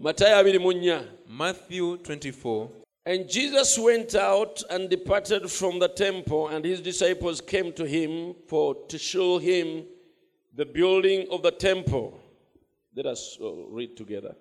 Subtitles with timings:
[0.00, 2.68] matayo 24 matthew 24
[3.06, 8.34] And Jesus went out and departed from the temple, and his disciples came to him
[8.46, 9.84] for to show him
[10.54, 12.20] the building of the temple.
[12.94, 14.34] Let us uh, read together.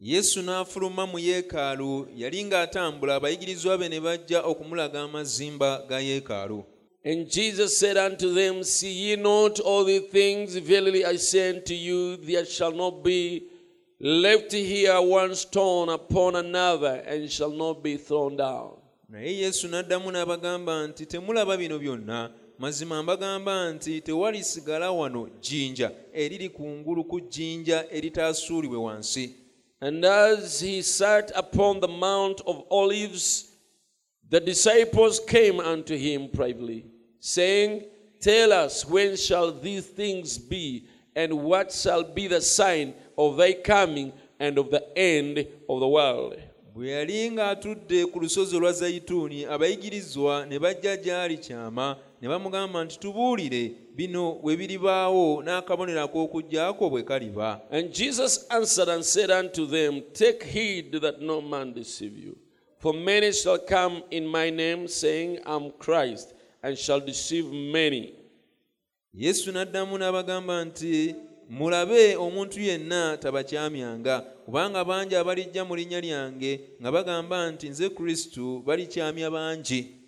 [0.00, 6.64] yesu n'afuluma mu yeekaalu yali ng'atambula abayigirizwa be ne bajja okumulaga amazimba ga yeekaalu
[7.04, 10.56] And Jesus said unto them, See ye not all these things?
[10.56, 13.44] Verily I say unto you, there shall not be
[14.00, 18.72] left here one stone upon another, and shall not be thrown down.
[19.10, 26.48] naye yesu n'addamu n'abagamba nti temulaba bino byonna mazima mbagamba nti tewalisigala wano jjinja eriri
[26.48, 29.34] kungulu ku jjinja eritaasuulibwe wansi
[29.80, 33.52] And as he sat upon the Mount of Olives,
[34.28, 36.86] the disciples came unto him privately,
[37.20, 37.84] saying,
[38.20, 43.52] Tell us, when shall these things be, and what shall be the sign of thy
[43.52, 46.38] coming and of the end of the world?
[46.74, 52.98] bwe yali ng'atudde ku lusozi olwa zayituuni abayigirizwa ne bajja gy'ali kyama ne bamugamba nti
[52.98, 60.02] tubuulire bino bwe biribaawo n'akabonero ak'okujjaako bwe kaliba And Jesus answered and said unto them,
[60.14, 62.36] Take heed that no man deceive you.
[62.78, 68.14] For many shall come in my name, saying, I'm Christ, and shall deceive many.
[69.14, 71.14] yesu n'addamu n'abagamba nti
[71.48, 78.62] mulabe omuntu yenna tabakyamyanga kubanga bangi abalijja mu linnya lyange nga bagamba nti nze kristo
[78.66, 79.98] balikyamya bangi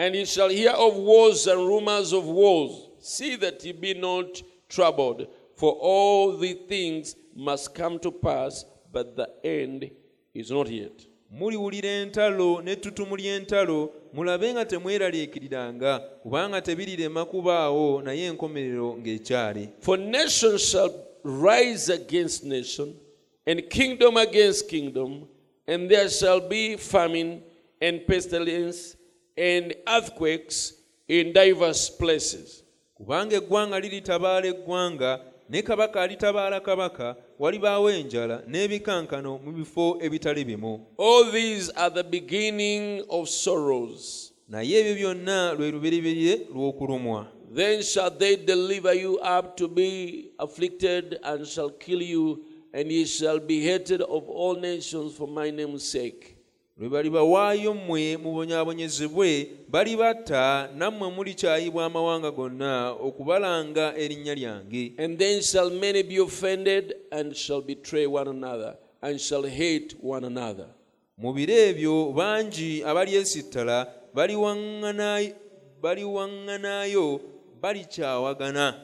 [0.00, 2.70] And ye shall hear of wars and rumors of wars.
[3.00, 9.16] See that ye be not troubled, for all these things must come to pass, but
[9.16, 9.90] the end
[10.32, 11.04] is not yet.
[11.32, 20.58] muliwulira entalo n'ettutumu ly'entalo mulabe nga temweraliikiriranga kubanga tebirirema kubaawo naye enkomerero ng'ekyali For nation
[20.58, 20.90] shall
[21.24, 22.94] rise against nation,
[23.46, 25.26] and kingdom against kingdom,
[25.66, 27.42] and there shall be famine
[27.80, 28.96] and pestilence
[29.36, 30.72] and earthquakes
[31.08, 32.62] in diverse places.
[32.94, 40.80] kubanga eggwanga liritabaala eggwanga ne kabaka alitabaala kabaka walibaawo enjala n'ebikankano mu bifo ebitali bimu
[40.98, 44.32] All these are the beginning of sorrows.
[44.48, 51.18] naye ebyo byonna lwe lubereberye lw'okulumwa Then shall they deliver you up to be afflicted,
[51.24, 52.44] and shall kill you,
[52.74, 56.36] and ye shall be hated of all nations for my name's sake.
[56.78, 65.70] Lwe balibawaayo mmwe mubonyaabonyezebwe balibatta nammwe mulikyayibwa amawanga gonna okubalanga erinnya lyange And then shall
[65.70, 70.68] many be offended, and shall betray one another, and shall hate one another.
[71.18, 73.92] mu biro ebyo bangi abalyesittala
[75.82, 77.20] baliwaŋŋanayo
[77.60, 78.74] balikyawagana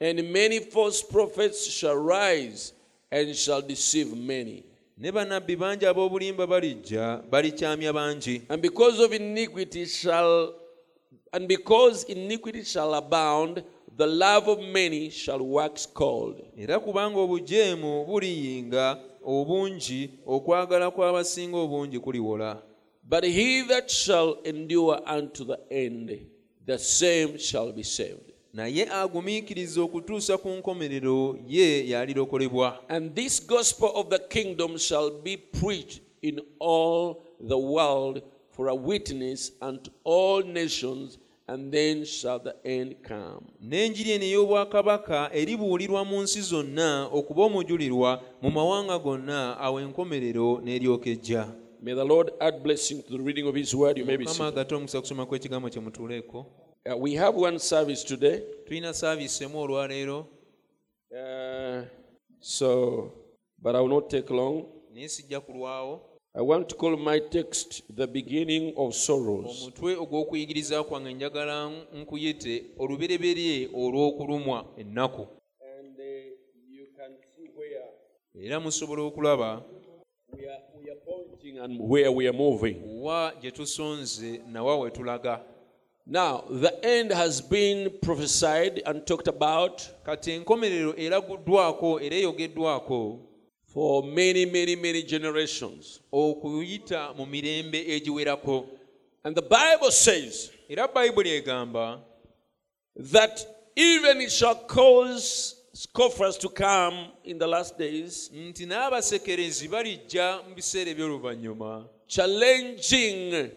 [0.00, 2.72] And many false prophets shall rise,
[3.10, 4.64] and shall deceive many.
[5.02, 10.54] Ne bannabbi bangi ab'obulimba balijja balikyamya bangi And because of iniquity shall,
[11.32, 13.64] and because iniquity shall abound,
[13.96, 16.40] the love of many shall wax cold.
[16.56, 22.62] era kubanga obujeemu buliyinga obungi okwagala kw'abasinga obungi kuliwola
[23.04, 26.26] But he that shall endure unto the end,
[26.64, 28.31] the same shall be saved.
[28.52, 35.36] Naye agumiikiriza okutuusa ku nkomerero ye yalirokolebwa And this gospel of the kingdom shall be
[35.36, 41.18] preached in all the world for a witness unto all nations,
[41.48, 43.42] and then shall the end come.
[43.60, 51.10] n'enjiri eno ey'obwakabaka eribuulirwa mu nsi zonna okuba omujulirwa mu mawanga gonna awo enkomerero n'eryoka
[51.10, 51.48] ejja
[51.82, 53.98] May the Lord add blessing to the reading of His word.
[53.98, 54.54] You may be seated.
[56.90, 58.42] Uh, we have one service today.
[58.66, 60.26] tulina service emu olwaleero
[61.12, 61.82] Uh,
[62.40, 63.12] so,
[63.62, 64.64] but I will not take long.
[64.94, 66.00] naye sijja kulwawo
[66.34, 69.62] I want to call my text the beginning of sorrows.
[69.62, 75.26] omutwe ogw'okuyigiriza kwange njagala nkuyite olubereberye olw'okulumwa ennaku
[75.78, 76.04] And uh,
[76.70, 77.84] you can see where
[78.46, 79.62] era musobola okulaba
[80.32, 82.76] we are, we are pointing and where we are moving.
[83.02, 85.44] wa gye tusonze nawa we tulaga
[86.06, 93.20] Now, the end has been prophesied and talked about kati enkomerero eraguddwako era eyogeddwako
[93.66, 96.00] for many, many, many generations.
[96.12, 98.66] okuyita mu mirembe egiwerako
[99.24, 102.00] And the Bible says era bayibuli egamba
[102.96, 103.46] that
[103.76, 110.54] even it shall cause scoffers to come in the last days, nti n'abasekerezi balijja mu
[110.54, 113.50] biseera eby'oluvannyuma challenging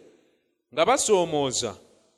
[0.74, 1.76] nga basoomooza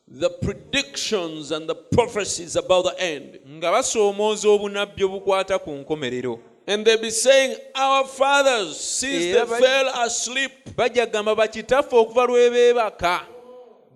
[0.08, 3.40] the predictions and the prophecies about the end.
[3.48, 6.40] nga basoomooza obunabbi obukwata ku nkomerero.
[6.70, 13.22] And they be saying, Our fathers, since they fell asleep, bakitaffe okuva lwebeebaka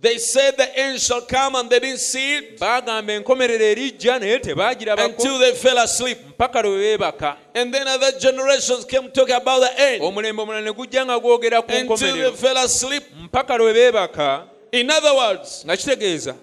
[0.01, 2.59] they said the end shall come and they didn't see it.
[2.59, 6.17] Baagamba enkomerero erijja naye tebaagirabako until they fell asleep.
[6.29, 7.37] mpaka lwe beebaka.
[7.53, 10.01] And then other generations came talking about the end.
[10.01, 12.33] Omulembe omulala ne gujja nga gwogera ku until they nkomerero.
[12.35, 13.03] fell asleep.
[13.23, 15.63] mpaka lwe beebaka In other words,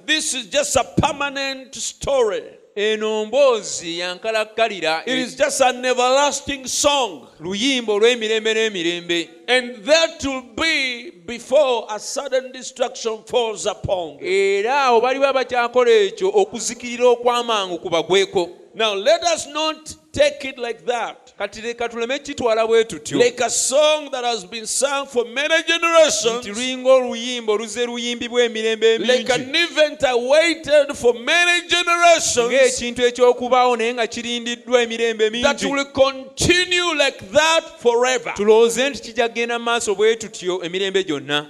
[0.07, 2.43] this is just a permanent story.
[2.77, 7.27] eno mboozi yankalakkalira It is just an everlasting song.
[7.41, 15.01] luyimba olw'emirembe n'emirembe And that will be before a sudden destruction falls upon era awo
[15.01, 18.49] baliba bakyakola ekyo okuzikirira okw'amangu kubagweko
[18.79, 21.35] Now, let us not take it like that.
[21.39, 25.63] kati leka tuleme kitwala bwe tutyo Like a song that has been sung for many
[25.67, 33.03] generations, nti lulinga oluyimba oluze luyimbibwa emirembe like an event awaited for many generations ng'ekintu
[33.07, 38.35] eky'okubaawo naye nga kirindiddwa emirembe that mingi will continue like that forever.
[38.35, 41.47] tulowooze nti kijja kgenda mu maaso bwe tutyo emirembe gyonna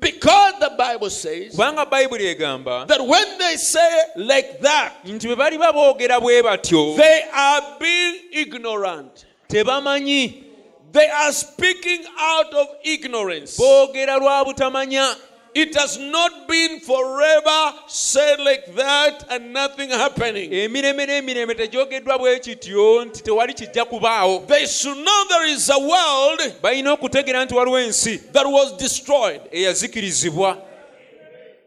[0.00, 5.36] Because the Bible says kubanga bayibuli egamba that when they say like that, nti bwe
[5.36, 9.26] baliba boogera bwe batyo they are being ignorant.
[9.48, 10.44] tebamanyi
[10.90, 13.58] They are speaking out of ignorance.
[13.58, 15.14] boogera lwa butamanya
[15.54, 20.52] It has not been forever said like that and nothing happening.
[20.52, 25.78] emirembe n'emirembe tegyogeddwa bwe kityo nti tewali kijja kubaawo They should know there is a
[25.78, 29.40] world balina okutegeera nti waliwo ensi that was destroyed.
[29.52, 30.58] eyazikirizibwa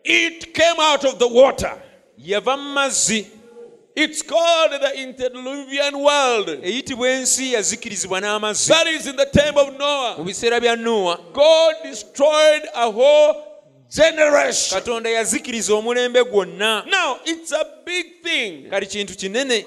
[0.03, 1.77] It came out of the water.
[2.17, 3.27] yava mu mazzi
[3.95, 6.49] It's called the antediluvian world.
[6.63, 10.17] eyitibwa ensi yazikirizibwa n'amazzi That is in the time of mu Noah.
[10.23, 13.35] biseera bya nuwa God destroyed a whole
[13.95, 14.79] generation.
[14.79, 18.69] katonda yazikiriza omulembe gwonna Now, it's a big thing.
[18.69, 19.65] kali kintu kinene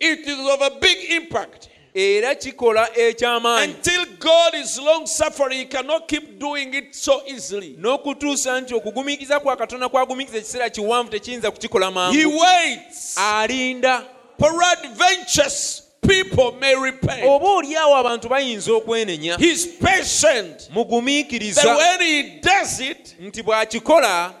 [0.00, 1.68] It is of a big impact.
[1.94, 7.76] era kikola eky'amaanyi Until God is long suffering, He cannot keep doing it so easily.
[7.78, 13.18] n'okutuusa nti okugumiikiza kwa katonda kwagumiikiza ekiseera kiwanvu tekiyinza kukikola He mangu waits.
[13.18, 14.04] alinda
[14.38, 17.22] Peradventures, people may repent.
[17.24, 20.58] oba oliawo abantu bayinza okwenenya He's patient.
[20.58, 24.34] That mugumiikiriza when He does it, nti bw'akikola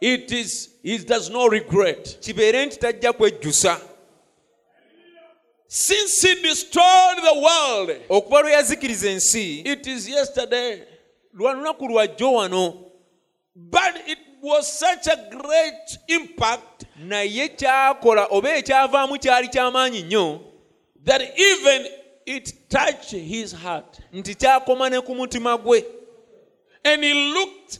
[0.00, 2.18] it is He does not regret.
[2.20, 3.80] kibeere nti tajja kwejjusa
[5.68, 10.82] Since He destroyed the world, okuba lwe yazikiriza ensi it is yesterday.
[11.34, 12.80] lwa lunaku lwajjo wano
[13.56, 20.40] But it was such a great impact naye kyakola oba ekyavaamu kyali ky'amaanyi nnyo
[21.04, 21.86] that even
[22.26, 23.98] it touched his heart.
[24.12, 25.84] nti kyakoma ne ku mutima gwe.
[26.84, 27.78] And he looked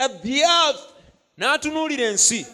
[0.00, 0.92] at the earth,
[1.38, 2.46] n'atunuulira ensi.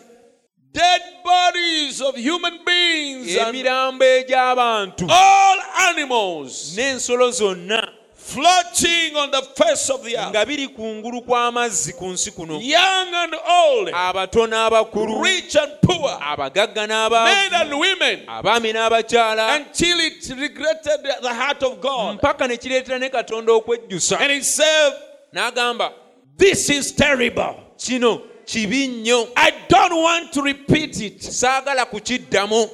[0.73, 5.07] Dead bodies of human beings, and emirambo egy'abantu.
[5.11, 5.59] all
[5.91, 6.75] animals.
[6.77, 7.89] N'ensolo zonna
[8.23, 12.59] floating on the face of the earth, nga biri kungulu kw'amazzi ku nsi kuno.
[12.61, 15.23] Young and old, abato n'abakulu.
[15.23, 19.57] rich and poor, abagagga men and women, abaami n'abakyala.
[19.57, 22.19] until it regretted the heart of God.
[22.21, 24.21] mpaka ne kireetera ne katonda okwejjusa.
[24.21, 24.93] And he said,
[25.35, 25.93] n'agamba
[26.37, 27.57] This is terrible.
[27.79, 29.29] kino kibi nnyo.
[29.37, 31.21] I don't want to repeat it.
[31.21, 32.69] saagala kukiddamu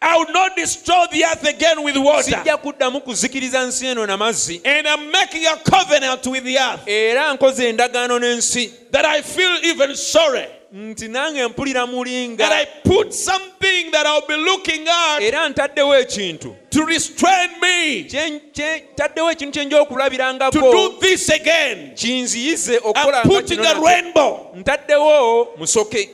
[0.00, 2.22] I will not destroy the earth again with water.
[2.30, 6.86] sijja kuddamu kuzikiriza nsi eno n'amazzi And I'm making a covenant with the earth.
[6.88, 8.70] Era nkoze endagaano n'ensi.
[8.92, 10.46] That I feel even sorry.
[10.72, 15.96] nti nange mpulira That mulinga I put something that I'll be looking at era ntaddewo
[16.00, 16.54] ekintu.
[16.70, 18.04] to restrain me.
[18.04, 21.92] Kye- kye- ntaddewo ekintu kye nja to okulabirangako do this again.
[21.94, 24.50] kinziyize I'm putting kino a rainbow.
[24.56, 26.08] ntaddewo musoke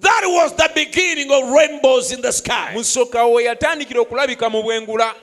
[0.00, 2.72] That was the beginning of rainbows in the sky.
[2.74, 5.14] musoka we yatandikira okulabika mu bwengula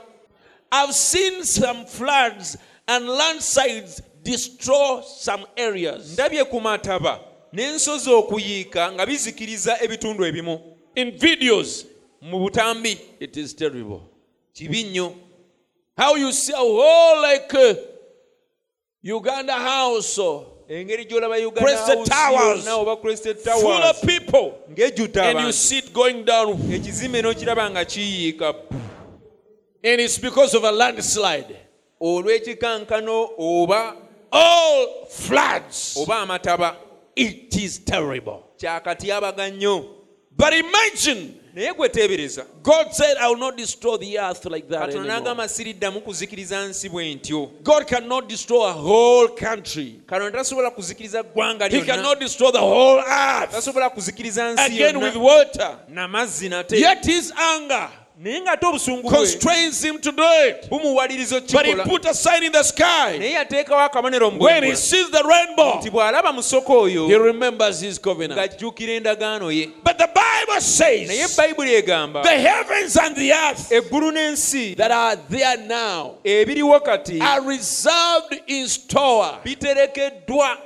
[0.72, 6.14] I've seen some floods and landslides destroy some areas.
[6.18, 7.20] ndabye ku mataba
[7.54, 10.60] n'ensozi okuyiika nga bizikiriza ebitundu ebimu
[10.96, 11.86] In videos,
[12.22, 14.02] mu butambi it is terrible.
[14.54, 15.14] kibi nnyo
[15.98, 17.74] How you see a whole like uh,
[19.02, 22.66] Uganda house or Crested Towers.
[22.66, 27.86] yonna oba crested full of people, and you see it going down, ekizimbe n'okiraba nga
[27.86, 28.56] kiyiika
[29.84, 31.56] and it's because of a landslide.
[32.02, 33.96] olw'ekikankano oba
[34.32, 35.96] All floods.
[35.98, 36.76] oba amataba
[37.16, 38.44] It is terrible.
[40.38, 44.80] But imagine naye gwe teebereza God said, I will not destroy the earth like that.
[44.90, 50.00] katonda n'agamba siriddamu kuzikiriza nsi bwe ntyo God cannot destroy a whole country.
[50.06, 55.16] katonda tasobola kuzikiriza ggwanga He cannot destroy the whole earth tasobola kuzikiriza nsi again with
[55.16, 55.78] water.
[55.90, 60.70] n'amazzi nate Yet his anger naye ng'ate obusungu bwe constrains him to do it.
[60.70, 63.18] bumuwaliriza But he put a sign in the sky.
[63.20, 67.82] naye yateekawo akabonero mu When he sees the rainbow, nti bw'alaba musoko oyo he remembers
[67.82, 68.40] his covenant.
[68.40, 73.70] ng'ajjukira endagaano ye But the Bible naye says bayibuli egamba the heavens and the earth
[73.72, 80.58] eggulu n'ensi that are there now ebiriwo kati are reserved in store, biterekeddwa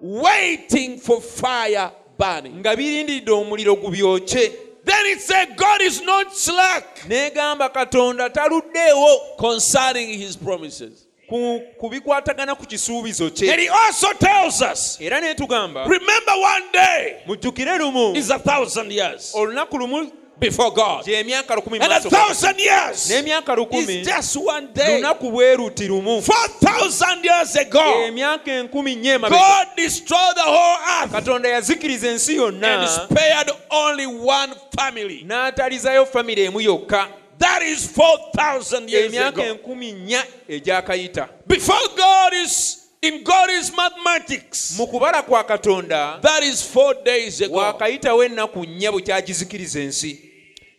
[0.00, 2.58] waiting for fire burning.
[2.60, 4.52] nga birindiridde omuliro gubyokye
[4.84, 7.00] Then it said, God is not slack.
[7.08, 11.06] N'egamba katonda taluddeewo concerning his promises.
[11.28, 16.70] ku, ku bikwatagana ku kisuubizo And kye he also tells us, era n'etugamba remember one
[16.72, 19.32] day mujjukire lumu is a thousand years.
[19.34, 21.04] olunaku lumu before God.
[21.04, 23.10] gy'emyaka lukumi mu And a thousand years.
[23.10, 25.00] Is just one day.
[25.00, 26.20] lunaku bwe luti lumu.
[26.22, 31.12] 4,000 years ago, emyaka enkumi nnya emabega God destroyed the whole earth.
[31.12, 35.24] Katonda yazikiriza ensi and spared only one family.
[35.24, 37.08] n'atalizayo famire emu yokka.
[37.38, 39.42] That is 4,000 years ago.
[39.42, 46.62] enkumi nnya egyakayita Before God is in God's mathematics, mu kubala kwa katonda that is
[46.62, 47.54] four days ago.
[47.56, 50.30] waakayitawo ennaku nnya bwe kyagizikiriza ensi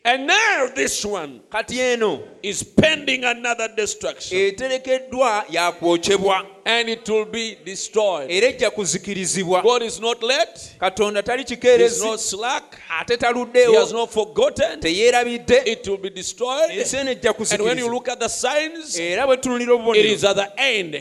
[0.08, 4.39] And now this one kati eno is pending another destruction.
[4.41, 8.32] eterekeddwa yakwokyebwa And it will be destroyed.
[8.32, 10.60] era ejja kuzikirizibwa God is not late.
[10.79, 12.63] katonda tali He is kikeerezi not slack.
[13.00, 14.79] ate He taluddeewo has not forgotten.
[14.79, 16.72] teyeerabidde It will be destroyed.
[16.72, 19.79] ensi eno ejja And when you kuzikirizibwa look at the signs, era bwe tunulira it
[19.79, 20.96] obubonero is at the end.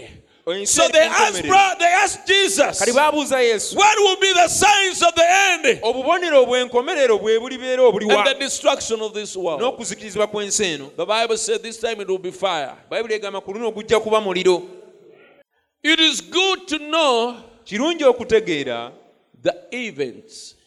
[0.67, 5.81] so they asked, they asked Jesus, what will be the signs of the end?
[5.83, 8.25] Obubonero obw'enkomerero bwe bulibeera obuliwa
[9.59, 10.91] n'okuzikirizibwa kw'ensi eno.
[12.91, 14.63] Bayibuli egamba ku luno ogujja kuba muliro.
[17.65, 18.93] Kirungi okutegeera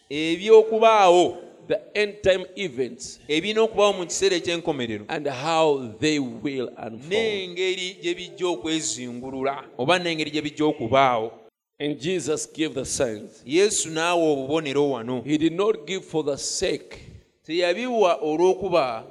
[0.09, 1.37] ebyokubaawo
[1.67, 5.05] the end time events, ebirina okubaawo mu kiseera eky'enkomerero.
[5.09, 6.69] and how they will
[7.09, 11.31] n'engeri gye bijja okwezingulula oba n'engeri gye bijja okubaawo.
[11.79, 13.43] And Jesus gave the signs.
[13.45, 15.21] yesu n'awa obubonero wano.
[15.23, 16.99] He did not give for the sake,
[17.45, 19.05] teyabiwa olw'okuba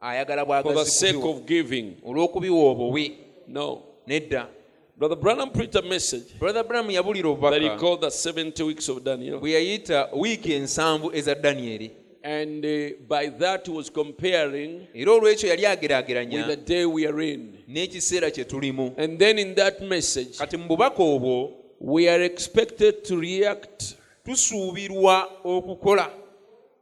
[0.00, 1.96] ayagala for the bwagazi sake of giving.
[2.04, 3.18] olw'okubiwa obuwi.
[3.48, 3.94] No.
[4.06, 4.48] nedda
[4.96, 8.88] Brother Branham preached a message brother branham yabulira that he obubaka called the 70 weeks
[8.88, 9.40] of Daniel.
[9.40, 11.90] bwe yayita wiiki ensanvu eza danyeri
[12.26, 17.06] And uh, by that, he was comparing era olw'ekyo yali with the ageraageranya day we
[17.06, 17.58] are in.
[17.68, 23.04] n'ekiseera kye tulimu And then in that message, kati mu bubaka obwo we are expected
[23.04, 26.10] to react tusuubirwa okukola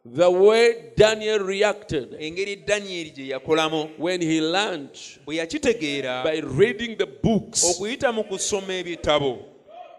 [0.04, 4.90] the way Daniel reacted engeri danyeri gye yakolamu when he learned
[5.26, 7.62] bwe yakitegeera by reading the books.
[7.64, 9.38] okuyita mu kusoma ebitabo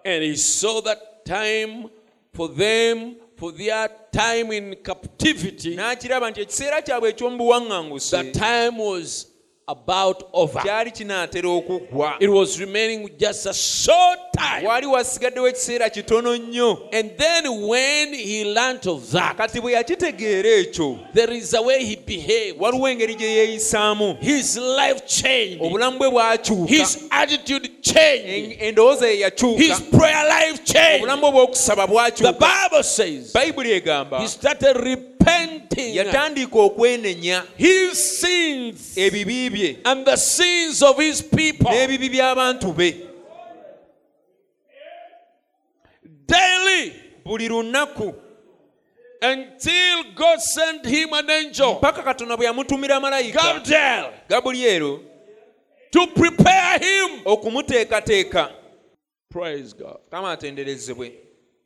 [0.06, 1.90] And he saw that time
[2.34, 8.78] for them, for their time in captivity, n'akiraba nti ekiseera kyabwe eky'omu buwaŋŋanguse the time
[8.78, 9.28] was
[9.68, 10.62] about over.
[10.62, 14.68] kyali kinaatera okuggwa It was remaining just a short time.
[14.68, 20.50] waali wasigaddewo ekiseera kitono nnyo And then when he learned of that, kati bwe yakitegeera
[20.50, 22.62] ekyo there is a way he behaved.
[22.62, 25.62] waliwo engeri gye yeeyisaamu His life changed.
[26.68, 28.28] His attitude changed.
[28.28, 30.96] En- endowooza ye yakyuka His prayer life changed.
[31.04, 35.13] obulamu bwe bw'okusaba The Bible says he started repenting
[35.94, 41.72] yatandika okwenenya his sins ebibi bye and the sins of his people.
[41.72, 43.08] n'ebibi by'abantu be.
[46.26, 46.94] Daily.
[47.26, 48.16] Buli lunaku.
[49.22, 53.42] Until God sent him an angel, paka katonda bwe yamutumira malayika.
[53.42, 55.00] Gabriel, gabulyero.
[55.92, 57.22] To prepare him.
[57.26, 58.50] okumuteekateeka.
[59.30, 59.98] Praise God.
[60.12, 61.14] kama atenderezebwe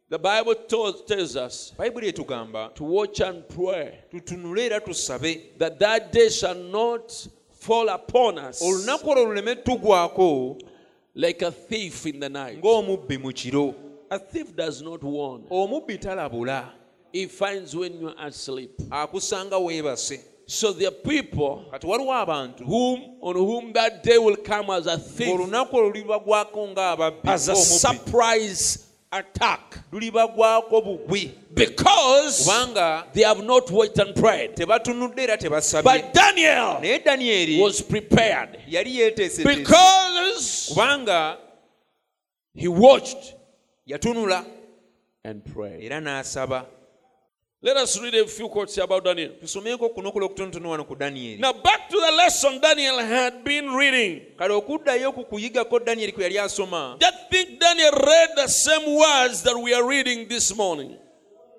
[0.10, 6.12] The Bible tells, tells us etugamba to watch and pray tutunule era tusabe that that
[6.14, 10.62] day shall not fall upon us olunaku olwo luleme tugwako
[11.14, 12.62] like a thief in the night.
[12.62, 13.76] ng'omubbi mu kiro
[14.10, 15.42] A thief does not warn.
[15.52, 16.70] omubbi talabula
[17.12, 18.78] He finds when you're asleep.
[18.90, 24.38] akusanga weebase So there are people kati waliwo abantu whom on whom that day will
[24.38, 27.80] come as a thief, olunaku olwo lulibagwako ng'ababbi as a ng'omubbi.
[27.80, 31.32] surprise attack, lulibagwako bugwi.
[31.54, 34.56] Because kubanga they have not waited and prayed.
[34.56, 35.84] tebatunudde era tebasabye.
[35.84, 38.60] But Daniel naye was prepared.
[38.70, 41.38] yali because kubanga
[42.54, 43.36] he watched
[43.90, 44.46] yatunula
[45.24, 45.84] and prayed.
[45.84, 46.66] era n'asaba
[47.68, 49.30] Let us read a few quotes about Daniel.
[49.42, 54.22] tusomeeko kunokola okutonotono wano ku danyeri Now, back to the lesson Daniel had been reading.
[54.38, 56.36] kale okuddayo ku kuyigako danyeri kwe yali
[57.00, 60.96] Just think Daniel read the same words that we are reading this morning.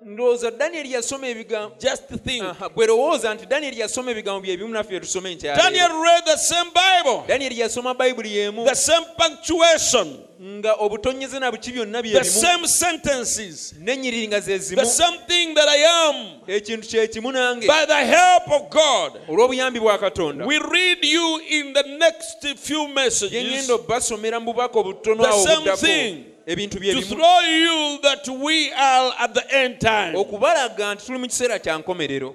[0.05, 2.43] ndowooza danyeri yasoma ebigambo Just think.
[2.43, 6.71] Aha, gwe lowooza nti danyeri yasoma ebigambo bye bimu naffe tusome Daniel read the same
[6.71, 12.23] Bible, danyeri yasoma bayibuli y'emu the same punctuation, nga obutonyeze na buki byonna bye the
[12.23, 14.81] same sentences, n'ennyiriri nga ze zimu.
[14.81, 16.39] The same thing that I am.
[16.47, 17.67] ekintu kye kimu nange.
[17.67, 20.45] By the help of God, olw'obuyambi bwa katonda.
[20.45, 23.67] we read you in the next few bye messages
[24.39, 26.25] mu bubaka obutono The awo same obuddako thing.
[26.47, 30.15] ebintu bye to bimu throw you that we are at the end time.
[30.15, 32.33] okubalaga nti tuli mu kiseera kya nkomerero.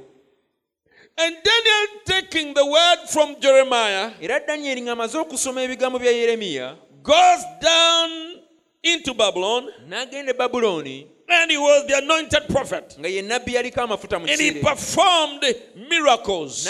[1.16, 7.44] And Daniel taking the word from Jeremiah era danyeri ng'amaze okusoma ebigambo bya yeremiya goes
[7.60, 8.40] down
[8.82, 12.96] into Babylon n'agenda e babulooni and he was the anointed prophet.
[12.98, 15.42] nga ye nabbi yaliko amafuta mu And he performed
[15.88, 16.64] miracles,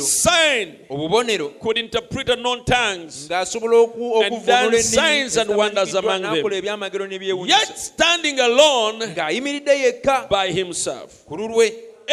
[0.00, 0.76] sign,
[1.60, 6.34] could interpret unknown tongues, And done signs and wonders among them.
[6.34, 9.14] n'akola ebyamagero n'ebyewunyisa yet standing alone
[10.28, 11.24] by himself.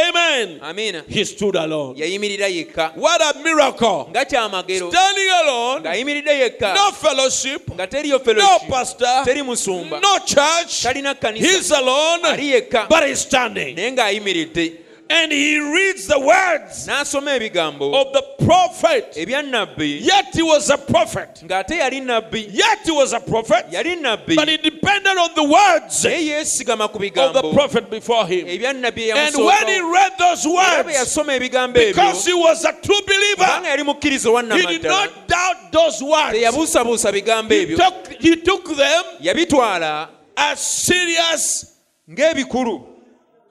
[0.07, 0.59] Amen.
[0.61, 1.95] amiina He stood alone.
[1.95, 2.91] yayimirira yekka.
[2.95, 4.07] What a miracle!
[4.11, 6.73] nga Standing alone, yekka.
[6.75, 10.01] No fellowship, nga teriyo no pastor, teri musumba.
[10.01, 10.83] No church.
[10.83, 12.87] talina He's alone, ali yekka.
[12.89, 13.75] But he's standing.
[13.75, 19.13] naye ng'ayimiridde And he reads the words n'asoma ebigambo of the prophet.
[19.17, 21.41] ebya nabbi Yet he was a prophet.
[21.43, 23.65] ng'ate yali nabbi Yet he was a prophet.
[23.71, 28.27] yali nabbi But he depended on the words naye yeesigama ku of the prophet before
[28.27, 28.45] him.
[28.45, 30.53] ebya nabbi And when he read those bwe
[30.85, 34.65] words, yasoma ebigambo ebyo because he was a true believer, kubanga yali mukkirizo wa he
[34.77, 36.37] did not doubt those words.
[36.37, 41.65] teyabuusabuusa bigambo He ebyo took, he took them yabitwala as serious
[42.07, 42.85] ng'ebikulu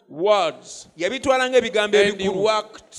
[0.08, 0.88] words.
[0.96, 2.48] yabitwala ng'ebigambo ebikulu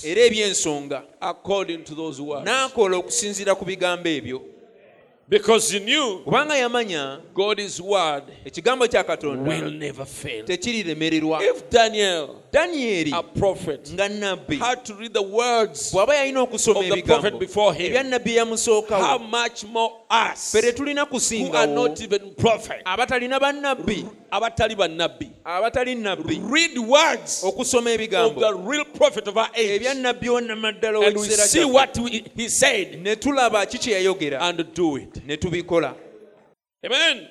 [0.04, 2.44] era eby'ensonga according to those words.
[2.46, 4.40] n'akola okusinziira ku bigambo ebyo
[5.28, 10.44] Because he knew kubanga yamanya God's word ekigambo kya katonda will never fail.
[10.44, 13.12] tekiriremererwa If Daniel, danyeri
[13.94, 14.60] nga nabbi
[15.92, 17.40] bw'aba yalina okusoma ebigambo.
[17.78, 19.20] ebya nabbi eyamusookawo
[20.36, 21.94] fere tulina kusingawo
[22.84, 26.40] abatalina bannabbi abatali bannabbi abatali nabbi
[27.42, 28.40] okusoma ebigambo.
[29.54, 34.54] ebya nabbi wonnamaddala w'ekiseera ne tulaba ki kye yayogera.
[35.26, 35.94] Ne tubikola.
[36.84, 37.28] Amen.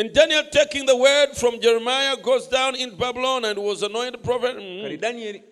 [0.00, 4.56] And Daniel, taking the word from Jeremiah, goes down in Babylon and was anointed prophet.
[4.56, 4.98] Mm.
[4.98, 5.42] Kale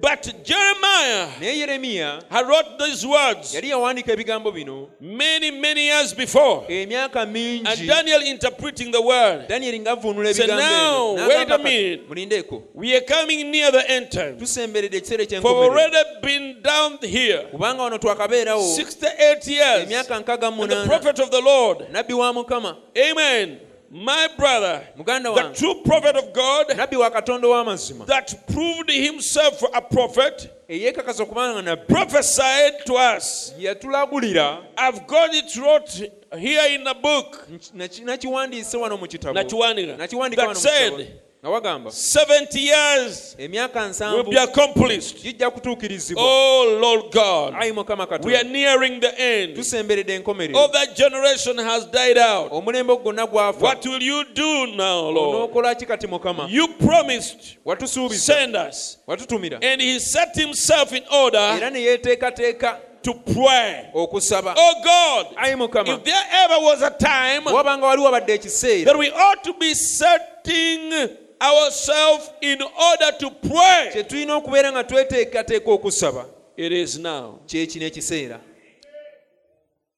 [0.00, 6.64] But Jeremiah naye yeremiya wrote these words yali yawandiika ebigambo bino many, many years before.
[6.68, 9.44] emyaka And Daniel interpreting the word.
[9.48, 12.08] So ebigambo now, wait a minute.
[12.08, 14.38] mulindeeko We are coming near the end time.
[14.38, 19.82] tusemberedde ekiseera For we've ekyenkomerero already been down here kubanga wano twakabeerawo 68 years.
[19.84, 21.86] emyaka nkaaga mu And the prophet of the Lord.
[21.92, 23.58] nabbi wa mukama Amen.
[23.94, 29.62] My brother, muganda the true prophet of God nabbi wa katonda ow'amazima that proved himself
[29.74, 33.52] a prophet, okubanga nabbi prophesied to us.
[33.58, 35.90] yatulagulira I've got it wrote
[36.38, 37.46] here in a book.
[37.74, 39.96] naki- nakiwandiise wano mu kitabo Nakiwandiika.
[39.98, 45.22] nakiwandika That wano mu kitabo said, nga wagamba 70 years emyaka will be accomplished.
[45.22, 49.56] gijja kutuukirizibwa Oh Lord God, ayi mukama we are nearing the end.
[49.56, 52.52] tusemberedde enkomerero Oh, that generation has died out.
[52.52, 55.34] omulembe gwonna gwafa What will you do now, Lord?
[55.36, 58.98] onookola ki kati mukama You promised, watusuubiza send us.
[59.06, 63.90] watutumira And he set himself in order era ne yeeteekateeka to pray.
[63.94, 68.84] okusaba Oh God, ayi mukama if there ever was a time wabanga wali wabadde ekiseera
[68.84, 71.08] that we ought to be setting
[71.42, 76.26] ourselves in order to pray, kye tulina okubeera nga tweteekateeka okusaba
[76.56, 77.40] it is now.
[77.46, 78.40] kyekino ekiseera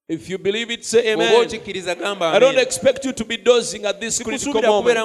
[0.07, 1.49] If you believe it, say amen.
[2.21, 4.99] I don't expect you to be dozing at this critical moment.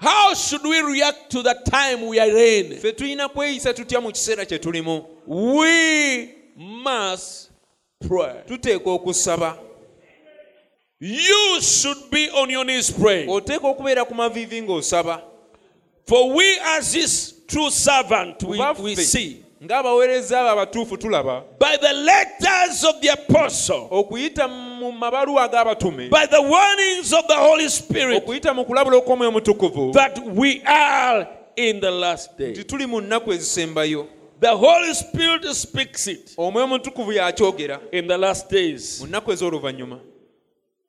[0.00, 2.80] How should we react to the time we are in?
[5.26, 7.50] We must
[8.08, 8.42] pray.
[11.00, 13.28] Tuteeka okusaba You should be on your knees praying.
[13.28, 15.22] oteeka okubeera ku maviivi ng'osaba.
[16.06, 19.44] For we, as his true servant, we, we see.
[19.62, 21.44] Ng'abaweereza abo abatuufu tulaba.
[21.58, 26.10] By the letters of the apostle, okuyita mu mabaluwa ag'abatume.
[26.10, 31.28] by the warnings of the Holy Spirit, okuyita mu kulabula okw'omwoyo mutukuvu that we are
[31.56, 32.52] in the last day.
[32.52, 34.06] nti tuli mu nnaku ezisembayo.
[34.40, 37.80] The Holy Spirit speaks it omwoyo omutukuvu yakyogera.
[37.92, 39.00] in the last days.
[39.00, 40.09] mu nnaku ez'oluvannyuma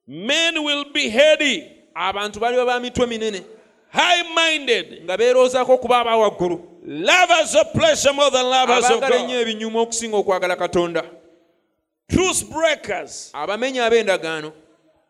[0.08, 3.44] Men will be heady, abantu baliba ba mitwe minene.
[3.90, 6.62] High minded, nga beeroozaako okuba aba waggulu.
[6.86, 11.04] Lovers of pleasure more than lovers of abaagala ennyo God, ebinyuma okusinga okwagala katonda.
[12.10, 14.54] Truth breakers, abamenya ab'endagaano.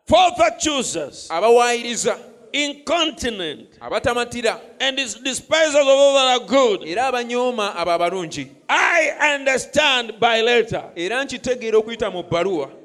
[0.06, 2.18] False choosers, abawaayiriza.
[2.52, 4.60] Incontinent, abatamatira.
[4.78, 6.82] And is despisers of all that are good.
[6.86, 8.50] era abanyooma abo abalungi.
[8.68, 10.90] I understand by letter.
[10.94, 12.81] era nkitegeera okuyita mu bbaluwa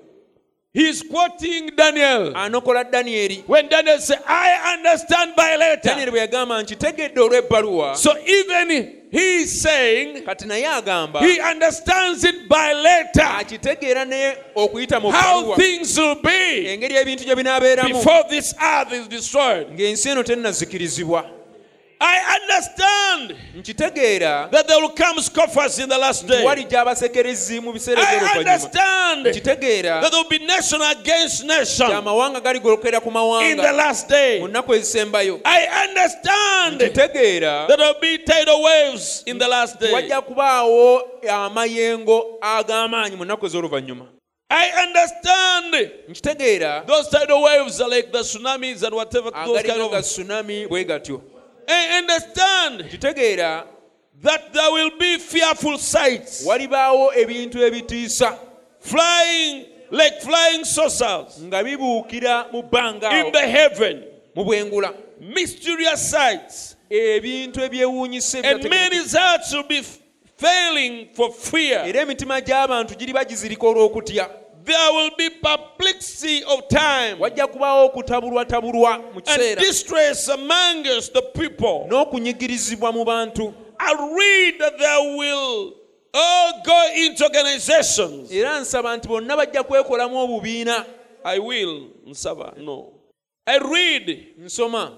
[0.74, 2.34] He's quoting Daniel.
[2.36, 5.90] anokola danyeri When Daniel said, I understand by letter.
[5.90, 8.70] Daniel bwe yagamba nkitegedde olw'ebbaluwa So even
[9.12, 13.24] he is saying kati naye agamba he understands it by letter.
[13.40, 18.94] akitegeera ne okuyita mu How things will be engeri ebintu gye binaabeeramu before this earth
[18.94, 19.68] is destroyed.
[19.74, 21.26] ng'ensi eno tennazikirizibwa
[22.00, 26.46] I understand nkitegeera that there will come scoffers in the last day.
[26.46, 29.44] walijja abasekerezi mu biseera I eby'oluvannyuma understand that
[30.12, 34.40] there will be nation against nation amawanga galigolokera ku in the mawanga last day.
[34.40, 37.14] mu nnaku ezisembayo I understand that
[37.68, 39.92] there will be tidal waves in the last day.
[39.94, 44.06] wajja kubaawo amayengo ag'amaanyi mu nnaku ez'oluvannyuma
[44.50, 49.92] I understand nkitegeera those tidal waves are like the tsunamis and whatever those kind of.
[50.06, 51.22] tsunami bwe gatyo
[51.68, 53.64] I understand kitegeera
[54.22, 58.38] that there will be fearful sights, walibaawo ebintu ebitiisa
[58.80, 61.42] flying like flying saucers.
[61.44, 64.04] nga bibuukira mu bbanga in the heaven,
[64.36, 64.94] mu bwengula.
[65.20, 69.82] Mysterious sights, ebintu ebyewuunyisa and many hearts will be
[70.38, 71.86] failing for fear.
[71.88, 74.30] era emitima gy'abantu giriba gizirika olw'okutya
[74.68, 81.22] There will be perplexity of time wajja kubaawo okutabulwatabulwa mu and kiseera distress amongst the
[81.22, 81.88] people.
[81.88, 85.74] n'okunyigirizibwa mu bantu I read that there will
[86.14, 88.32] all go into organizations.
[88.32, 90.86] era nsaba nti bonna bajja kwekolamu obubiina
[91.24, 92.94] I will, Nsaba, no.
[93.46, 94.92] I read, nsoma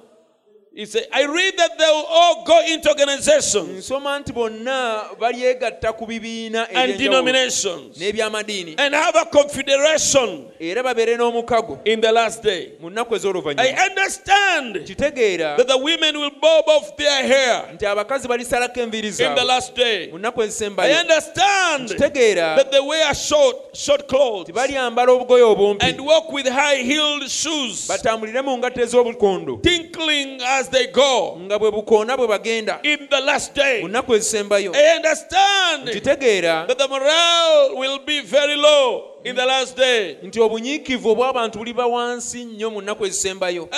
[0.80, 5.92] he said, I read that they will all go into organizations nsoma nti bonna balyegatta
[5.98, 12.72] ku bibiina and denominations and have a confederation era babeere n'omukago in the last day.
[12.82, 19.36] I understand that the women will bob off their hair nti abakazi balisalako enviiri in
[19.36, 20.10] the last day.
[20.14, 26.48] I understand that they wear short, short clothes nti balyambala obugoye obumpi and walk with
[26.48, 32.28] high heeled shoes, batambulire mu ngatto ez'obukondo tinkling as they go nga bwe bukoona bwe
[32.28, 33.82] bagenda in the last day.
[33.82, 39.46] mu nnaku ezisembayo I understand kitegeera that the morale will be very low in the
[39.46, 40.18] last day.
[40.24, 43.70] nti obunyiikivu obw'abantu buliba wansi nnyo mu nnaku ezisembayo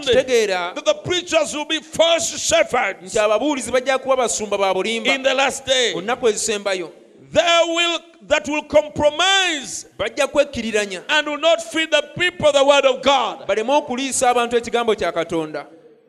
[0.00, 5.14] kitegeera that the preachers will be false shepherds nti ababuulizi bajja kuba basumba ba bulimba
[5.14, 5.94] in the last day.
[5.94, 6.90] mu nnaku ezisembayo
[7.32, 12.84] They will that will compromise bajja kwekkiriranya and will not feed the people the word
[12.84, 15.66] of God, baleme okuliisa abantu ekigambo kya katonda.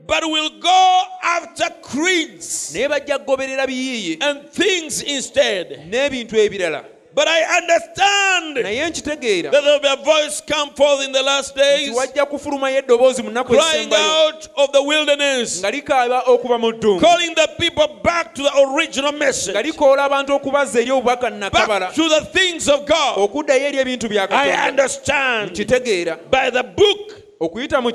[0.07, 5.79] But will go after creeds naye bajja kugoberera biyiiye and things instead.
[5.89, 6.85] n'ebintu ebirala
[7.17, 11.95] But I understand naye nkitegeera that be a voice come forth in the last days
[11.95, 16.99] wajja kufulumayo eddoboozi mu nnaku crying out of the wilderness, nga likaaba okuva mu ddungu.
[16.99, 21.79] calling the people back to the original nga message, likoola abantu okubazza eri obubaka nakabala
[21.79, 23.17] back to the things of God.
[23.17, 25.45] okuddayo eri ebintu bya I katonda.
[25.45, 26.17] nkitegeera
[27.39, 27.91] by the book okuyita mu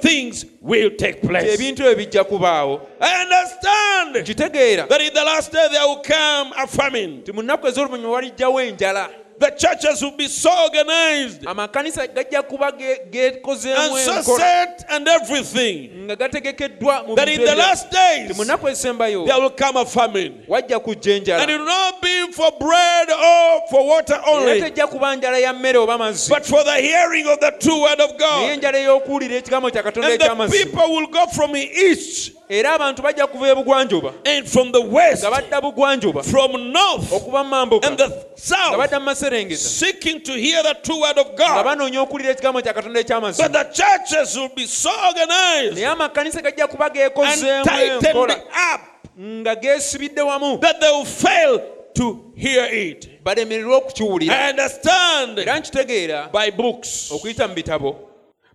[0.00, 1.54] things will take place.
[1.54, 6.66] ebyo bijja kubaawo I understand nkitegeera that in the last day there will come a
[6.66, 7.22] famine.
[7.22, 11.42] nti mu nnaku ez'oluvannyuma walijjawo enjala The churches will be so organized.
[11.44, 16.06] Amakanisa gajja kuba ge- and so enkola set and everything.
[16.06, 19.76] Nga gategekeddwa mu that in the last days Nti mu nnaku ezisembayo there will come
[19.76, 20.44] a famine.
[20.48, 25.16] wajja kujja And it will not be for bread or for water only, tejja kuba
[25.16, 26.28] njala ya mmere oba mazzi.
[26.30, 28.50] but for the hearing of the true word of naye God.
[28.50, 30.20] enjala ey'okuwulira ekigambo kya katonda And
[30.50, 35.22] the people will go from east era abantu bajja kuva ebugwanjuba and from the west,
[35.22, 39.56] nga badda bugwanjuba from north okuva mu mambuka and the nga south, badda mu maserengeta
[39.58, 41.64] seeking to hear the true word of nga God.
[41.66, 46.42] banoonya okuwulira ekigambo kya katonda ekyamazzi But the churches will be so organized naye amakanisa
[46.42, 48.34] gajja kuba and geekozeemu tightened enkola
[48.74, 48.80] up
[49.20, 51.60] nga geesibidde wamu that they will fail
[51.94, 53.08] to hear it.
[53.24, 57.10] balemererwe okukiwulira I understand era nkitegeera by books.
[57.12, 57.96] okuyita mu bitabo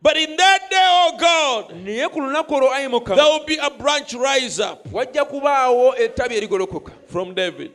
[0.04, 3.70] But in that day, oh God, naye ku lunaku olwo ayi there will be a
[3.70, 7.72] branch rise up wajja kubaawo ettabi erigolokoka from David.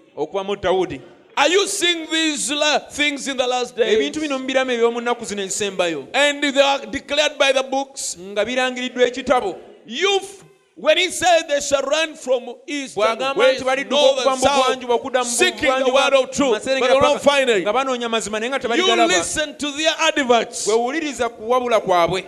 [1.39, 2.51] Are you seeing these
[2.91, 3.95] things in the last days?
[3.99, 8.17] ebintu bino mubiramu eby'omu nnaku zino ezisembayo And they are declared by the books.
[8.19, 10.43] nga birangiriddwa ekitabo Youth,
[10.79, 14.33] when he said they shall run from east and bw'agamba west, nti balidduka north okuva
[14.33, 16.87] and mu bugwanjuba south, okudda mu seeking the bugwanjuba word of mu truth, but maserengeta
[16.89, 17.63] they will not paka- find it.
[17.63, 20.67] nga banoonya mazima naye nga You tebaligalaba listen to their adverts.
[20.67, 22.25] wewuliriza kuwabula kwabwe.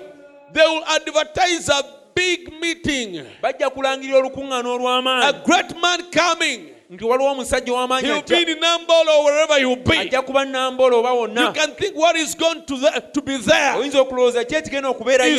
[0.52, 1.84] They will advertise a
[2.14, 8.08] big meeting, bajja kulangirira olukuŋŋaana a olw'amaanyi great man coming, nti waliwo omusajja ow'amaanyi
[10.22, 11.52] kuba nambolo oba wonna.
[13.78, 15.36] Oyinza okulowooza ki ekigenda okubeerayo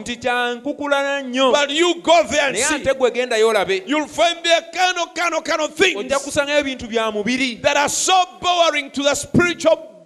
[0.00, 1.52] nti kyankukulana nnyonaye
[2.74, 3.82] ate gwe gendayo olabe
[6.18, 7.58] kusangayo ebintu bya mubiri.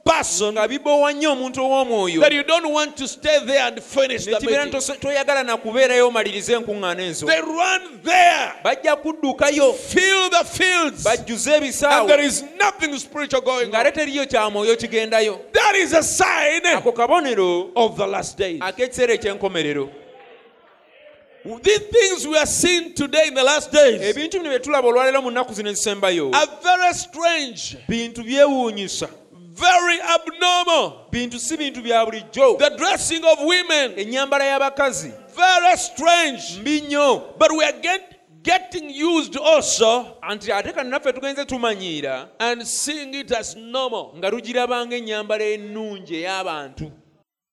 [0.07, 2.21] Person nga biboowa nnyo omuntu ow'omwoyo.
[2.21, 4.81] that you don't want to stay there and finish the nekibeera meeting.
[4.81, 7.27] nti toyagala nakubeerayo omalirize enkuŋŋaana enzo.
[7.27, 9.75] They run there, bajja kuddukayo.
[9.75, 13.92] Fill the fields, bajjuze and ebisaawe there is nothing spiritual going ng'ate on.
[13.92, 15.40] teriyo kya mwoyo kigendayo.
[15.53, 18.61] That is a sign ako kabonero of the last days.
[18.61, 19.90] ak'ekiseera eky'enkomerero.
[21.62, 25.23] These things we are seeing today in the last days ebintu bino bye tulaba olwaleero
[25.23, 29.09] mu nnaku zino ezisembayo are very strange, bintu byewuunyisa
[29.57, 30.92] very abnormal.
[31.11, 36.61] bintu si bintu bya bulijjo The dressing of women, ennyambala y'abakazi very strange.
[36.61, 38.03] mbi nnyo But we are get,
[38.42, 44.12] getting used also anti ate kannaffe tugenze tumanyiira and seeing it as normal.
[44.16, 46.90] nga lugirabanga ennyambala ennungi ey'abantu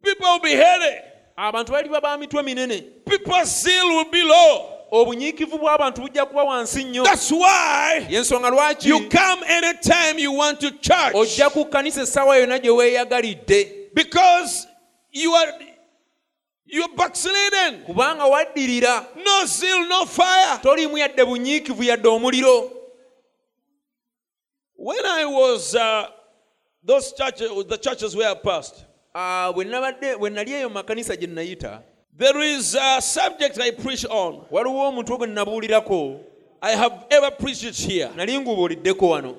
[0.04, 0.98] People will be heady.
[1.38, 4.70] abantu baliba ba mitwe minene People's zeal will be low.
[4.94, 7.32] Obunyiikivu bw'abantu bujja kuba wansi nnyo That's
[8.10, 11.14] yensonga lwaki you come anytime you want to church.
[11.16, 14.68] ojja ku kkanisa essaawa yonna gye weeyagalidde Because
[15.12, 15.54] you are
[16.66, 17.84] you're backslidden.
[17.86, 20.60] kubanga waddirira No zeal, no fire.
[20.62, 22.72] toliimu yadde bunyiikivu yadde omuliro
[24.76, 26.08] When I was uh,
[26.84, 29.66] those churches, the churches where I passed, Ah, bwe
[30.30, 31.82] nali eyo makanisa gye nayita
[32.17, 34.45] there is a subject I preach on.
[34.52, 36.19] waliwo omuntu gwe nabuulirako
[36.62, 39.36] I have ever preached it here, nali ngubuuliddeko wano.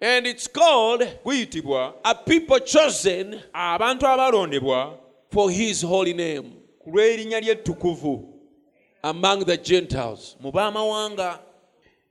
[0.00, 4.98] And it's called guyitibwa "A People Chosen abantu abalondebwa
[5.30, 6.50] for His Holy Name.
[6.82, 8.28] ku lw'erinnya ly'ettukuvu.
[9.02, 11.38] Among the Gentiles." mu baamawanga.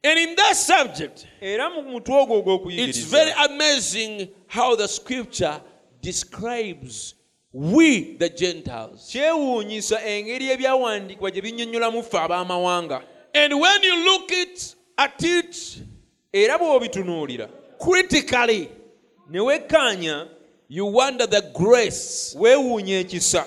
[0.05, 5.61] And in that subject, era mu mutwe ogwo it's very amazing how the Scripture
[6.01, 7.15] describes
[7.53, 9.09] we, the Gentiles.
[9.11, 13.01] kyewuunyisa engeri ebyawandiikibwa gye binnyonnyolamu ffe abaamawanga
[13.35, 15.77] And when you look it at it
[16.33, 18.69] era bw'obitunuulira critically,
[19.29, 20.27] ne wekkaanya
[20.69, 23.45] you wonder the grace, weewuunya ekisa.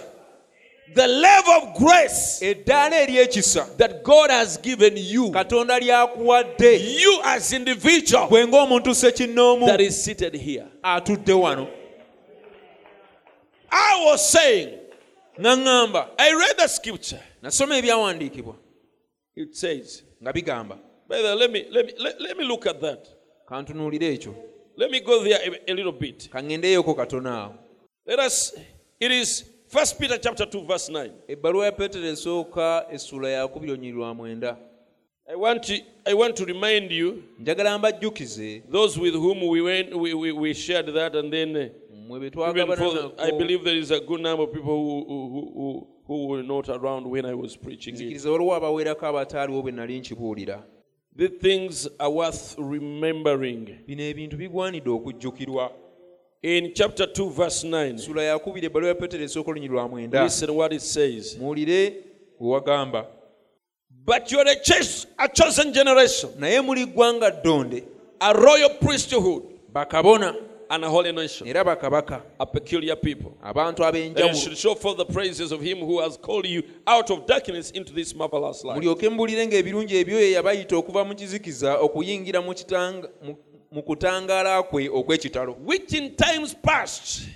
[0.95, 7.01] the level of grace eddaala ery'ekisa that God has given you, katonda lyakuwadde.
[7.01, 10.67] You as individual gwe ng'omuntu sekinnoomu that is seated here.
[10.83, 11.67] atudde wano
[13.71, 14.79] I was saying,
[15.41, 17.21] nga ŋŋamba I read the scripture.
[17.43, 18.55] nasoma ebyawandiikibwa
[19.37, 23.09] It says, nga bigamba way, let me let me let, let me look at that.
[23.49, 24.35] kantunuulire ekyo
[24.79, 26.29] Let me go there a, a little bit.
[26.31, 27.55] kaŋŋendeyoko katono awo
[28.07, 28.55] Let us.
[29.01, 31.13] It is First Peter chapter two verse nine.
[31.29, 34.57] ebbaluwa ya peetero esooka essula yakubiri onyirwa mwenda
[35.33, 39.95] I want to I want to remind you njagala mbajjukize those with whom we went
[39.95, 41.57] we, we, we shared that and then.
[41.57, 45.53] uh, be Even for I believe there is a good number of people who, who,
[45.55, 48.01] who, who were not around when I was preaching it.
[48.01, 50.63] nzikiriza waliwo abawerako abataaliwo bwe nali nkibuulira
[51.17, 53.69] The things are worth remembering.
[53.87, 55.73] bino ebintu bigwanidde okujjukirwa
[56.43, 60.51] In chapter 2, verse 9, essula yakubiri ebbaluwa ya peetero esooka olunyiri lwa mwenda listen
[60.51, 61.39] what it says.
[61.39, 61.93] muwulire
[62.41, 63.07] we wagamba
[64.07, 67.83] But you are a, a chosen generation, naye muli ggwanga ddonde
[68.21, 69.43] a royal priesthood,
[69.73, 70.35] bakabona.
[70.69, 72.23] And a holy nation, era bakabaka.
[72.41, 73.37] A peculiar people.
[73.45, 77.25] abantu ab'enjawulo should show forth the praises of him who has called you out of
[77.27, 78.77] darkness into this marvelous light.
[78.81, 83.37] mulyoke mubuulire ng'ebirungi ebyo ye yabayita okuva mu kizikiza okuyingira mu kitanga- mu-
[83.71, 85.57] mu kutangaala kwe okw'ekitalo.
[85.65, 87.29] Which in times past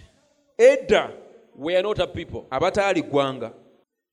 [0.59, 1.11] edda
[1.56, 2.46] were not a people.
[2.50, 3.52] abataali ggwanga.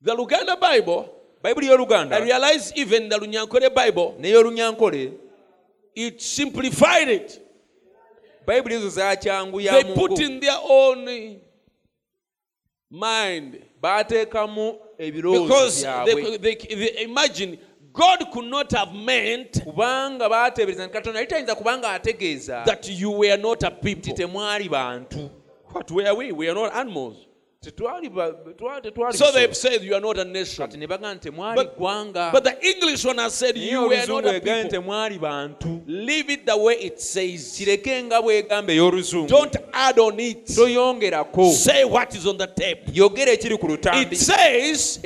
[0.01, 1.09] The Luganda Bible,
[1.47, 5.13] bayibuli y'oluganda I realize even the Lunyankore Bible, n'ey'olunyankole
[5.95, 7.41] it simplified it.
[8.45, 11.39] bayibuli ezo They put in their own
[12.91, 17.59] mind baateekamu ebirowoozo byabwe imagine
[17.93, 23.19] God could not have meant kubanga baateebereza nti katonda yali tayinza kubanga ategeeza that you
[23.19, 24.13] were not a nti people.
[24.13, 25.29] temwali bantu
[25.73, 26.31] What were we?
[26.31, 27.26] We are not animals.
[27.61, 30.67] Tetwali ba- twa- tetwali So they said you are not a nation.
[30.67, 31.77] kati ne bagamba nti temwali But-
[32.31, 35.83] But the English one has said you were not a people.
[35.87, 37.57] Leave it the way it says.
[37.57, 40.47] kireke nga bwegamba ey'oluzungu Don't add on it.
[40.49, 42.85] Say what is on the tape.
[42.93, 44.99] yogera ekiri ku It says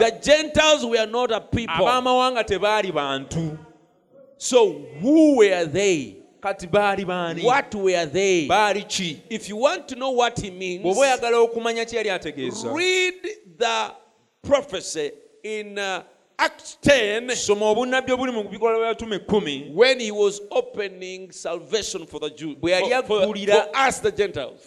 [0.00, 1.74] the Gentiles were not a people.
[1.86, 3.56] abaamawanga tebaali bantu
[4.36, 6.16] So who were they?
[6.44, 8.46] Kati baali baani What were they?
[8.48, 12.10] baali ki If you want to know what he means, bw'oba oyagala okumanya kye yali
[12.10, 12.72] ategeeza.
[12.76, 13.14] read
[13.58, 13.90] the
[14.42, 15.10] prophecy
[15.42, 16.02] in uh,
[16.38, 22.20] Acts 10 soma obunnabbi obuli mu bikolwa by'abatume ekkumi when he was opening salvation for
[22.20, 24.60] the Jews, for, for- for us the Gentiles.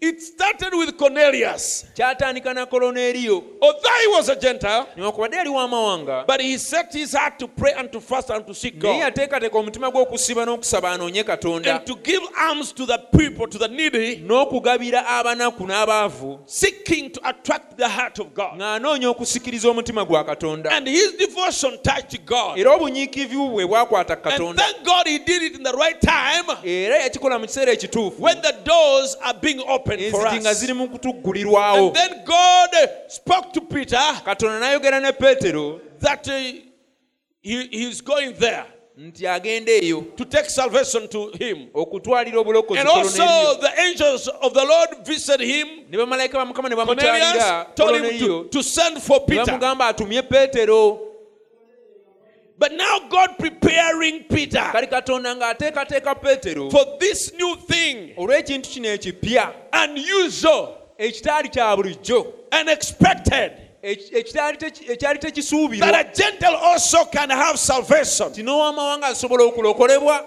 [0.00, 1.84] It started with Cornelius.
[1.94, 7.12] kyatandika na koloneeriyo Although he was a Gentile, newankubadde yali w'amawanga but he set his
[7.12, 9.02] heart to pray and to fast and to seek naye God.
[9.02, 11.74] yateekateeka omutima gwe okusiba n'okusaba anoonye katonda.
[11.76, 17.20] And to give alms to the people, to the needy, n'okugabira abanaku n'abaavu seeking to
[17.28, 18.56] attract the heart of God.
[18.56, 20.70] ng'anoonya okusikiriza omutima gwa katonda.
[20.70, 22.56] And his devotion touched God.
[22.58, 26.96] era obunyiikivu bwe bwakwata And thank God he did it in the right time era
[26.98, 28.20] yakikola mu kiseera ekituufu.
[28.20, 29.60] when the doors are being
[29.94, 30.58] opened for us.
[30.60, 32.70] ziri mu kutuggulirwawo And then God
[33.08, 36.32] spoke to Peter katonda n'ayogera ne peetero that uh,
[37.42, 38.64] he, he's going there
[38.98, 41.68] nti agenda eyo to take salvation to him.
[41.74, 43.24] okutwalira obulokozi And also
[43.60, 45.68] the angels of the Lord visited him.
[45.90, 49.44] ne bamalayika ba mukama ne Cornelius bamukyalira told him to, send for Peter.
[49.46, 51.00] bamugamba atumye peetero
[52.58, 59.52] But now God preparing Peter katonda ng'ateekateeka peetero for this new thing, olw'ekintu kino ekipya.
[59.72, 64.58] Unusual, ekitaali kya bulijjo unexpected, ekyali
[65.78, 68.32] that a Gentile also can have salvation.
[68.32, 70.26] ti n'owamawanga asobola okulokolebwa.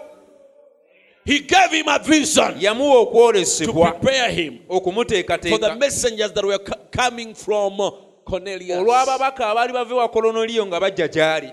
[1.25, 6.59] He gave him a vision yamuwa okwolesebwa prepare for the okumuteekateeka messengers that were
[6.91, 8.10] coming from Cornelius.
[8.25, 11.51] Olw'ababaka abaali bava ewa kolonoliyo nga bajja gy'ali.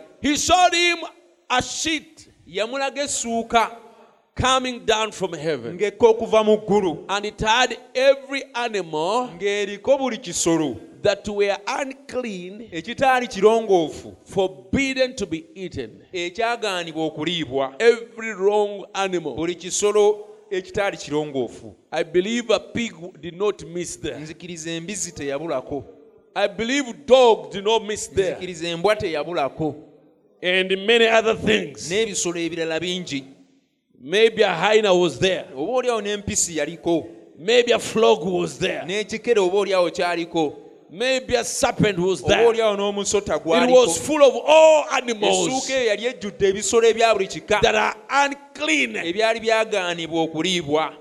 [2.48, 3.70] Yamulaga essuuka
[4.34, 7.04] coming down from heaven, ng'ekka okuva mu ggulu.
[7.08, 10.80] And it had every animal ng'eriko buli kisolo.
[11.02, 14.16] that were unclean, ekitaali kirongoofu.
[14.24, 16.02] forbidden to be eaten.
[16.12, 17.74] ekyagaanibwa okuliibwa.
[17.78, 19.34] Every wrong animal.
[19.34, 21.74] buli kisolo ekitaali kirongoofu.
[21.92, 24.18] I believe a pig did not miss there.
[24.18, 25.84] nzikiriza embizi teyabulako
[26.40, 28.30] I believe dog did not miss there.
[28.36, 29.74] nzikiriza embwa teyabulako
[30.42, 31.90] And many other things.
[31.90, 33.24] n'ebisolo ebirala bingi
[34.00, 35.44] Maybe a hyena was there.
[35.56, 37.06] oba oliawo n'empisi yaliko
[37.38, 38.82] Maybe a frog was there.
[38.86, 40.56] n'ekikere oba oliawo kyaliko
[40.90, 42.46] Maybe a serpent was oba there.
[42.46, 47.14] oliawo n'omusota It gwaliko was full of all animals essuuka eyo yali ejjudde ebisolo ebya
[47.14, 47.96] buli kika that are
[48.26, 50.92] unclean, ebyali byagaanibwa okuliibwa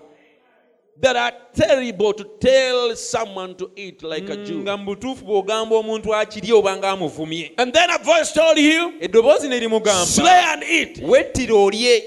[0.99, 4.61] that are terrible to tell someone to eat like a Jew.
[4.61, 7.51] nga mu butuufu bw'ogamba omuntu akirye oba ng'amuvumye.
[7.57, 10.97] And then a voice told him, eddoboozi ne Slay limugamba and eat.
[11.03, 12.01] wettira olye.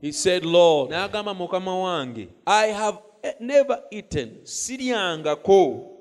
[0.00, 4.38] He said, Lord, n'agamba mukama wange I have eh, never eaten.
[4.44, 5.97] siryangako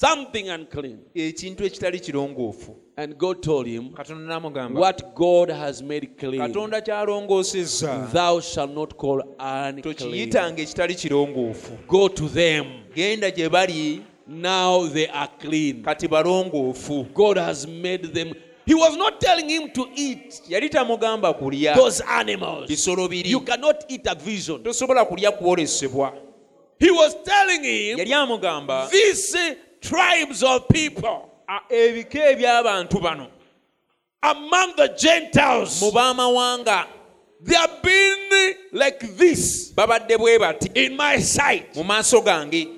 [0.00, 0.98] something unclean.
[1.14, 6.80] ekintu ekitali kirongoofu And God told him, katonda n'amugamba What God has made clean, katonda
[6.80, 9.82] kyalongoosezza thou shalt not call unclean.
[9.82, 12.64] tokiyitanga ekitali kirongoofu Go to them.
[12.94, 15.82] genda gye bali Now they are clean.
[15.82, 18.32] kati balongoofu God has made them.
[18.66, 22.68] He was not telling him to eat yali tamugamba kulya those animals.
[22.68, 24.62] bisolo biri You cannot eat a vision.
[24.62, 26.12] tosobola kulya kwolesebwa
[26.78, 31.30] He was telling him, yali amugamba these eh, tribes of people
[31.70, 33.26] ebika eby'abantu bano
[34.22, 36.86] among the Gentiles, mu baamawanga
[37.42, 41.74] they have been like this babadde bwe bati in my sight.
[41.76, 42.76] mu maaso gange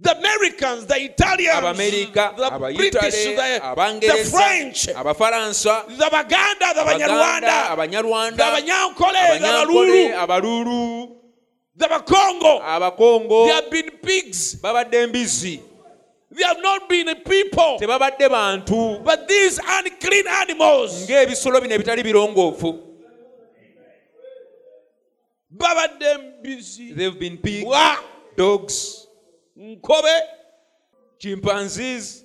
[0.00, 6.90] The Americans, the Italians, abamerika the British, the, the French, abafalansa the Baganda, the the
[7.72, 11.16] abanyarwanda Banyankole, the abanyankole Balulu, abaluulu
[11.76, 12.60] the Bakongo.
[12.60, 14.56] abakongo They have been pigs.
[14.56, 15.62] babadde mbizi
[16.36, 17.78] They have not been a people.
[17.80, 22.80] tebabadde bantu But these unclean animals, ng'ebisolo bino ebitali birongoofu
[25.50, 26.92] babadde busy.
[26.92, 27.96] they've been pigs Wa,
[28.36, 29.06] dogs
[29.56, 30.14] nkobe,
[31.18, 32.24] chimpanzees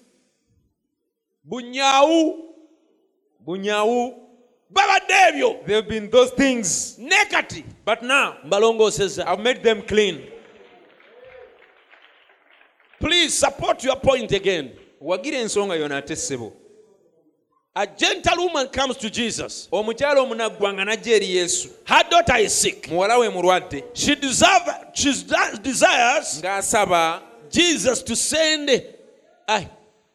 [1.43, 2.36] bunyawu,
[3.45, 4.13] bunyawu
[4.72, 5.65] babadde ebyo.
[5.65, 7.63] they've been those things Nekati.
[7.86, 9.26] but now Mbalongoosezza.
[9.28, 10.22] i've made them clean
[13.10, 14.69] Please support your point again.
[15.02, 16.52] wagira ensonga yona ate ssebo
[17.76, 19.67] A gentlewoman comes to Jesus.
[19.72, 22.88] omukyala omunaggwanga n'ajja eri yesu Her daughter is sick.
[22.89, 24.62] muwala we mulwadde She deserve,
[24.93, 25.12] she
[25.63, 28.69] desires ng'asaba Jesus to send
[29.48, 29.65] a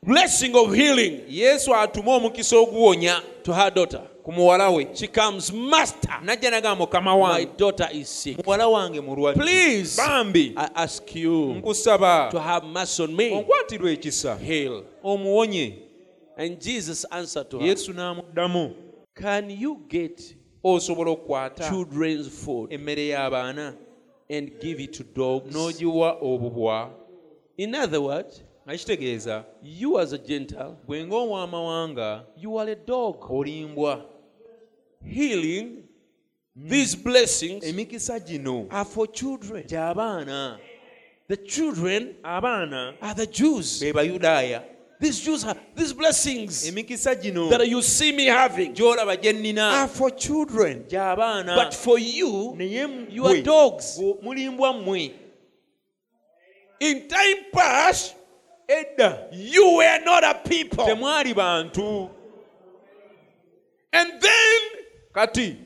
[0.02, 4.02] blessing of healing yesu atume omukisa oguwonya to her daughter.
[4.24, 4.86] Ku muwala we.
[4.94, 7.56] She comes, Master, najja nagamba mukama my wange.
[7.58, 8.38] daughter is sick.
[8.44, 10.54] muwala wange mulwadde Please, bambi.
[10.56, 12.30] I ask you nkusaba.
[12.30, 13.30] to have mercy on me.
[13.30, 14.36] onkwatirwa ekisa.
[14.38, 14.82] Heal.
[15.04, 15.78] omuwonye.
[16.36, 18.74] And Jesus answered to her, yesu n'amuddamu.
[19.14, 23.74] Can you get osobola okukwata children's food emmere y'abaana
[24.30, 25.54] and give it to dogs?
[25.54, 26.90] n'ogiwa obubwa?
[27.56, 33.16] In other words, nga kitegeeza you as a Gentile, bwe ng'owamawanga you are a dog.
[33.30, 34.02] olimbwa
[35.06, 35.84] Healing,
[36.56, 38.66] these blessings emikisa gino.
[38.70, 39.64] are for children.
[39.64, 40.58] gy'abaana
[41.28, 43.80] The children abaana are the Jews.
[43.80, 44.62] be bayudaaya
[45.00, 47.48] These Jews have these blessings emikisa gino.
[47.50, 50.84] that you see me having gy'olaba gye nnina are for children.
[50.88, 53.98] gy'abaana But for you, naye you are dogs.
[53.98, 55.12] gwe- mulimbwa mmwe
[56.80, 58.14] In time past,
[58.68, 59.28] edda.
[59.32, 60.84] you were not a people.
[60.86, 62.10] temwali bantu.
[63.92, 64.60] And then
[65.14, 65.56] kati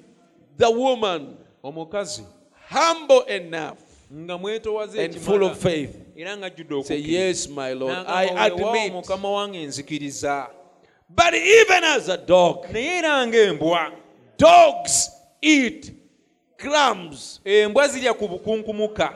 [0.58, 2.22] the woman, omukazi
[2.70, 3.78] humble enough
[4.14, 7.08] nga mwetowaze and full of faith, era ng'ajjudde okukkiriza.
[7.18, 8.92] Yes, my Lord, I "Weewaawo, admit.
[8.92, 10.46] mukama wange nzikiriza
[11.10, 13.92] But even as a dog, naye era ng'embwa
[14.38, 15.10] dogs
[15.42, 15.92] eat
[16.56, 19.14] crumbs embwa zirya ku bukunkumuka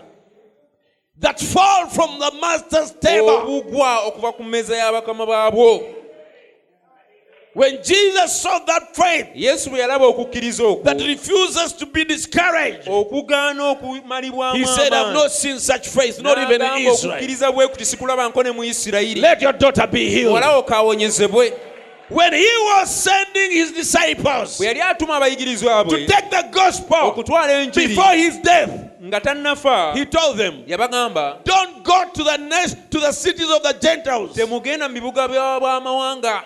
[1.20, 3.30] that fall from the master's table.
[3.30, 5.82] obugwa okuva ku mmeeza y'abakama baabwo
[7.54, 12.88] When Jesus saw that faith yesu bwe yalaba okukkiriza okwo that refuses to be discouraged,
[12.88, 17.14] okugaana okumalibwamu he said, I've not seen such faith, not even in Israel.
[17.16, 20.32] okukkiriza bwe kuti sikulaba ne mu isirayiri Let your daughter be healed.
[20.34, 21.52] walawo kaawonyezebwe
[22.08, 27.52] When he was sending his disciples bwe yali atuma abayigirizwa to take the gospel okutwala
[27.52, 28.70] enjiri before his death,
[29.04, 33.62] nga tannafa he told them, yabagamba Don't go to the next to the cities of
[33.62, 34.32] the Gentiles.
[34.34, 36.42] temugenda mu bibuga bya- bw'amawanga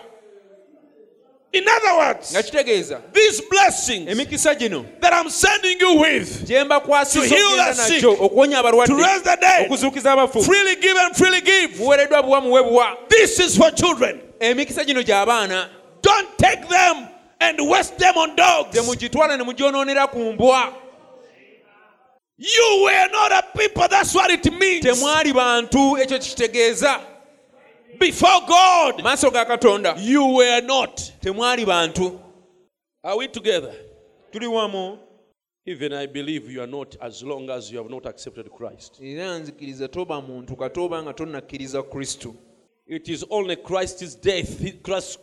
[1.57, 6.55] In other words, nga kitegeeza these blessings emikisa gino that I'm sending you with To
[6.55, 11.79] heal the sick, to raise the dead, okuzuukiza freely give and freely give.
[11.79, 14.21] muweereddwa buwa muwebwa This is for children.
[14.41, 15.69] emikisa gino gy'abaana
[16.03, 17.09] Don't take them
[17.41, 18.71] and waste them on dogs.
[18.77, 20.73] temugitwala ne mugyonoonera ku mbwa
[22.39, 23.89] You were not a people.
[23.89, 24.85] That's what it means.
[27.99, 29.95] Before God, maaso ga katonda.
[29.99, 30.97] You were not.
[31.21, 32.21] temwali bantu.
[33.05, 33.75] Are we together?
[34.33, 34.99] tuli wamu.
[35.69, 39.01] Even I believe you are not as long as you have not accepted Christ.
[39.01, 42.35] era nzikiriza toba muntu katoba nga tonnakkiriza kristo.
[42.87, 45.19] It is only Christ's death, Christ's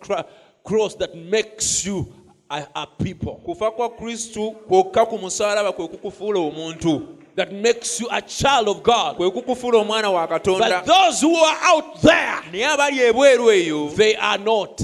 [0.63, 2.05] cross that makes you
[2.49, 7.01] a, a people, kufa kwa kristo kwokka ku musaalaba kwe kukufuula omuntu
[7.35, 9.17] that makes you a child of God.
[9.17, 13.89] kwe kukufuula omwana wa katonda But those who are out there, naye abali ebweru eyo
[13.95, 14.81] they are not.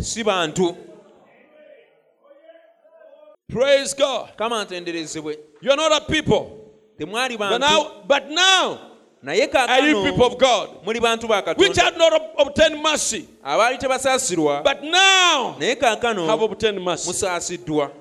[3.47, 4.29] Praise God.
[4.35, 6.55] kama ntenderezebwe You are not a people.
[6.97, 8.79] But now, but now
[9.23, 12.81] naye are you people of God, muli bantu ba which katonda have not ob- obtained
[12.81, 15.79] mercy, abaali but now naye
[16.27, 17.09] have obtained mercy.
[17.09, 17.91] musaasiddwa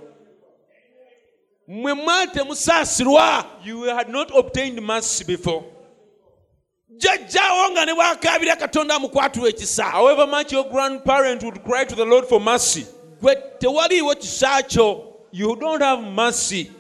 [1.69, 5.65] mwe mwali temusaasirwa you had not obtained mercy before.
[6.89, 9.85] Jjajjaawo nga ne bwakaabira katonda amukwatula ekisa.
[9.85, 12.87] However much your grandparent would cry to the lord for mercy
[13.21, 15.05] gwe tewaliiwo kisa kyo.
[15.33, 16.71] you don't have mercy.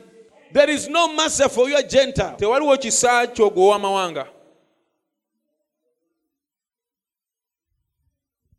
[0.53, 2.36] There is no mercy for you a gentile.
[2.39, 4.26] Tewaliwo kisa kyo gwe ow'amawanga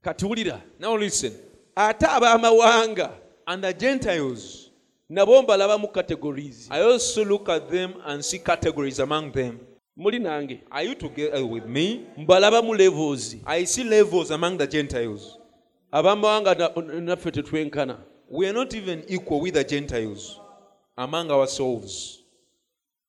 [0.04, 0.62] katuwulira.
[0.80, 1.34] Now listen.
[1.76, 3.12] Ate ab'amawanga.
[3.48, 4.69] And the gentiles
[5.10, 6.68] nabo mbalaba mu categories.
[6.72, 9.60] I also look at them and see categories among them.
[9.98, 10.62] Muli nange.
[10.72, 12.06] Are you together with me?
[12.18, 13.36] Mbalaba mu levels.
[13.46, 15.38] I see levels among the gentiles.
[15.94, 16.56] Ab'amawanga
[17.02, 17.98] naffe tetwenkana
[18.32, 20.40] we are not even equal with the gentiles
[20.98, 22.20] among ourselves.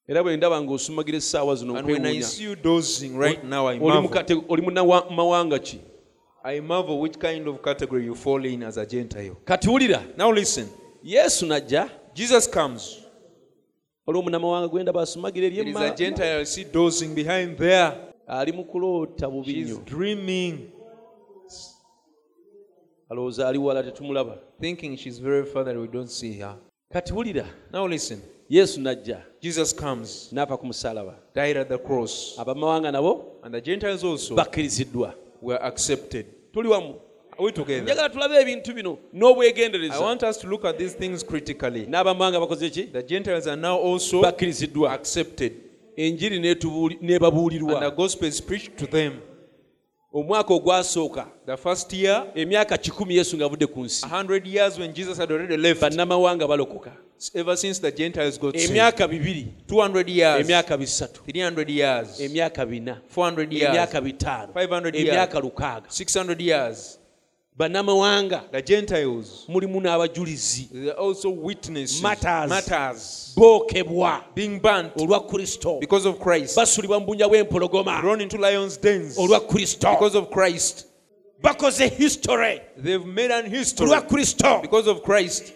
[0.09, 3.67] Era bwe ndaba ng'osumagira essaawa zino and when i nkwewuunya see you dozing right now
[3.69, 5.81] i oli mu marvel, kate- oli mu nawa- mawanga ki?
[6.45, 9.37] I marvel which kind of category you fall in as a gentile.
[9.45, 10.67] Katuwulira now listen
[11.03, 12.97] yesu najja jesus comes.
[14.07, 17.93] olwo omunamawanga gwe ndaba asumagira eri a emma- gentile I see dozing behind there.
[18.27, 20.59] ali mu kuloota bubi nnyo dreaming
[23.09, 24.39] alowooza ali wala tetumulaba.
[24.61, 26.57] thinking she's very far that we don't see her.
[26.93, 28.21] Kati wulira now listen.
[28.49, 31.15] Yesu najja jesus comes n'ava ku musalaba.
[31.35, 32.37] died at the cross.
[32.39, 35.15] Abamawanga nabo and the gentiles also bakkiriziddwa.
[35.43, 36.27] were accepted.
[36.53, 36.89] Tuli wamu.
[36.89, 37.10] are we together
[37.83, 40.01] njagala tulabe ebintu bino n'obwegendereza.
[40.01, 41.87] Want us to look at these things critically.
[41.87, 42.83] N'abamawanga bakoze ki?
[42.83, 44.99] The gentiles are now also bakkiriziddwa.
[45.97, 46.39] enjiri
[47.01, 47.97] n'ebabuulirwa.
[47.97, 49.21] Gospel is preached to them.
[50.13, 54.05] Omwaka ogwasooka the first year emyaka kikumi yesu ng'avudde ku nsi.
[54.05, 56.91] a hundred years when jesus had already left bannamawanga balokoka.
[57.35, 60.41] ever since the gentiles got emyaka bibiri 200 years.
[60.41, 62.21] emyaka bisatu 300 years.
[62.21, 63.69] emyaka bina 400 years.
[63.69, 65.09] emyaka bitaano 500 years.
[65.09, 65.89] emyaka lukaaga.
[65.89, 67.00] 600 years
[67.59, 72.49] bannamawanga the Gentiles, mulimu n'abajulizi also witnesses, Martyrs.
[72.49, 74.95] martyrs, bookebwa being burnt.
[74.97, 75.81] Olwa kristo.
[75.81, 78.01] Because of Christ, basulibwa mu bunnya bw'empologoma.
[78.01, 79.17] Thrown into lions' dens.
[79.19, 79.91] Olwa kristo.
[79.93, 80.87] Because of Christ.
[81.43, 82.61] bakoze history.
[82.77, 83.87] They've made an history.
[83.89, 84.63] Olwa kristo.
[84.63, 85.53] Because of Christ.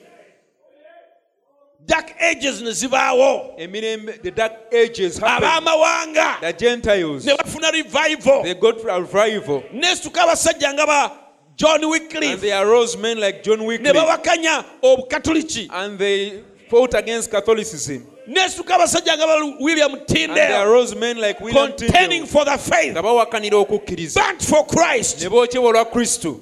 [1.86, 3.59] dark ages ne zibaawo.
[3.59, 5.66] Emirembe, the dark ages happened.
[5.66, 6.40] ab'amawanga.
[6.42, 8.42] Ne bafuna revival.
[8.42, 9.62] They got a revival.
[9.72, 11.23] neesituka abasajja nga ba
[11.57, 13.94] john And they arose men like John ne Wycliffe.
[13.94, 18.07] babakanya obukatoliki And they fought against Catholicism.
[18.26, 22.26] neesituka abasajja nga ba william And they arose men like William contending Tyndale.
[22.26, 22.92] for the faith.
[22.92, 24.14] Nga okukkiriza.
[24.14, 25.22] Back for christ.
[25.22, 26.40] Ne bookebwa olwa kristo.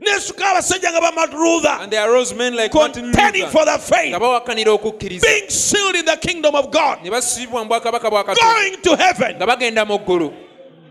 [0.00, 3.78] Neesituka abasajja nga ba martin luther and they arose men like Martin contending for the
[3.78, 4.14] faith.
[4.14, 5.22] Okukkiriza.
[5.22, 7.02] Being sealed in the kingdom of god.
[7.02, 9.36] Ne basibibwa mu bwakabaka bwa going to heaven.
[9.36, 10.34] Nga bagenda mu ggulu.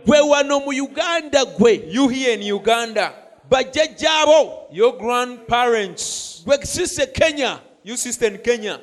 [0.06, 1.84] Gwe wano mu uganda gwe.
[1.92, 6.44] You here in uganda bajjajjaabo your grandparents.
[6.46, 7.60] Gwe sise kenya.
[7.84, 8.80] You sister in kenya.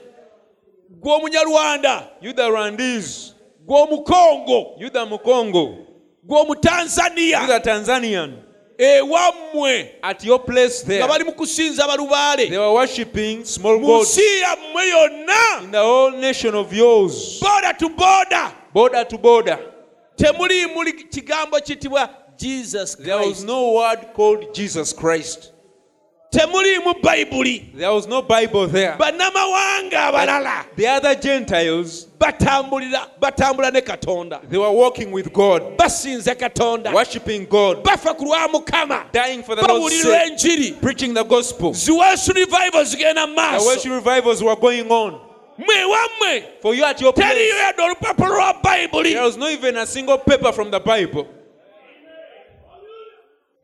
[1.01, 2.09] Gw'omunyarwanda.
[2.21, 3.33] You the rwandese
[3.67, 4.81] gw'omukongo.
[4.81, 5.87] You the mukongo.
[6.29, 8.39] You the tanzanian.
[8.79, 11.87] Ewammwe at your place nga there bali mu kusinza
[12.37, 14.19] they were worshipping small gods.
[14.19, 15.63] nsi yammwe yonna.
[15.63, 17.39] In the whole nation of yours.
[17.41, 18.53] Border to border.
[18.73, 19.59] Border to border.
[20.17, 22.09] Temuli muli kigambo kitibwa
[22.39, 25.53] jesus there was no word called jesus christ.
[26.35, 28.97] Temuliimu bayibuli there was no bible there.
[28.99, 30.65] Bannamawanga abalala.
[30.75, 34.41] the other gentiles batambulira batambula ne katonda.
[34.51, 36.93] they were walking with god basinza katonda.
[36.93, 39.13] worshiping god bafa ku lwa mukama.
[39.13, 40.81] dying for the lord's sake enjiri.
[40.83, 41.73] preaching the gospel.
[41.73, 43.67] Ziweesu revival zigenda mu the maaso.
[43.67, 45.21] worship revivals were going on.
[45.57, 46.45] Mwe wammwe.
[46.61, 47.55] For you at your teriyo place.
[47.63, 51.29] yadde olupapula lwa bayibuli there was not even a single paper from the bible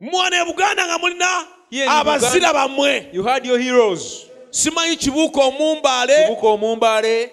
[0.01, 1.45] mwana buganda nga mulina
[1.87, 3.09] abazira bammwe.
[3.13, 4.25] You had your heroes.
[4.49, 7.31] Simanyi kibuuka omumbaale.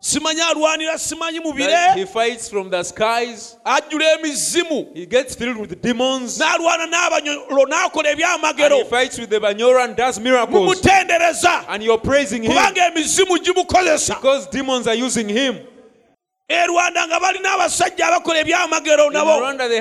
[0.00, 3.56] Simanyi alwanira simanyi mu he bire fights from the skies.
[3.64, 4.86] Ajjula emizimu.
[4.94, 6.38] He gets filled with demons.
[6.38, 10.54] N'alwana n'abanyolo n'akola and he ebyamagero fights with the banyora and does miracles.
[10.54, 11.64] Mumutendereza.
[11.68, 12.52] And you're praising him.
[12.52, 14.14] Kubanga emizimu gimukozesa
[16.48, 19.80] erwanda rwanda nga balina abasajja abakola ebyamagero nabosimanyi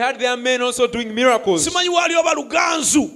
[1.60, 3.10] simanyi waliwo baluganzu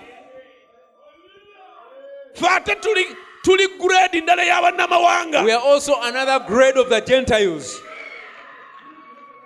[2.35, 3.05] fe ate tuli
[3.43, 7.81] tuli grade ndala we are also another grade of the Gentiles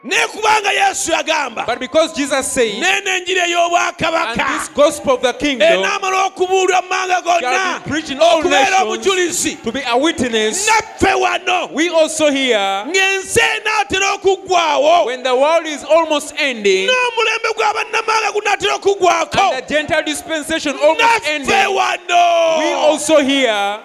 [0.03, 5.33] naye kubanga yesu yagamba but because Jesus said neena enjiri ey'obwakabaka this gospel of the
[5.33, 9.81] kingdom enaamala okubuulwa mu manga gonna shall be preached in all okubeera omujulizi to be
[9.85, 10.69] a witness.
[10.69, 17.49] Naffe wano we also here ng'ensi enaatera okuggwawo when the world is almost ending n'omulembe
[17.57, 22.59] gw'abannamawanga gunaatera okuggwako and the Gentile dispensation almost naffe wano.
[22.59, 23.79] we also here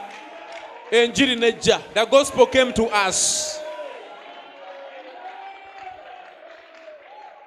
[0.92, 1.80] enjiri nejja.
[1.92, 3.63] the gospel came to us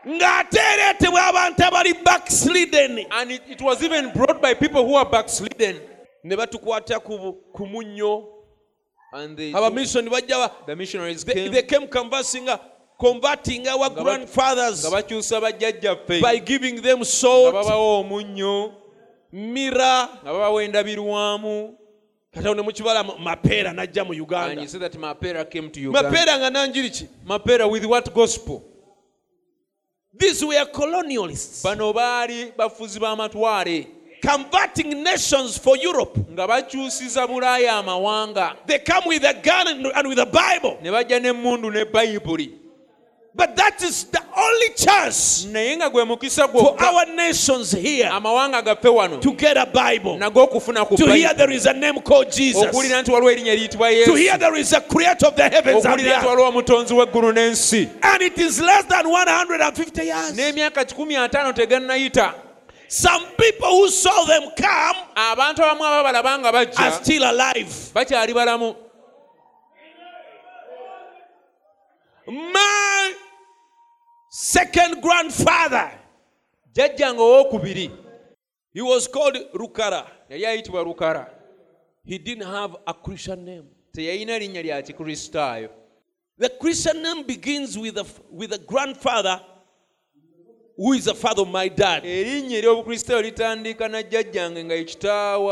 [0.07, 3.05] ng'ate ereetebwa abantu abali backslidden.
[3.11, 5.79] And it, it was even brought by people who are backslidden.
[6.23, 8.27] Ne batukwata ku munnyo.
[9.13, 10.51] Abamisoni bajja
[11.51, 11.87] they, came.
[11.87, 12.57] conversing uh,
[12.99, 16.21] converting our grandfathers bakyusa bajjajjaffe.
[16.21, 18.73] by giving them salt babawa omunnyo.
[19.31, 21.77] mira nga babawa endabirwamu.
[22.33, 24.61] Katawo ne mukibala mapeera najja mu and uganda.
[24.61, 26.09] you say that mapera came to uganda.
[26.11, 27.07] Mapeera nga nanjiri ki?
[27.25, 28.76] Mapera with what gospel
[30.17, 31.63] these were colonialists.
[31.63, 33.87] Bano baali bafuzi b'amatwale
[34.21, 36.17] converting nations for europe.
[36.31, 38.55] Nga bakyusiza bulaaya amawanga.
[38.65, 40.77] They come with a gun and, and with a bible.
[40.81, 42.51] Ne bajja n'emmundu ne bayibuli
[43.37, 48.09] but that is the only chance naye nga gwe mukisa for our nations here
[49.21, 52.63] to get a bible nago okufuna ku to hear there is a name called jesus
[52.63, 55.99] okuwulira nti waliwo erinnya eriyitibwa to hear there is a creator of the heavens and
[55.99, 56.25] the earth.
[56.25, 57.89] waliwo omutonzi w'eggulu n'ensi.
[58.01, 60.33] And it is less than 150 years.
[60.33, 62.33] N'emyaka 15 tegannayita.
[62.87, 67.91] Some people who saw them come abantu abamu ababalaba nga are still alive.
[72.27, 72.76] my
[74.29, 75.91] second grandfather.
[76.73, 77.91] jjajjange owokubiri
[78.73, 80.07] He was called Rukara.
[80.29, 81.33] yali ayitibwa rukara
[82.05, 83.63] He didn't have a Christian name.
[83.91, 85.69] teyalina linnya lya kikristaayo
[86.39, 89.41] The Christian name begins with a, with a grandfather
[90.77, 92.03] who is the father of my dad.
[92.05, 94.85] erinnya ery'obukristaayo litandika na jjajjange nga ye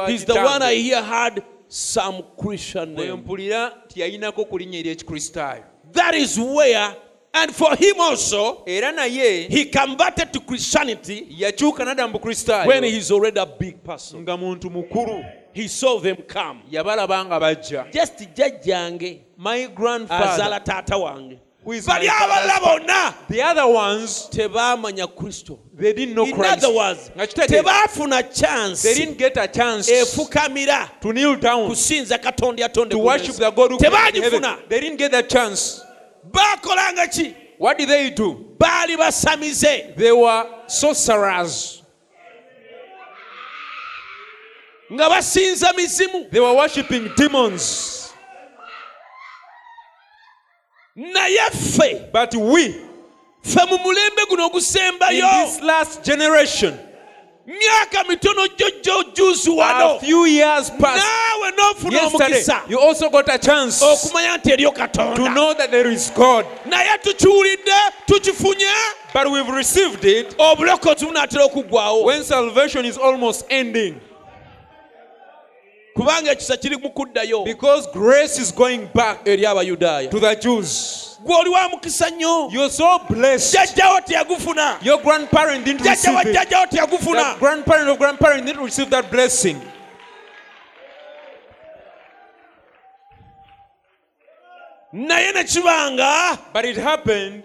[0.08, 3.12] He's the one I hear had some Christian name.
[3.18, 5.64] mpulira tiyalinako ku linnya ery'ekikristaayo
[5.94, 6.96] That is where,
[7.38, 12.20] and for him also, era naye he converted to Christianity yakyuka nadda mu
[12.68, 14.22] when he's already a big person.
[14.22, 15.24] nga muntu mukulu
[15.54, 16.62] He saw them come.
[16.72, 21.40] yabalaba nga bajja Just jjajjange my grandfather azaala taata wange.
[21.64, 25.60] who is my Bali abalala father's bonna the other ones tebaamanya Kristo.
[25.74, 29.48] they didn't know In Christ other words, nga kitegeeza tebaafuna chance they didn't get a
[29.48, 34.42] chance efukamira to kneel down kusinza katonda to worship the God who created heaven.
[34.42, 35.82] tebaagifuna They didn't get that chance.
[36.32, 38.56] Baakolanga ki What did they do?
[38.58, 41.82] baali basamize They were sorcerers.
[44.94, 48.14] nga basinza mizimu They were worshiping demons.
[50.96, 52.70] naye ffe But we,
[53.44, 56.78] ffe mu mulembe guno in ogusembayo this last generation,
[57.46, 60.00] myaka mitono jjojjo juzi a wano.
[60.00, 62.62] few years past, naawe n'ofuna omukisa.
[62.70, 63.80] you also got a chance.
[63.80, 65.34] To okumanya nti eriyo katonda.
[65.34, 66.46] Know that there is God.
[66.66, 67.72] naye tukiwulidde
[68.06, 68.74] tukifunye.
[69.14, 70.36] But we've received it.
[70.38, 73.96] Obulokozi bunaatera okuggwawo when salvation is almost ending.
[75.96, 77.46] kubanga ekisa kiri mu kuddayo.
[77.46, 81.05] Because grace is going back to the Jews.
[81.26, 83.52] Gwe oli wa mukisa nnyo You're so blessed.
[83.60, 86.28] jjajjawo teyagufuna Your grandparent didn't receive it.
[86.34, 89.58] jjajjawo teyagufuna The grandparent of grandparent didn't receive that blessing.
[94.94, 97.44] naye ne kibanga But it happened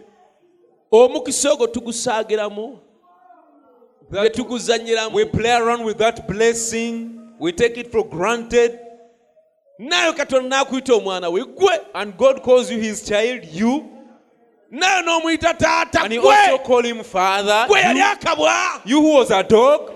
[0.93, 2.79] omukisa ogwo tugusaagiramu
[4.11, 8.79] ne tuguzanyiramu we play around with that blessing, we take it for granted,
[9.81, 13.89] naawe katonda n'akuyita omwana we gwe and God calls you his child, you,
[14.71, 18.81] naawe n'omuyita taata and you also gwe call him father, yali you, akabwa!
[18.85, 19.91] You who was a dog,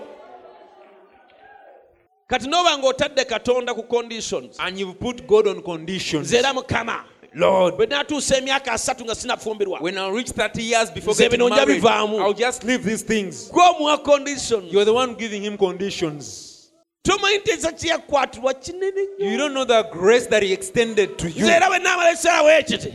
[2.27, 6.31] kati n'oba ng'otadde katonda ku conditions and you've put God on conditions.
[6.31, 7.03] nze era mukama.
[7.35, 9.81] Lord, bwe naatuusa emyaka asatu nga sinafumbirwa.
[9.81, 12.19] When I reach 30 years before Nze getting bino nja married, bivaamu.
[12.19, 13.51] I'll just leave these things.
[13.51, 14.73] gwe omuwa conditions.
[14.73, 16.44] You're the one giving him conditions.
[17.05, 19.01] tomayinteesa kyeyakwatirwa kinene
[21.37, 22.93] nyoera bwe naamala essaawa ekiti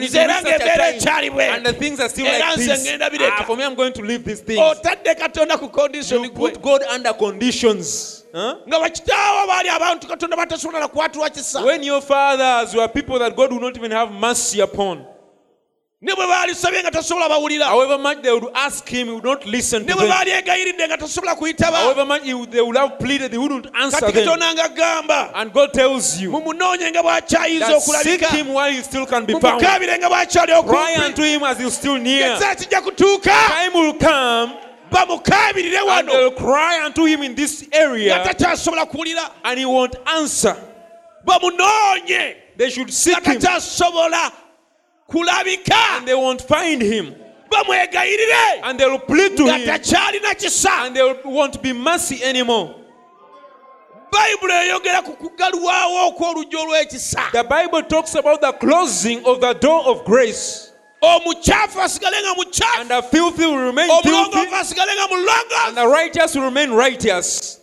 [0.00, 1.56] nzeera ng'embeera ekyali bwera
[2.56, 6.22] nze ngenda bireetaotadde katonda ku condition
[8.68, 11.62] nga bakitaawo baali abantu katonda batasobola kwatirwa kisa.
[11.62, 15.04] When your fathers were people that God would not even have mercy upon.
[16.02, 19.46] Ne bwe baalisabye nga tasobola bawulira however much they would ask him, he would not
[19.46, 20.10] listen ne to bwe them.
[20.10, 24.00] baalyegayiridde nga tasobola kuyitaba However much he would- they would have pleaded, he wouldn't answer
[24.00, 24.24] kati them.
[24.26, 28.72] katonda nga gamba And God tells you mumunoonye nga bw'akyayiza that seek okulabika him while
[28.72, 29.44] he still can be found.
[29.62, 32.32] mumukaabire nga bw'akyali Cry okumpi unto him as he's still near.
[32.32, 34.52] ekiseera kijja kutuuka Time will come
[34.90, 39.94] bamukaabirire wano they'll cry unto him in this nga area takyasobola kuwulira and he won't
[40.06, 40.56] answer.
[41.24, 44.32] bamunoonye They should seek him takyasobola
[45.10, 47.14] kulabika and they won't find him.
[47.50, 52.74] bamwegayirire And they'll plead to him takyalina kisa and there won't be mercy anymore.
[54.12, 59.84] bayibuli eyogera ku kugalwawo okw'oluggi olw'ekisa The Bible talks about the closing of the door
[59.86, 60.70] of grace.
[61.02, 65.74] omukyafu asigale nga And mukyafu the filthy will remain omulongoofu filthy, asigale nga and mulongoofu
[65.74, 67.58] the righteous will remain righteous.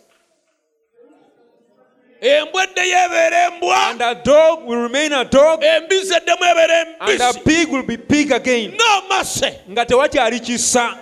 [2.20, 7.18] Embwa eddeyo ebeera embwa And a dog will remain a dog, embizzi eddemu ebeera and
[7.20, 8.76] the embisi pig will be pig again.
[8.76, 10.96] n'omase Nga tewakyali kisa.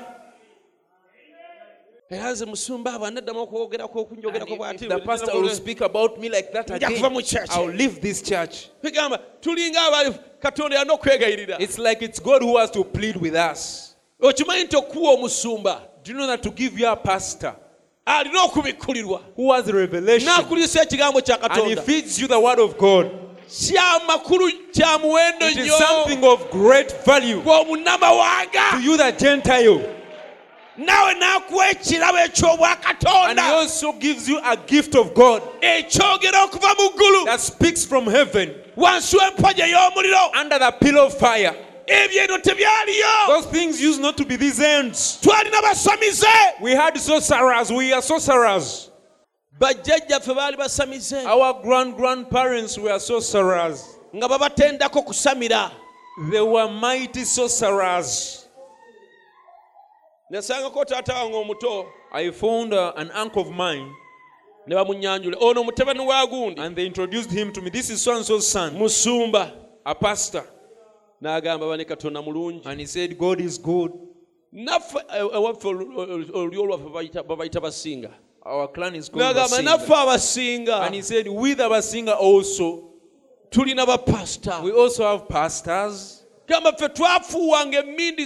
[2.10, 6.52] era nze musumba abo anaddamu okwogerako okunjogerako If the pastor will speak about me like
[6.52, 7.50] that Nja again, kuva mu church.
[7.50, 8.68] I'll leave this church.
[9.40, 13.94] tulinga abali katonda yalina okwegayirira It's like it's God who has to plead with us.
[14.22, 17.54] okimanyi nti okuwa omusumba Do you know that to give you a pastor
[18.08, 19.20] alina okubikkulirwa
[20.24, 21.82] n'akulisa ekigambo kya katonda.
[23.48, 25.76] kya makulu kya muwendo nnyo.
[27.44, 28.62] bw'omunnamawanga
[30.78, 33.42] nawe n'akuwa ekirabo eky'obwakatonda
[35.60, 37.24] ekyogera okuva mu ggulu.
[38.76, 40.30] wansi w'empagi ey'omuliro
[41.88, 42.24] fire.
[42.24, 45.18] ebyo tebyaliyo Those things used not to be these ends.
[45.22, 46.26] twalina basamize
[46.60, 48.90] We had sorcerers, we are sorcerers.
[49.60, 53.84] bajjajjaffe baali basamize Our grand grandparents were sorcerers.
[54.16, 55.70] nga babatendako kusamira
[56.30, 58.46] They were mighty sorcerers.
[60.30, 63.90] nasangako taata wange omuto I found uh, an uncle of mine
[64.66, 67.70] ne bamunyanjula ono mutabani wa gundi and they introduced him to me.
[67.70, 69.50] This is so and so's son, musumba
[69.86, 70.44] a pastor.
[71.22, 73.92] N'agamba bane katonda mulungi And he said, God is good.
[74.52, 78.10] naffe eh, ewaffe olu- olu- olulyo lwaffe bayita- babayita basinga
[78.46, 82.90] Our clan is called n'agamba naffe abasinga And he said, with our singer also,
[83.50, 86.24] tulina bapasita we also have pastors.
[86.46, 88.24] gamba ffe twafuuwanga emmindi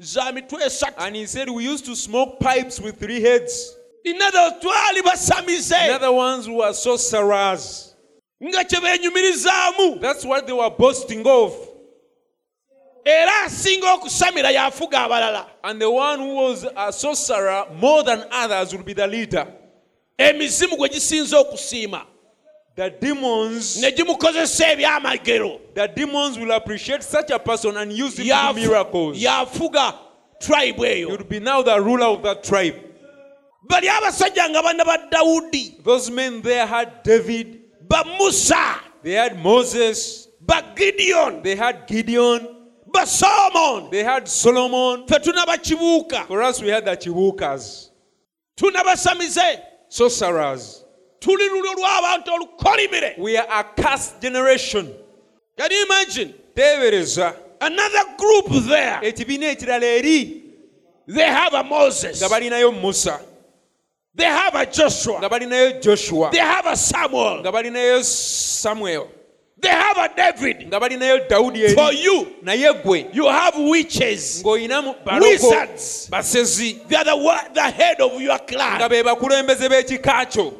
[0.00, 3.76] za mitwe esatu And he said, we used to smoke pipes with three heads.
[4.04, 7.94] inatho twali basamize Another ones who are sorcerers.
[8.42, 11.52] nga kye beenyumirizaamu That's what they were boasting of.
[13.04, 15.46] Era asinga okusamira yafuga abalala.
[15.64, 19.46] And the one who was a sorcerer more than others would be the leader.
[20.18, 22.06] emizimu gwe gisinza okusiima.
[22.74, 25.60] The demons, ne gimukozesa ebyamagero.
[25.74, 29.18] The demons will appreciate such a person and use him to do miracles.
[29.18, 29.94] yafuga
[30.40, 31.10] tribe eyo.
[31.10, 32.76] Would be now the ruler of that tribe.
[33.68, 35.82] bali abasajja nga ba dawudi.
[35.82, 38.80] Those men there had David, ba musa.
[39.02, 41.42] They had Moses, ba gideon.
[41.42, 42.61] They had Gideon,
[42.92, 43.90] ba solomon.
[43.90, 45.06] They had Solomon.
[45.06, 47.90] ffe tunaba kibuuka For us, we had the Chiwukas,
[48.56, 50.84] tunabasamize sorcerers.
[51.20, 53.18] tuli lulyo lw'abantu olukolimire.
[53.18, 54.92] We are a cursed generation.
[55.56, 56.34] can you imagine?
[56.54, 59.00] David teebereza another group there.
[59.02, 60.42] Ekibiina ekirala eri.
[61.06, 62.20] They have a moses.
[62.22, 63.20] Nga balinayo musa.
[64.14, 66.30] They have a nga joshua balinayo joshua.
[66.30, 67.42] They have a samuel.
[67.42, 69.08] Nga balinayo samuel
[69.62, 70.66] they have a david.
[70.66, 72.34] Nga balinayo dawudi for you.
[72.42, 73.14] Naye gwe.
[73.14, 76.08] You have witches ng'olinamu wizards.
[76.10, 76.86] basezi.
[76.88, 80.52] They are the, the head of your nga clan be bakulembeze b'ekika kyo.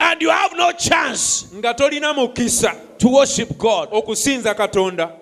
[0.00, 3.90] And you have no chance nga tolina mukisa to worship god.
[3.90, 5.20] okusinza katonda.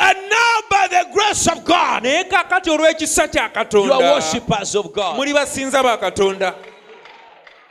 [0.00, 4.74] And now by the grace of god naye kakati olw'ekisa kya you are katonda worshippers
[4.74, 5.16] of god.
[5.16, 6.54] muli basinza ba katonda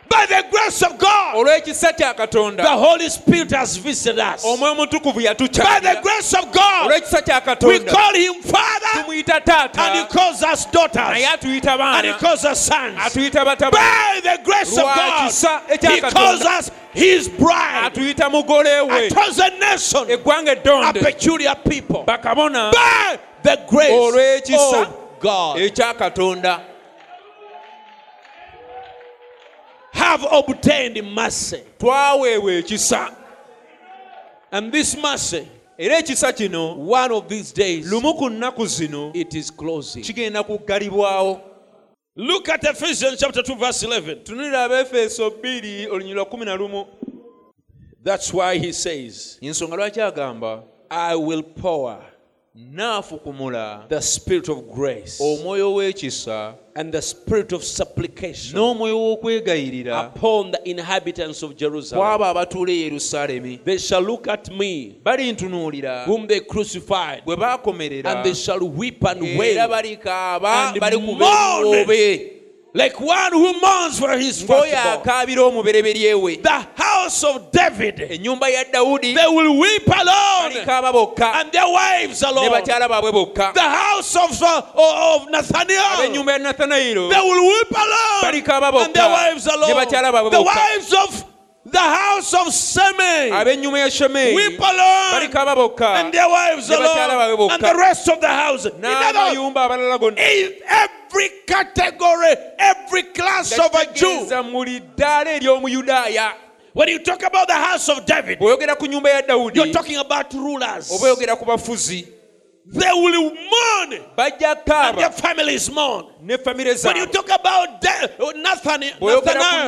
[0.10, 4.46] by the grace of god olw'ekisa kya the holy spirit has visited us.
[4.46, 9.96] Omwoyo by the grace of god olw'ekisa kya we katonda call him father tumuyita and
[9.96, 12.98] he taata calls us daughters atuyita and he baana calls us sons.
[12.98, 15.32] atuyita by the grace of god
[15.70, 17.92] ekya he calls us his bride.
[17.92, 19.08] atuyita mugole we.
[19.08, 22.06] A chosen nation eggwanga a eddonde peculiar people.
[22.06, 22.72] Bakabona.
[22.72, 25.58] By the grace olw'ekisa of god.
[25.58, 26.75] ekya katonda
[30.06, 31.62] have obtained mercy.
[31.80, 33.14] Twaweebwa ekisa.
[34.52, 35.48] And this mercy
[35.78, 40.04] era ekisa kino one of these days lumu ku nnaku zino it is closing.
[40.04, 41.42] kigenda kuggalibwawo
[42.16, 46.86] look at ephesians chapter 2 verse 11 tunulira abaefeso 2 olunyiri lwa 11
[48.04, 50.64] that's why he says ensonga lwaki agamba?
[50.90, 52.00] I will pour
[52.56, 60.08] naafukumula the spirit of grace omwoyo w'ekisa and the spirit of supplication n'omwoyo w'okwegayirira.
[60.08, 62.00] upon the inhabitants of Jerusalem.
[62.02, 66.06] kwabo abatuula e yerusaalemi They shall look at me, balintunuulira.
[66.06, 68.06] Whom they crucified, bwe baakomerera.
[68.06, 69.68] And they shall weep and era wail.
[69.70, 70.82] balikaaba and
[72.76, 72.96] bali kuba mourn.
[72.96, 75.02] ebiboobe like one who mourns for his firstborn.
[75.38, 79.16] omubereberye The house of David, ennyumba ya dawudi.
[79.16, 82.52] They will weep alone, and their wives alone.
[82.52, 83.54] bakyala baabwe bokka.
[83.54, 89.10] The house of, uh, of Nathaniel, ab'ennyumba ya nathanairo they will weep alone, and their
[89.10, 90.32] wives alone.
[90.32, 91.35] The wives of
[91.76, 97.14] the house of Semei ab'ennyumba ya shemeyi weep alone, bokka and their wives ne bakyala
[97.14, 97.54] baabwe alone, bokka.
[97.54, 98.66] and the rest of the house.
[98.66, 104.26] In other words, n'amayumba abalala gonna every category, every class of a Jew.
[104.26, 104.44] Tegeeza
[104.96, 106.32] ddaala ery'omuyudaaya
[106.74, 109.98] When you talk about the house of David, bw'oyogera ku nyumba ya dawudi you're talking
[109.98, 110.92] about rulers.
[112.68, 116.06] They will mourn, and their families mourn.
[116.20, 118.96] When you talk about Da- oh, Nathaniel,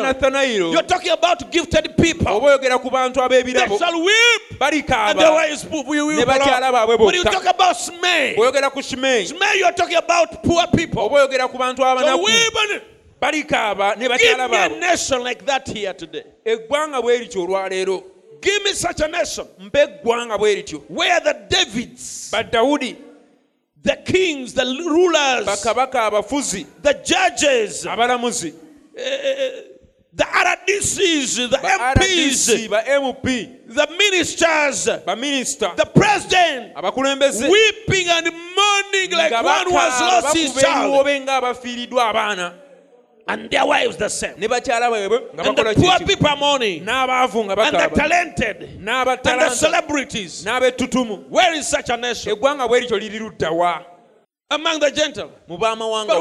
[0.01, 2.27] Nathaniel, you're talking about gifted people.
[2.27, 6.95] oba oyogera ku bantu They shall weep, and balikaaba wives we weep ne bakyala baabwe
[6.95, 7.05] alone.
[7.05, 11.03] When you talk about Smei, Smei, you're talking about poor people.
[11.03, 12.81] oba oyogera ku bantu So weep and
[13.21, 14.79] balikaaba ne give bakyala me a baabwe.
[14.79, 16.23] nation like that here today.
[16.43, 18.03] eggwanga bwe lityo olwaleero
[18.41, 19.45] Give me such a nation.
[19.59, 20.83] Mpa eggwanga bwe lityo.
[20.89, 22.95] Where the Davids, badawudi
[23.83, 28.53] the kings, the rulers, bakabaka abafuzi the judges, abalamuzi
[28.95, 29.61] eh, eh, eh,
[30.13, 36.73] the RDCs, the MPs, ba mp the ministers, baminisita the president,
[37.49, 42.53] weeping and mourning like one who has lost his child, ebiwoobe ng'abafiiriddwa abaana
[43.27, 44.33] and their wives the same.
[44.39, 47.75] ne bakyala baabwe nga And the bakola poor kiki people are mourning, n'abaavu nga and
[47.75, 50.45] the bakaaba talented, and the celebrities.
[50.45, 52.33] n'ab'ettutumu Where is such a nation?
[52.35, 53.85] eggwanga bwe lityo liri luddawa
[54.49, 55.31] among the Gentiles.
[55.45, 55.59] But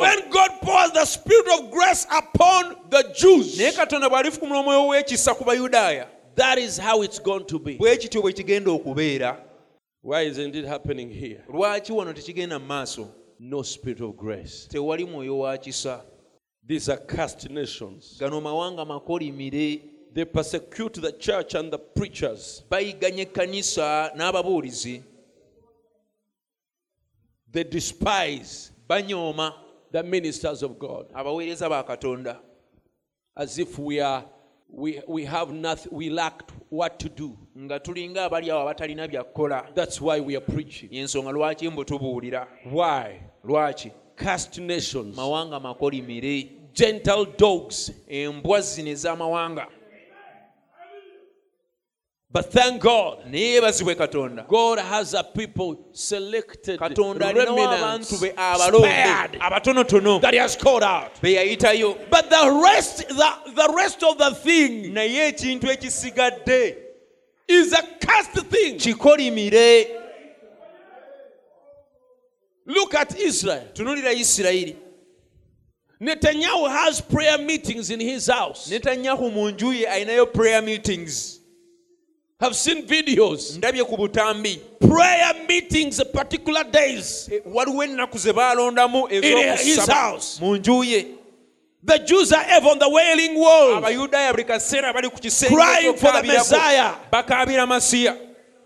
[0.00, 5.34] when God pours the spirit of grace upon the Jews, naye katonda bw'alifukumula omwoyo w'ekisa
[5.36, 7.76] ku bayudaaya that is how it's going to be.
[7.78, 9.36] bwe kityo bwe kigenda okubeera
[10.02, 11.42] Why isn't it happening here?
[11.48, 14.66] lwaki wano tekigenda mu maaso No spirit of grace.
[16.68, 18.16] These are cursed nations.
[18.18, 19.80] gano mawanga makolimire
[20.12, 22.62] They persecute the church and the preachers.
[22.70, 25.02] bayiganya ekkanisa n'ababuulizi
[27.52, 29.54] They despise banyooma
[29.92, 32.38] the ministers of God abaweereza ba katonda
[33.36, 34.24] as if we are
[34.68, 37.38] we, we have nothing we lacked what to do.
[37.58, 40.88] nga tulinga abali awo abatalina byakukola That's why we are preaching.
[40.92, 43.20] yensonga lwaki mbu tubuulira Why?
[43.44, 47.90] lwaki Cursed nations, mawanga makolimire Gentile dogs.
[48.08, 49.66] embwa zino ez'amawanga
[52.30, 58.28] But thank God, naye yeebazibwe katonda God has a people selected, katonda remnants, abantu be
[58.36, 61.18] abalonde spared, abatonotono that He has called out.
[61.22, 66.76] be yayitayo But the rest, the, the rest of the thing naye ekintu ekisigadde
[67.48, 68.76] is a cursed thing.
[68.78, 69.86] kikolimire
[72.66, 73.68] Look at Israel.
[76.00, 78.68] Netanyahu has prayer meetings in his house.
[78.70, 81.40] netanyahu mu nju ye alinayo prayer meetings
[82.40, 83.56] Have seen videos.
[83.58, 87.28] ndabye ku butambi Prayer meetings particular days.
[87.32, 90.38] E, waliwo ennaku ze baalondamu his ez'okusaba house.
[90.40, 91.06] mu nju ye
[91.84, 93.76] The Jews are ever on the wailing wall.
[93.76, 96.22] abayudaaya buli kaseera bali ku kisenge Crying for the.
[96.28, 96.94] Messiah.
[97.12, 98.16] bakaabira masiya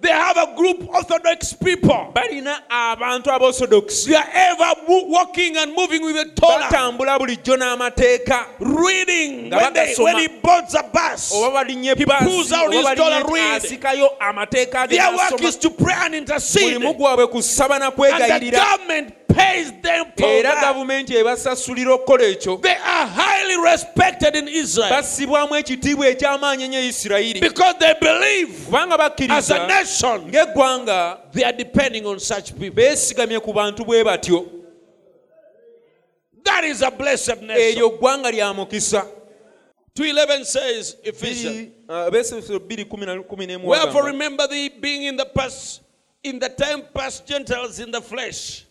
[0.01, 2.13] They have a group of Orthodox people.
[2.15, 9.51] balina abantu They are ever walking and moving with the Torah, batambula bulijjo n'amateeka reading.
[9.51, 11.95] When, they, when he boards a bus, oba balinnya
[12.25, 13.63] pulls out his oba dollar balinnya read.
[13.63, 15.45] asikayo amateeka ge their work n'asoma.
[15.49, 16.79] is to pray and intercede.
[16.79, 20.63] mulimu gwabwe kusaba na And the kwegayirira government pays them for era that.
[20.75, 27.41] gavumenti ebasasulira okukola ekyo They are highly respected in Israel bassibwamu ekitiibwa eky'amaanyi ennyo isirayiri
[27.41, 32.71] because they believe kubanga as a bakkiriza nation ng'eggwanga they are depending on such people.
[32.71, 34.61] beesigamye ku bantu bwe batyo
[36.43, 37.51] That is a blessed nation.
[37.51, 39.07] Eh, eryo ggwanga lya mukisa
[39.95, 41.73] 211 says, Ephesians.
[41.89, 42.09] Uh,
[43.65, 45.83] Wherefore remember thee being in the past,
[46.23, 48.67] in the time past Gentiles in the flesh,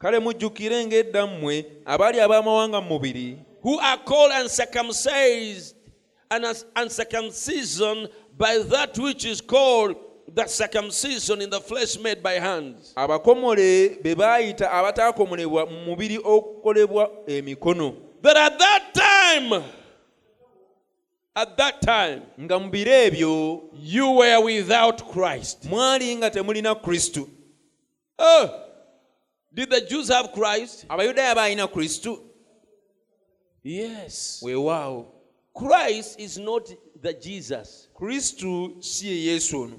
[0.00, 5.76] kale mujjukire ng'edda mmwe abaali ab'amawanga mu mubiri who are called uncircumcised
[6.30, 6.44] and
[6.74, 9.94] uncircumcision by that which is called
[10.34, 12.92] the circumcision in the flesh made by hands.
[12.96, 19.64] abakomole be baayita abataakomolebwa mu mubiri okukolebwa emikono That at that time,
[21.34, 25.64] at that time, nga mu biro ebyo you were without Christ.
[25.64, 27.28] mwali nga temulina kristo
[28.18, 28.48] Oh,
[29.54, 30.84] did the Jews have Christ?
[30.88, 32.18] abayudaaya baalina kristo
[33.64, 34.40] Yes.
[34.42, 35.06] weewaawo
[35.54, 36.68] Christ is not
[37.02, 39.78] the Jesus, kristo si ye yesu ono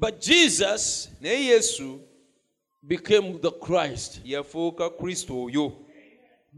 [0.00, 2.00] but Jesus naye yesu
[2.82, 4.20] became the Christ.
[4.24, 5.72] yafuuka kristo oyo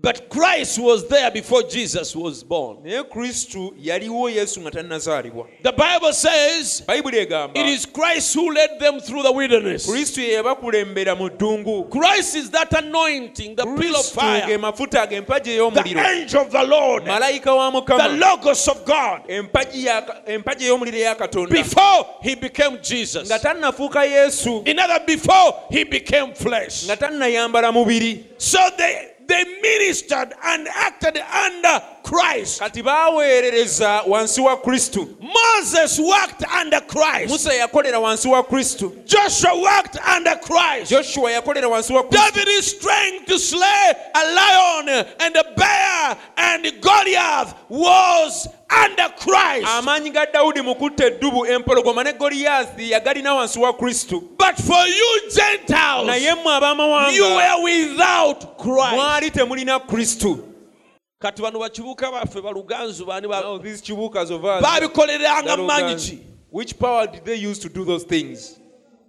[0.03, 2.79] But Christ was there before Jesus was born.
[2.83, 5.47] naye kristo yaliwo yesu nga tannazaalibwa.
[5.63, 9.87] The Bible says it is Christ who led them through the wilderness.
[9.87, 11.89] kristo ye yabakulembera mu ddungu.
[11.89, 16.65] Christ is that anointing, the pillar of fire, mafuta ge empagi the angel of the
[16.65, 21.51] Lord, the Logos of God, empagi ya- empagi ey'omuliro eya katonda.
[21.51, 23.29] Before he became Jesus.
[23.29, 24.67] nga tannafuuka yesu.
[24.67, 26.87] In other, before he became flesh.
[26.87, 28.25] nga tannayambala mubiri.
[28.39, 32.59] So they, they ministered and acted under Christ.
[32.59, 37.29] kati baaweerereza wansi wa kristo Moses worked under Christ.
[37.31, 40.91] musa yakolera wansi wa kristo Joshua worked under Christ.
[40.91, 44.89] joshua yakolera wansi wa kristo David is strength to slay a lion
[45.19, 48.49] and a bear, and Goliath was
[48.85, 49.67] under Christ.
[49.67, 54.87] amaanyi ga dawudi mu kutta eddubu empologoma ne Goliathi yagalina wansi wa kristo But for
[54.89, 58.95] you Gentiles, naye mmwe you were without Christ.
[58.95, 60.39] mwali temulina kristo
[61.23, 65.99] kati bano bakibuuka baffe baluganzu baani ba- these chibukas of us, baabikoleranga that maanyi organ-
[65.99, 66.19] ki
[66.51, 68.59] which power did they use to do those things?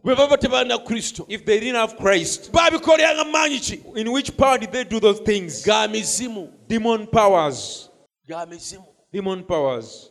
[0.03, 1.25] Bwe baba tebalina kristo.
[1.29, 2.51] If they didn't have christ.
[2.51, 3.81] Baabikoleranga maanyi ki?
[3.95, 5.63] In which power did they do those things?
[5.65, 6.49] Ga mizimu.
[6.67, 7.89] Demon powers.
[8.27, 8.85] Ga mizimu.
[9.11, 10.09] Demon powers.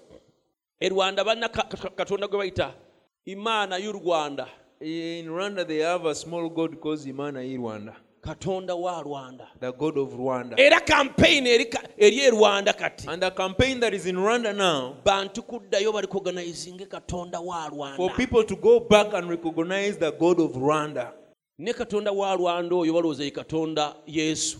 [0.81, 2.75] E rwanda balina ka- ka- katonda gwe bayita
[3.27, 3.93] imaana y'u
[4.81, 9.47] in rwanda they have a small god called imana i rwanda katonda wa rwanda.
[9.61, 10.59] The god of rwanda.
[10.59, 13.09] Era kampeyini eri e rwanda kati.
[13.09, 18.45] And the campaign that is in rwanda now bantu kuddayo balikoganayizinge katonda wa for people
[18.45, 21.13] to go back and recognize the god of rwanda.
[21.59, 24.59] Ne katonda wa lwanda oyo balowooza ye katonda yesu.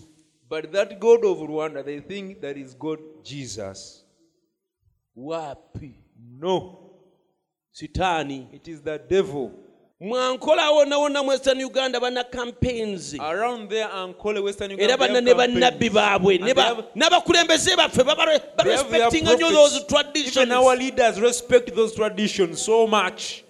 [0.53, 4.03] But that God of Rwanda, they think that is God Jesus.
[5.17, 5.95] waapi
[6.39, 6.91] No,
[7.73, 9.51] sitaani it is the devil.
[10.03, 13.15] Mwankola wonna western uganda bana campaigns.
[13.19, 16.85] Around there, Ankole, Western Uganda, era bana ne bannabbi baabwe And ne they ba- have-
[16.95, 18.41] n'abakulembeze baffe baba they have
[18.91, 19.73] their barespectinga nyo prophets.
[19.73, 20.37] those traditions.
[20.37, 23.43] Even our leaders respect those traditions so much.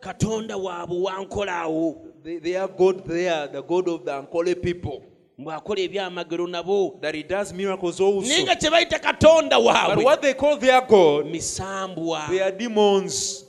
[0.00, 1.96] katonda waabwe wankolaawo
[2.42, 5.02] They, are God there, the God of the Ankole people,
[5.38, 6.98] mbw'akola ebyamagero nabo.
[7.00, 10.04] That He does miracles naye nga kye bayita katonda waabwe.
[10.04, 13.43] What they call their God, misambwa they are demons.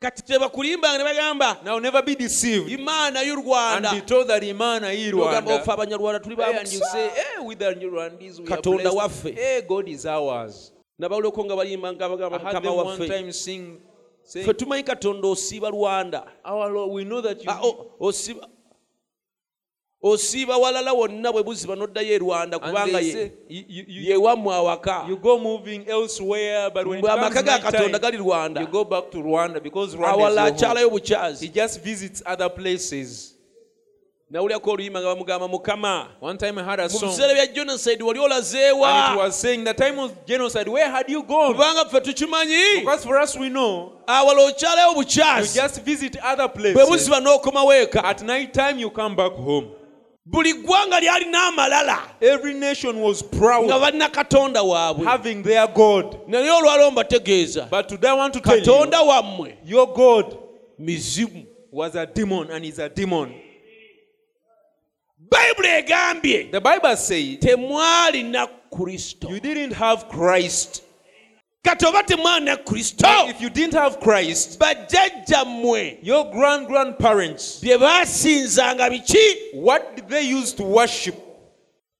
[0.00, 4.42] Kati tebakulimbanga ne bagamba Now, never be deceived imaana y'u and rwanda be told that
[4.42, 5.64] Imana ofe Rwanda.
[5.66, 9.34] abanyarwanda tuli and you say, hey, with the Rwandese, we Katonda waffe.
[9.34, 10.72] Hey, God is ours.
[10.98, 13.80] nabawuleko nga balimba nga bagamba mukama waffe time sing,
[14.22, 17.50] saying, ffe tumanyi katonda osiiba lwanda Our ah, Lord, we know that you.
[17.50, 17.90] Ah, o-
[20.02, 25.08] osiiba walala wonna bwe buziba n'oddayo e rwanda and kubanga ye wammwe awaka.
[25.08, 28.60] you go moving elsewhere, but when it Mbwe comes amaka ga katonda gali rwanda.
[28.60, 30.52] you go back to Rwanda because Rwanda awala home.
[30.56, 33.34] akyalayo bukyazi He just visits other places.
[34.30, 36.08] nawulyako oluyimba nga bamugamba mukama.
[36.20, 39.64] One time I had a mu biseera bya genocide wali and it olazeewa was saying,
[39.64, 41.54] the time of genocide, where had you gone?
[41.54, 42.80] kubanga ffe tukimanyi.
[42.80, 48.04] Because for us, we know, awala okyalayo bukyazi just visit other bwe buziba n'okomawo eka
[50.30, 53.24] buli ggwanga lyalina amalala Every nation was
[53.64, 56.16] nga balina katonda waabwe having their God.
[56.26, 60.36] naye olwaliwo mbategeeza But today I want to tell katonda wammwe your God
[60.78, 63.32] mizimu was a demon and is a demon.
[65.30, 70.82] bayibuli egambye The Bible says temwalina kristo you didn't have Christ.
[71.68, 78.90] Kati oba temwalina kristo If you didn't have Christ, bajjajjammwe your grand grandparents, bye baasinzanga
[78.90, 79.18] biki
[79.54, 81.14] what did they use to worship?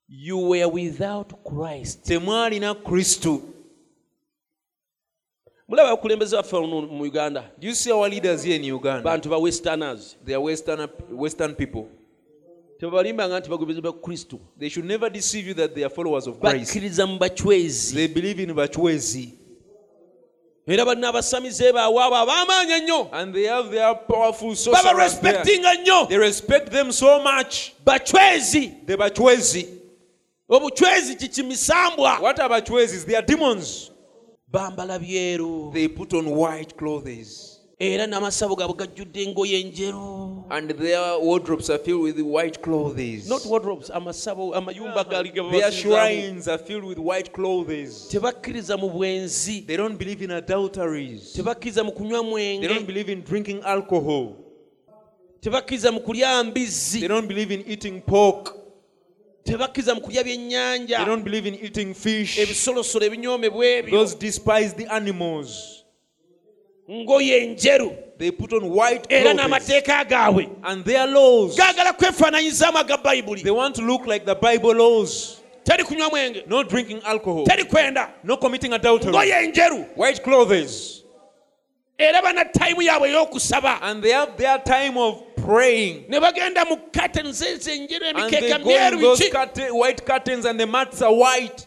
[0.09, 3.43] you were without christ Temwalina Kristo.
[5.69, 9.03] mulaba abakulembeze baffe mu uganda Do you see our leaders here in Uganda?
[9.03, 11.89] bantu ba westerners They are Western, Western people.
[12.81, 16.41] tebabalimbanga nti bagoberezi ba kristo They should never deceive you that they are followers of
[16.41, 16.67] Christ.
[16.67, 19.38] bakkiriza mu bacwezi They believe in Bachwezi.
[20.69, 25.15] Era balina abasamize baabwe abo ab'amaanyi ennyo And they have their powerful baba sorcerers
[25.81, 27.73] nnyo They respect them so much.
[27.85, 29.69] bacwezi
[30.49, 32.19] obucwezi kiki misambwa.
[32.21, 33.05] What are Bachwezis?
[33.07, 33.91] They are demons.
[34.53, 35.71] bambala byeru
[37.81, 38.41] They put on white clothes.
[38.41, 43.29] era n'amasabo gaabwe gajjudde engoye enjeru And their wardrobes are filled with white clothes.
[43.29, 48.09] not wardrobes amasabo amayumba gali ge Their shrines are filled with white clothes.
[48.11, 51.33] tebakkiriza mu bwenzi They don't believe in adulteries.
[51.35, 52.23] tebakkiriza mu kunywa
[52.61, 54.35] They don't believe in drinking alcohol.
[55.41, 58.57] tebakkiriza mu kulya mbizzi They don't believe in eating pork.
[59.45, 62.39] tebakkiriza mu kulya They byennyanja don't believe in eating fish.
[62.39, 64.07] ebisolosolo ebinyoomebwa ebyo
[66.91, 69.37] ngoye enjeru They put on white era clothes.
[69.37, 74.35] n'amateeka gaabwe And their laws, gaagala kwefaananyizaamu aga bayibuli they want to look like the
[74.35, 75.37] Bible laws.
[75.65, 77.45] teri kunywa mwenge No drinking alcohol.
[77.45, 79.13] teri kwenda No committing adultery.
[79.13, 81.03] ngoye enjeru White clothes.
[81.99, 86.05] era bana tayimu yaabwe ey'okusaba And they have their time of praying.
[86.09, 87.89] ne bagenda mu curtains ezo And
[88.33, 91.67] they go in those curtain, white curtains and the mats are white.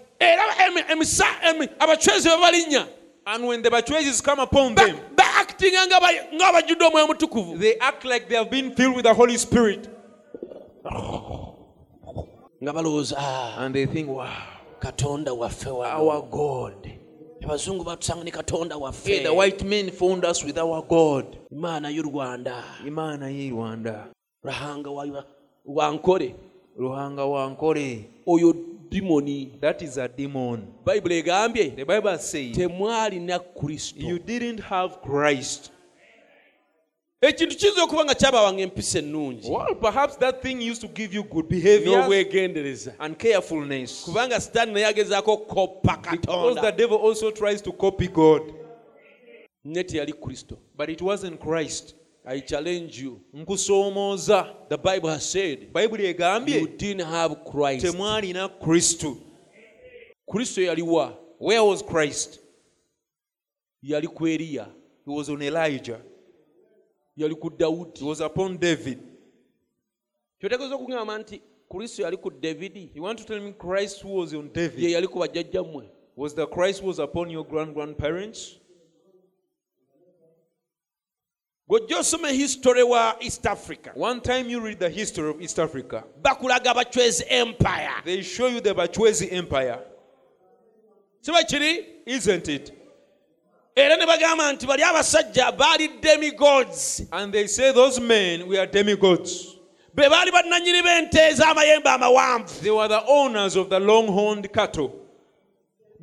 [3.26, 5.88] Era emi- emisa emi- abacwezi bwe balinnya And when the Bachwezis come upon them, baakitinga
[5.88, 9.38] nga ba- ng'abajjudde omwoyo mutukuvu they act like they have been filled with the Holy
[9.38, 9.90] Spirit.
[12.64, 14.28] nga balowooza "Ah, And they think, wow,
[14.80, 16.90] katonda waffe wano our God.
[17.44, 21.38] abazungu batusanga ne katonda Hey, waffe the white men found us with our God.
[21.52, 24.08] imaana y'u rwanda Imana ye Rwanda.
[24.44, 25.26] rahanga wa-
[25.66, 26.36] wankole
[26.78, 28.06] Ruhanga wankole.
[28.28, 28.56] oyo
[29.62, 30.68] That is a demon.
[30.86, 35.72] bayibuli egambye The Bible says temwalina kristo you didn't have Christ.
[37.22, 41.24] ekintu kiyinza okuba nga kyabawanga empisa ennungi Well, perhaps that thing used to give you
[41.24, 42.94] good behavior n'obwegendereza
[44.06, 45.38] kubanga sitaani naye agezaako
[45.82, 48.42] the katonda devil also tries to copy God.
[49.66, 51.96] ne teyali kristo But it wasn't Christ.
[52.26, 53.22] I challenge you.
[53.34, 56.06] Nkusoomooza the bible has said bayibuli
[56.48, 57.86] you didn't have christ.
[57.86, 59.18] temwalina kristo.
[60.28, 62.40] Kristo yaliwa where was christ?
[63.84, 64.68] Yali ku eriya
[65.06, 66.00] he was on elijah.
[67.18, 67.52] Yali ku
[67.98, 69.00] he was upon david.
[70.40, 74.52] Kyotegeeza okugamba nti kristo yali ku davidi you want to tell me christ was on
[74.78, 75.90] ye yali ku bajjajjammwe.
[76.16, 78.61] Was the christ was upon your grand grandparents
[81.72, 86.04] bw'ojja osoma history wa east africa One time you read the history of East Africa,
[86.22, 89.80] bakulaga bachwezi empire they show you the Bachwezi Empire,
[91.24, 92.72] kiba kiri isn't it?
[93.76, 99.56] era ne bagamba nti bali abasajja baali demigods And they say those men were demigods.
[99.96, 104.90] be baali bannanyini b'ente ez'amayembe amawanvu They were the owners of the long-horned cattle.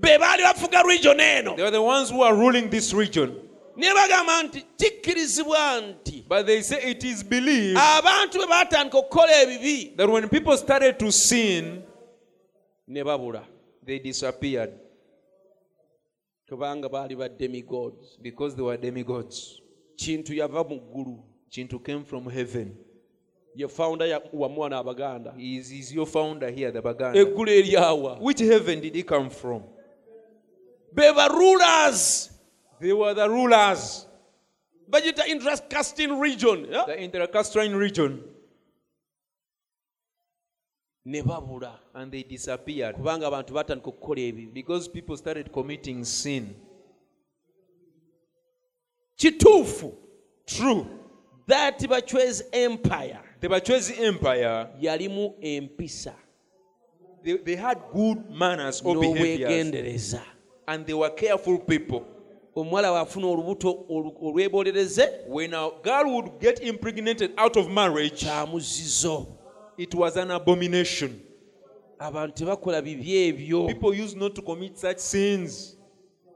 [0.00, 3.34] be baali bafuga region eno They were the ones who are ruling this region.
[3.94, 9.96] Bagamba nti kikkirizibwa nti But they say it is believed abantu bwe baatandika okukola ebibi
[9.96, 11.82] that when people started to sin,
[12.88, 13.44] ne babula
[13.86, 14.72] they disappeared
[16.48, 19.60] kubanga baali ba demigods because they were demigods.
[19.96, 22.76] kintu yava mu ggulu Kintu came from heaven.
[23.54, 27.18] ye founder ya- wamuwa n'abaganda He is, is your founder here, the Baganda.
[27.20, 29.62] eggulu eryawa Which heaven did he come from?
[30.94, 32.30] be ba rulers
[32.80, 34.06] They were the rulers,
[34.90, 36.84] bagita intercasting region yeah?
[36.86, 38.22] the interlacustrine region,
[41.04, 42.96] ne babula and they disappeared.
[42.96, 46.54] Kubanga abantu batandika okukola ebibi because people started committing sin.
[49.18, 49.92] kituufu.
[50.46, 50.86] True.
[51.46, 56.14] that bachwezi empire The Bachwezi Empire, yalimu empisa.
[57.22, 60.14] they, they had good manners or behaviors,
[60.66, 62.04] and they were careful people.
[62.56, 68.46] Omuwala bw'afuna olubuto olu- olwebolерeze When a girl would get impregnated out of marriage, kya
[68.46, 69.26] muzizo
[69.76, 71.20] it was an abomination.
[71.98, 75.76] abantu tebakola bibi ebyo People used not to commit such sins.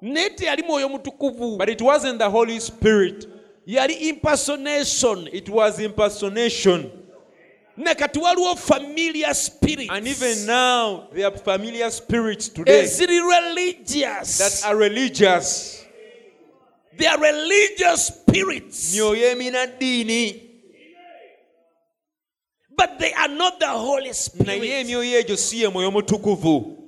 [0.02, 3.28] naye teyali mwoyo mutukuvu But it wasn't the Holy Spirit,
[3.66, 6.90] yali impersonation it was impersonation.
[7.76, 14.38] ne kati waliwo familiar spirits And even now, there are familiar spirits today eziri religious
[14.38, 15.81] that are religious.
[16.96, 18.94] They are religious spirits.
[18.94, 20.52] Myoyo emina ddiini
[22.76, 24.62] but they are not the holy spirit.
[24.62, 26.78] emyoyo egyo si ye mwoyo mutukuvu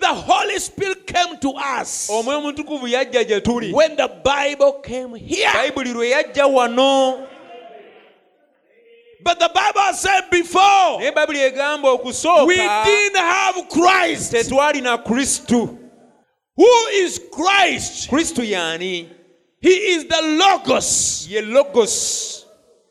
[0.00, 3.72] the holy spirit came to us omwoyo mutukuvu yajja gye tuli.
[3.72, 5.52] when the bible came here.
[5.52, 7.28] Bayibuli lwe yajja wano.
[9.24, 11.04] But the bible said before we
[12.56, 14.32] didn't have christ.
[16.56, 18.10] who is christ?
[18.10, 19.08] Kristu y'ani
[19.62, 21.26] he is the logos.
[21.28, 22.44] Ye logos.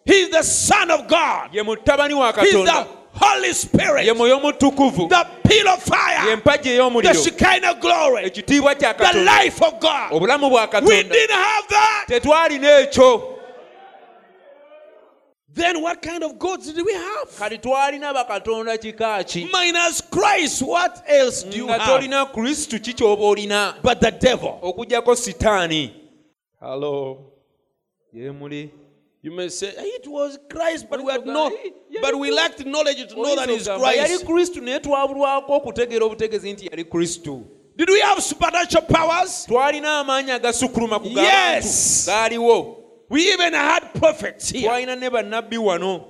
[0.05, 1.53] He is the son of god.
[1.53, 4.05] Ye mutabani wa he is the holy spirit.
[4.05, 5.09] Ye mwoyo mutukuvu.
[5.09, 8.23] The pillar of ye fire mpagi the shekinah glory.
[8.23, 10.11] Ekitiibwa kya the life of god.
[10.13, 12.05] Obulamu bwa we didn't have that.
[12.07, 13.37] Tetwalina ekyo
[15.53, 17.27] then what kind of gods did we have?
[17.37, 19.49] Kati twalina bakatonda kika ki?
[19.51, 22.01] Minus christ what else do you nga have?
[22.01, 23.75] Tolina kristu ki kyoba olina?
[23.83, 24.59] But the devil.
[24.63, 26.00] Okugjako sitaani
[28.13, 28.71] yemuli
[29.23, 31.51] you may say "Hey, it was christ but we had no
[32.01, 34.25] but we lacked knowledge to know that he's yali christ.
[34.25, 37.45] Kristu naye twabulwako okutegeera obutegeezi nti yali kristu
[37.75, 39.45] did we have supernatural powers?
[39.47, 42.07] Twalina amaanyi agasukuluma ku Yes.
[43.09, 44.69] we even had prophets here.
[44.69, 46.07] Twalina ne bannabbi wano.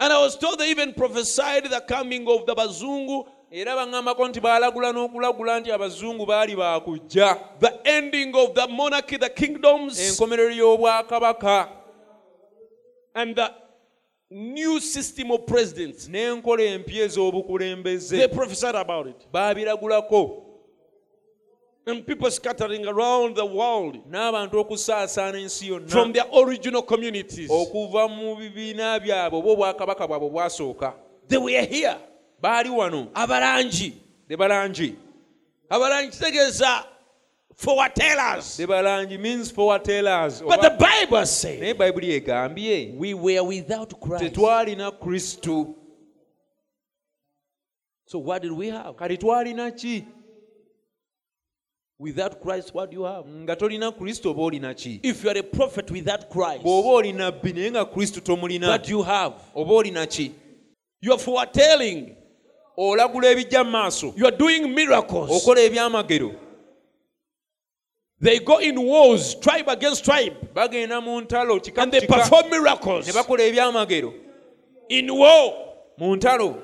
[0.00, 4.40] And i was told they even prophesied the coming of the bazungu era baŋŋambako nti
[4.40, 7.38] baalagula n'okulagula nti abazungu baali baakujja.
[7.60, 10.00] The ending of the monarchy the kingdoms.
[10.00, 11.68] Enkomerero y'obwakabaka.
[13.14, 13.52] And the
[14.30, 16.08] new system of presidents.
[16.08, 19.26] N'enkola empya they ez'obukulembeze prophesied about it.
[19.30, 20.44] Baabiragulako.
[21.86, 23.98] And people scattering around the world.
[25.90, 27.50] From their original communities.
[31.28, 31.98] They were here
[32.42, 33.94] baali wano abalangi.
[34.28, 34.94] De balangi.
[35.70, 36.84] Abalangi kitegeeza
[37.56, 44.00] foretellers de balangi means foretellers but the bible says naye bayibuli egambye we were without
[44.00, 44.24] christ.
[44.24, 45.74] tetwalina kristu
[48.06, 48.94] so what did we have?
[48.94, 50.04] Kati twalina ki?
[51.98, 53.26] Without christ what do you have?
[53.26, 55.00] Nga tolina kristu oba olina ki?
[55.02, 58.84] If you are a prophet without christ bw'oba oli nabbi naye nga kristu tomulina what
[58.84, 59.34] do you have?
[59.54, 60.34] oba olina ki?
[61.00, 62.16] You are foretelling
[62.90, 65.30] olagula ebijja mu maaso you are doing miracles.
[65.30, 66.34] okola ebyamagero.
[68.20, 73.06] They go in wars tribe against tribe bagenda mu ntalo kika and they perform miracles.
[73.06, 74.12] Ne bakola ebyamagero.
[74.88, 75.74] In war.
[75.98, 76.62] Mu ntalo.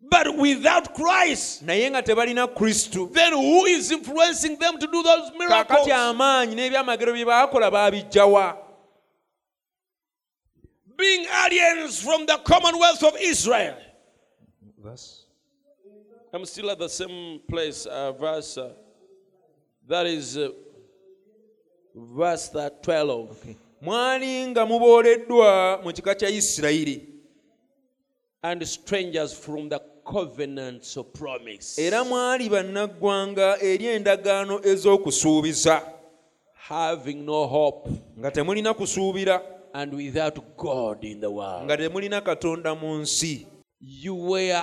[0.00, 5.30] But without christ naye nga tebalina kristu then who is influencing them to do those
[5.38, 5.86] miracles?
[5.86, 8.56] Kaakati amaanyi n'ebyamagero bye baakola baabijjawa
[10.96, 13.74] being aliens from the commonwealth of israel
[16.32, 18.70] i'm still at the same place uh, verse uh,
[19.88, 20.48] that is uh,
[21.94, 27.06] verse that 12 mwali nga mubooleddwa mu kika kya isirayiri.
[28.42, 35.82] And strangers from the covenants of promise, era mwali bannaggwanga eri endagaano ez'okusuubiza.
[36.54, 37.90] Having no hope.
[38.18, 39.42] Nga temulina kusuubira.
[39.72, 41.64] And without God in the world.
[41.64, 43.46] nga temulina katonda mu nsi
[43.80, 44.62] You were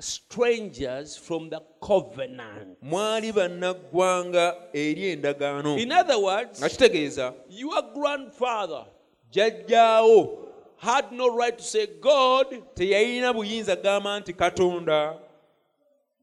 [0.00, 2.78] strangers from the covenant.
[2.82, 8.84] mwali bannaggwanga eri endagaano In other words, nga kitegeeza your grandfather
[9.30, 10.38] jjajjaawo
[10.76, 15.18] had no right to say, God, teyalina buyinza gamba nti katonda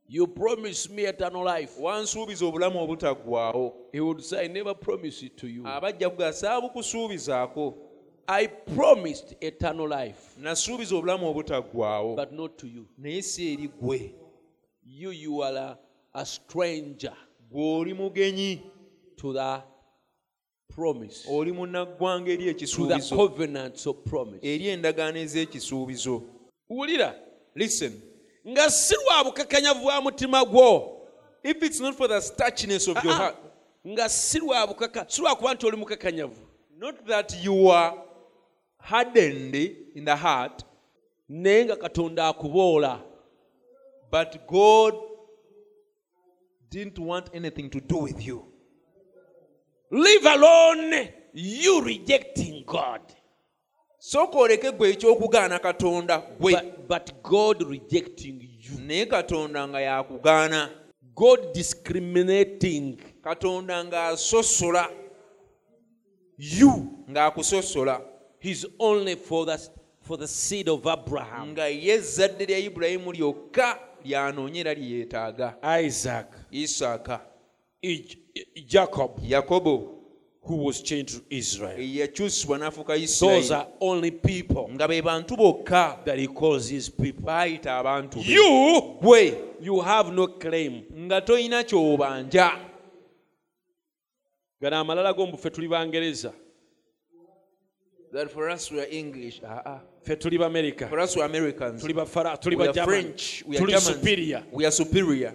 [0.10, 1.82] you promised me eternal life.
[1.82, 5.64] wansuubiza obulamu obutaggwaawo He would say, I never promised it to you.
[5.68, 7.74] abajja kuga saabukusuubizaako
[8.30, 12.16] I promised eternal life, nasuubiza obulamu obutaggwaawo.
[12.16, 12.86] but not to you.
[12.98, 14.14] naye si eri ggwe.
[14.84, 15.78] You, you are a,
[16.14, 17.14] a stranger
[17.52, 18.62] gwe oli mugenyi.
[19.18, 19.62] to the
[20.76, 23.16] promise, oli munnaggwanga eri to the ekisuubizo.
[23.16, 24.40] covenants of promise.
[24.44, 26.22] eri endagaano ez'ekisuubizo.
[26.70, 27.16] Wulira,
[27.56, 28.02] listen.
[28.48, 30.94] nga si lwa bukakanyavu bwa mutima gwo.
[31.44, 33.18] If it's not for the starchiness of your Ah, ah.
[33.18, 33.36] heart.
[33.88, 36.36] Nga si lwa bukaka si lwakuba nti oli mukakanyavu.
[36.78, 37.94] Not that you are
[38.90, 39.56] hardened
[39.96, 40.66] in the heart
[41.30, 43.02] naye nga katonda akuboola
[44.12, 44.94] but god
[46.70, 48.46] didn't want anything to do with you.
[49.92, 53.02] Leave alone you rejecting god.
[54.00, 56.54] Sooka oleke gwe ekyokugaana katonda gwe.
[56.54, 58.80] But, but god rejecting you.
[58.80, 60.70] Naye katonda nga yakugaana.
[61.16, 62.98] God discriminating.
[63.22, 64.90] Katonda ng'asosola
[66.38, 66.72] you
[67.10, 68.02] ng'akusosola
[68.40, 69.70] he's only for the,
[70.02, 71.52] for the seed of abraham.
[71.52, 76.28] Nga ye ezzadde lya ibulayimu lyokka lyanoonye era lyeyeetaaga isaac.
[76.52, 77.22] Isaaka.
[78.68, 79.98] Jacob yakobo.
[80.48, 81.78] who was changed to israel.
[81.78, 86.06] N'afuuka those isirayiri are only people nga be bantu bokka.
[86.06, 87.26] that he calls his people.
[87.28, 88.32] Baayita abantu be.
[88.32, 90.84] you gwe you have no claim.
[90.94, 92.52] Nga toyina ky'obanja.
[94.62, 96.32] Gano amalala g'omuffe tuli bangereza
[98.12, 99.42] that for us we are english.
[99.44, 99.80] Uh-uh.
[100.04, 101.82] ffe tuli bamerica for us we are americans.
[101.82, 103.86] Tuli bafara tuli we are bagerman french we are tuli germans.
[103.86, 104.44] superior.
[104.52, 105.34] We are superior.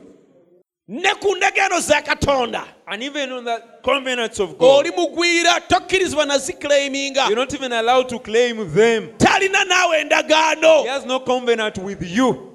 [0.89, 2.65] Ne ku ndagaano za katonda.
[2.87, 8.09] And even on the covenants of god oli mugwira tokkirizibwa naziclaiminga you're not even allowed
[8.09, 9.09] to claim them.
[9.19, 10.83] Talina naawe endagaano.
[10.83, 12.49] He has no covenant with you.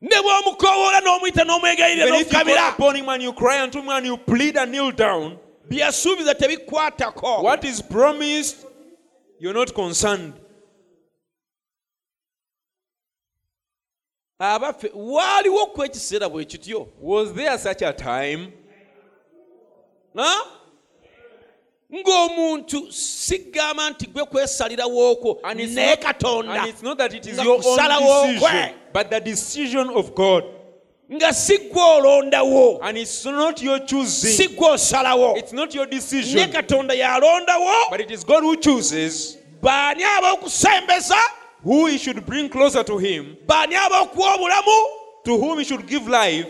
[0.00, 3.80] Ne bw'omukoowoola n'omuyita n'omwegayirira even if you call n'okukabira upon him and you cry unto
[3.80, 5.38] him and you plead and kneel down
[5.68, 7.42] bye yasuubiza tebikwatako.
[7.42, 8.65] what is promised
[9.38, 10.34] you're not concerned.
[14.38, 18.52] Abaffe waaliwo ku ekiseera bwe kityo was there such a time?
[21.92, 27.14] Ng'omuntu sigamba nti gwe kwesalirawo okwo and it's, naye not, katonda and it's not that
[27.14, 30.44] it is nga your kusalawo own decision but the decision of god
[31.12, 34.56] nga si gwe olondawo and it's not your si choosing.
[34.56, 37.90] Gwe osalawo it's not your katonda yalondawo.
[37.90, 41.18] But it is god who chooses baani ab'okusembeza
[41.62, 44.86] who he should bring closer to him baani ab'okuwa obulamu?
[45.24, 46.46] to whom he should give life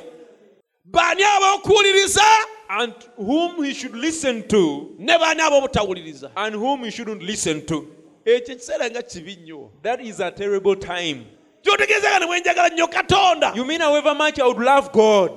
[0.90, 2.22] baani ab'okuwuliriza
[2.68, 7.86] and whom he should listen to ne baani ab'obutawuliriza and whom he shouldn't listen to.
[8.24, 9.70] Ekyo ekiseera nga kibi nnyo.
[9.82, 11.26] That is a terrible time
[11.66, 13.52] kyotegeeza ne bwenjagala nnyo katonda.
[13.56, 15.32] You mean however much i would love god.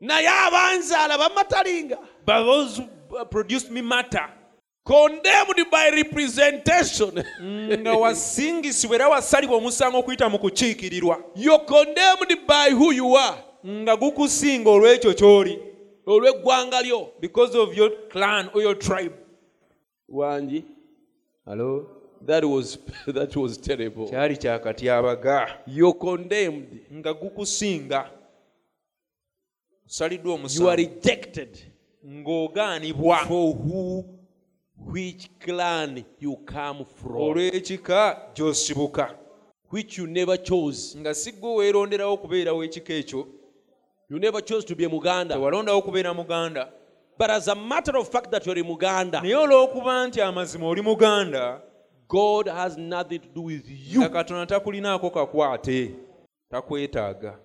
[0.00, 4.28] Naye abanzaala bamatalinga but those who uh, produced me matter.
[4.84, 7.24] Condemned by representation.
[7.78, 11.22] Nga wasingisibwa era wasalibwa omusango okuyita mu kukiikirirwa.
[11.36, 13.36] You're condemned by who you are.
[13.66, 15.58] Nga gukusinga olw'ekyo ky'oli.
[16.06, 17.12] Olw'eggwanga lyo.
[17.20, 19.12] Because of your clan or your tribe.
[20.08, 20.64] Wangi?
[21.46, 21.86] Hello?
[22.26, 24.08] That was, that was terrible.
[24.08, 28.10] Kyali kyakatyabaga you're condemned nga gukusinga.
[29.88, 31.58] Osaliddwa you are omusango rejected.
[32.06, 33.26] Ng'ogaanibwa.
[33.26, 34.04] For who?
[34.76, 37.12] Which clan you come from?
[37.12, 39.14] Olw'ekika gy'osibuka.
[39.68, 40.96] Which you never chose.
[40.98, 43.26] Nga si ggwe weeronderawo ekyo.
[44.08, 45.36] You never chose to be a muganda.
[45.36, 46.68] Tewalondawo muganda.
[47.16, 49.22] But as a matter of fact that you're a muganda.
[49.22, 51.62] Naye olw'okuba nti amazima oli muganda
[52.12, 54.00] god has nothing to do with you.
[54.10, 55.94] Katonda takulinaako kakwate
[56.50, 57.38] takwetaaga.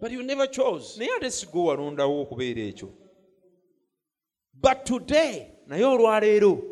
[0.00, 0.98] But you never chose.
[0.98, 2.88] Naye ate si walondawo okubeera ekyo.
[4.54, 6.62] But today naye olwaleero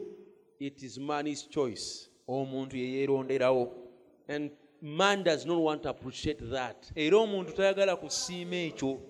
[0.61, 2.09] it is man's choice.
[2.29, 3.73] omuntu ye yeeronderawo
[4.29, 4.51] and
[4.81, 6.93] man does not want to appreciate that.
[6.95, 9.01] Era omuntu tayagala kusiima ekyo.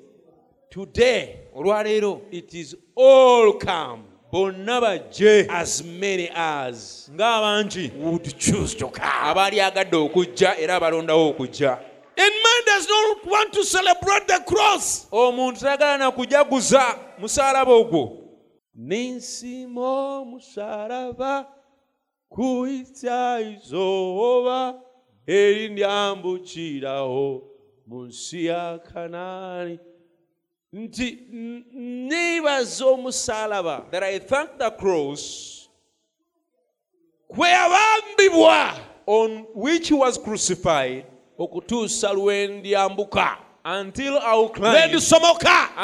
[0.70, 8.88] Today olwaleero it is all come bonna bajje as many as ng'abangi would choose to
[8.88, 9.04] come.
[9.22, 11.78] abaali agadde okujja era abalondawo okujja
[12.16, 15.06] And man does not want to celebrate the cross.
[15.12, 18.18] omuntu tayagala na kujaguza musaalaba ogwo
[18.74, 21.46] Ninsimo omusaraba
[22.28, 24.80] kuyita izoba
[25.26, 27.42] erindyambukiraho
[27.86, 29.78] mu nsi ya kanaani
[30.72, 31.18] nti
[31.72, 35.48] neebaza omusaalaba that i thank the cross
[37.28, 38.72] kwe yabambibwa
[39.06, 41.04] on which he was crucified
[41.38, 43.36] okutuusa lwe ndyambuka
[43.80, 44.72] until i'll climb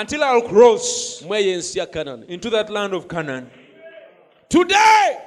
[0.01, 3.47] until i'll cross mu eyo ensi ya kanaani into that land of canaan
[4.49, 5.19] today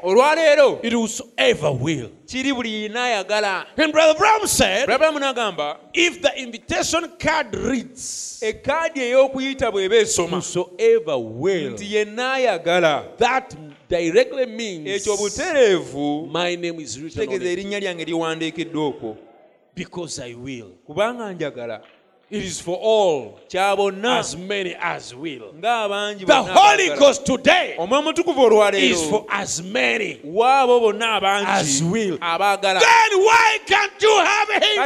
[0.83, 2.09] it whosoever will.
[2.25, 8.99] kiri buli yinaayagala and brother Bram said abulamu n'agamba if the invitation card reads ekaadi
[9.01, 10.41] ey'okuyita bw'eba esoma
[11.71, 13.55] nti yennaayagala that
[13.89, 17.41] directly means ekyo butereevu my name is written on it.
[17.41, 19.17] erinnya lyange liwandiikiddwa okwo.
[19.75, 20.71] Because I will.
[20.87, 21.81] kubanga njagala
[22.31, 23.39] It is for all,
[24.19, 25.51] as many as will.
[26.25, 26.87] The Holy.
[26.97, 27.75] Ghost today
[28.79, 30.17] is for as many.
[31.45, 32.17] As will.
[32.79, 34.77] Then why can't you have him?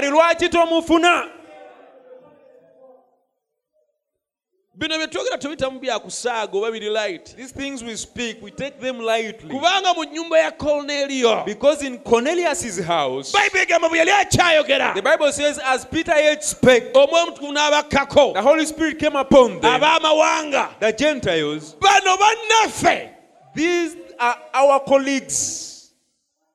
[4.78, 7.34] Bino bye twogera tubitamu bya kusaaga oba biri light.
[7.38, 9.50] These things we speak we take them lightly.
[9.50, 15.02] Kubanga mu nyumba ya koloneriyo because in cornelius's house bible egamba bwe yali akyayogera the
[15.02, 19.82] bible says as peter yet spake omwoyo omutukuvu n'abakkako the holy spirit came upon them.
[19.82, 20.80] ab'amawanga.
[20.80, 23.10] The gentiles bano bannaffe
[23.56, 25.92] these are our colleagues.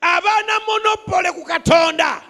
[0.03, 2.23] abaana monopole ku katonda.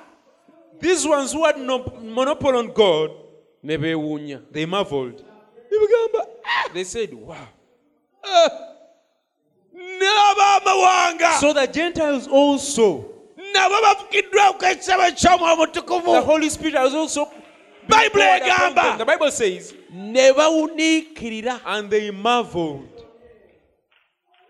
[0.81, 3.11] These ones who had no monopoly on god
[3.63, 4.41] ne beewuunya.
[4.53, 5.25] they marveled
[6.45, 6.71] Ah!
[6.75, 7.49] they said wow.
[8.25, 8.49] Ah!
[9.75, 11.39] N'ab'amawanga.
[11.39, 13.07] So the gentiles also
[13.55, 17.31] nabo bafukiddwa ku ekisabo ky'omwoyo the holy spirit has also
[17.89, 18.99] bayibuli egamba.
[18.99, 21.61] the bible says ne bawuniikirira.
[21.67, 22.89] and they marveled.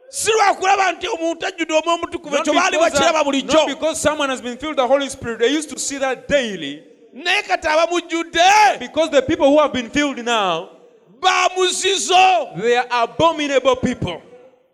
[0.09, 4.29] Si lwakulaba nti omuntu ajjudde omwoyo mutukuvu not ekyo baali because, bakiraba bulijjo because someone
[4.29, 6.83] has been filled with the holy spirit they used to see that daily.
[7.15, 10.80] Naye kati abamujjudde because the people who have been filled now
[11.21, 14.23] they are abominable people.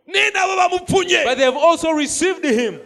[0.09, 2.81] Naye nabo bamufunye but they have also received him.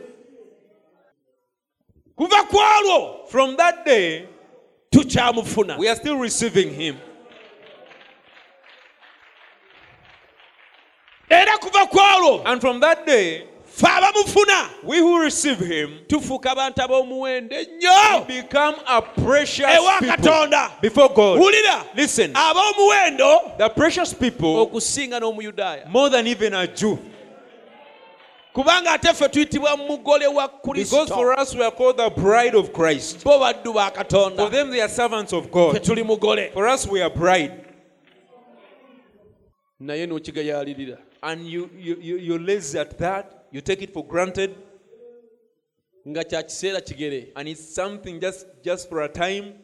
[2.19, 4.28] Kuva ku olwo from that day
[5.78, 6.99] we are still receiving him.
[11.31, 14.85] Era kuva ku olwo and from that day fe abamufuna.
[14.85, 18.27] We who receive him tufuuka abantu ab'omuwendo ennyo.
[18.27, 20.81] become a precious ewa people katonda.
[20.81, 21.41] before god.
[21.41, 22.33] Wulira listen.
[22.35, 25.89] ab'omuwendo the precious people okusinga n'omuyudaaya.
[25.89, 26.99] more than even a jew.
[28.55, 31.15] Kubanga ate ffe tuyitibwa mugole wa because kristo.
[31.15, 33.23] for us we are called the bride of christ.
[33.25, 36.53] Bo baddu ba for katonda them they are servants of ffe god tuli mugole.
[36.53, 37.65] For us we are bride.
[39.81, 44.55] Naye n'okigayaalirira and you, you, you, you're lazy at that you take it for granted.
[46.09, 47.32] Nga kya kiseera kigere.
[47.36, 49.55] And it's something just, just for a time.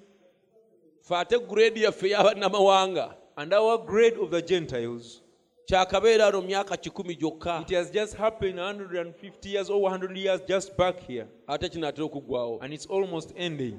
[1.02, 5.22] Fe ate gureedi yaffe y'abannamawanga and our grade of the gentiles.
[5.70, 7.62] Kyakabeera myaka kikumi gyokka.
[7.62, 11.28] It has just happened 150 years or 100 years just back here.
[11.48, 13.78] Ate kinaatera okuggwawo and it's almost ending.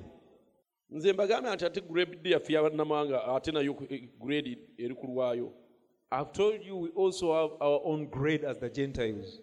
[0.91, 5.51] Nze nti ate gureedi yaffe y'abannamawanga ate nayo eh, gureedi eri ku lwayo.
[6.11, 9.41] I've told you we also have our own grade as the gentiles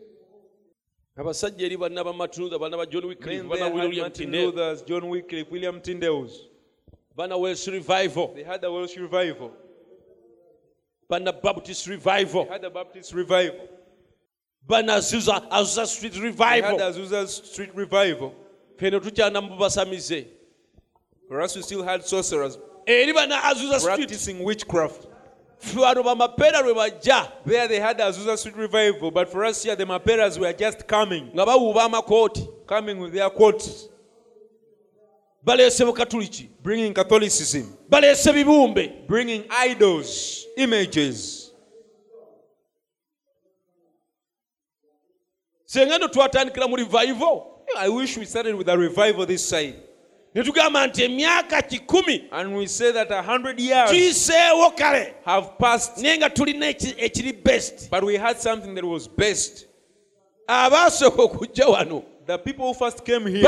[1.17, 5.09] abasajja eri banna bamatunza bana ba john Wycliffe Men bana there had william tinde John
[5.09, 6.49] Wycliffe, William Tyndale's.
[7.17, 9.53] bana welsh revival They had the Welsh revival.
[11.09, 13.69] bana baptist revival They had the Baptist revival.
[14.67, 18.35] bana azusa azusa street They had revival Azusa Street revival.
[18.77, 20.27] feno tukyana mu basamize
[21.29, 25.07] For us, we still had sorcerers eri bana azusa street practicing witchcraft.
[25.59, 29.77] Fano bamapeera lwe bajja There they had the Azusa Street revival, but for us here,
[29.77, 33.89] the Maperas were just coming, nga bawuuba amakooti coming with their quotes,
[35.45, 39.07] baleese bukatuliki bringing Catholicism, baleese bibumbe.
[39.07, 41.45] Bringing idols, images.
[45.75, 47.65] senga no twatandikira mu revival.
[47.77, 49.75] I wish we started with a revival this side.
[50.35, 53.91] Ne tugamba nti emyaka kikumi And we say that a hundred years
[54.77, 59.09] kale have passed, naye nga tulina eki- ekiri best but we had something that was
[59.09, 59.67] best.
[60.49, 63.43] abaasooka okujja wano The people who first came here,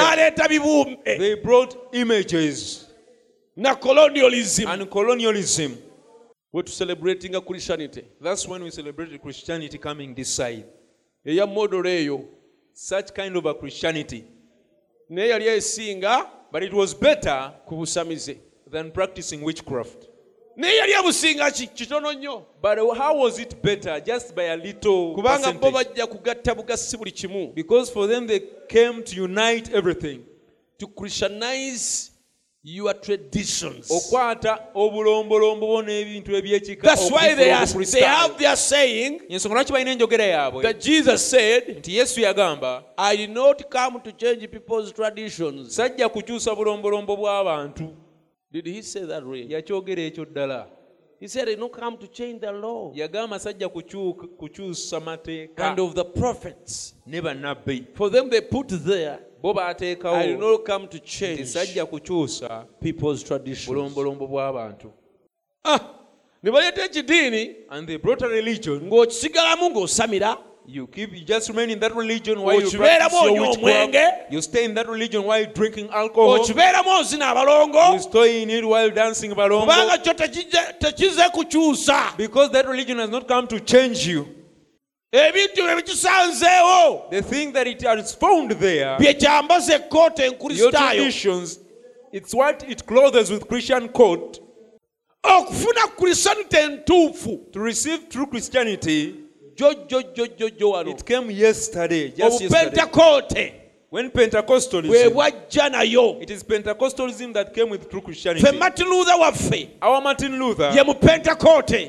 [1.18, 2.86] they brought images
[3.56, 5.72] na colonialism and colonialism.
[6.52, 10.64] we tucelebratinga christianity That's when we celebrated Christianity coming this side.
[12.74, 14.24] such kind of a Christianity.
[15.10, 18.36] naye yali esinga But it was better ku busamize
[18.70, 20.08] than practicing witchcraft.
[20.56, 24.00] naye yali ebusinga ki- kitono nnyo But how was it better?
[24.00, 28.40] Just by a little kubanga bo bajja kugatta bugasi buli kimu Because for them they
[28.68, 30.20] came to unite everything.
[30.78, 32.10] to christianize
[32.68, 33.88] your traditions.
[33.88, 39.72] Okwata obulombolombo bo n'ebintu ebyekika that's why they, are, they have their saying ensonga lwaki
[39.72, 40.62] balina enjogera yaabwe?
[40.62, 45.76] that jesus said nti yesu yagamba i did not come to change people's traditions.
[45.76, 47.94] sajja kukyusa bulombolombo bw'abantu
[48.52, 49.52] did he say that really?
[49.52, 50.66] Yakyogera ekyo ddala.
[51.20, 52.92] He said i did not come to change the law.
[52.94, 55.70] Yagamba sajja kukyusa mateeka.
[55.70, 56.94] And of the prophets.
[57.94, 61.44] For them they put there bo baateekawo not come to change
[61.90, 62.64] kukyusa
[63.66, 64.90] bulombolombo bw'abantu.
[65.64, 65.80] Ah,
[66.42, 68.80] ne baleeta ekidiini and they brought a religion.
[68.80, 70.38] ng'okisigalamu ng'osamira.
[70.68, 74.32] You keep you just remain in that religion while you practice your witchcraft.
[74.32, 76.40] you stay in that religion while drinking alcohol.
[76.40, 77.92] Okibeeramu ozina abalongo.
[77.92, 79.64] You stay in it while dancing balongo.
[79.64, 82.16] Kubanga kyo tekijja- tekize kukyusa.
[82.16, 84.35] Because that religion has not come to change you
[85.18, 87.10] ebintu bye bikisanzeewo.
[87.10, 89.78] The thing that it has found there bye kyambaza
[90.24, 91.58] enkristaayo
[92.12, 94.40] it's what it clothes with christian coat.
[95.22, 95.86] Okufuna
[96.62, 99.14] entuufu to receive true christianity
[99.58, 100.90] wano.
[100.90, 102.40] it came yesterday just
[103.90, 106.22] when bwe pentecostalism bwajja nayo.
[106.22, 109.70] it is pentecostalism that came with true ffe christianity martin luther waffe.
[109.82, 110.82] Our martin luther ye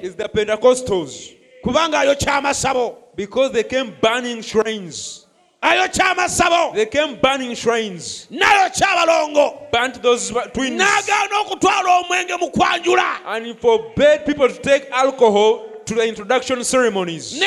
[0.01, 5.25] is the pentecostals kubanga ayokya amasabo because they came burning shrines.
[5.61, 8.27] Ayokya amasabo they came burning shrines.
[8.31, 10.81] N'ayokya abalongo burnt those twins.
[10.81, 13.19] N'agaana okutwala omwenge mu kwanjula.
[13.25, 17.41] And forbade people to take alcohol to the introduction ceremonies.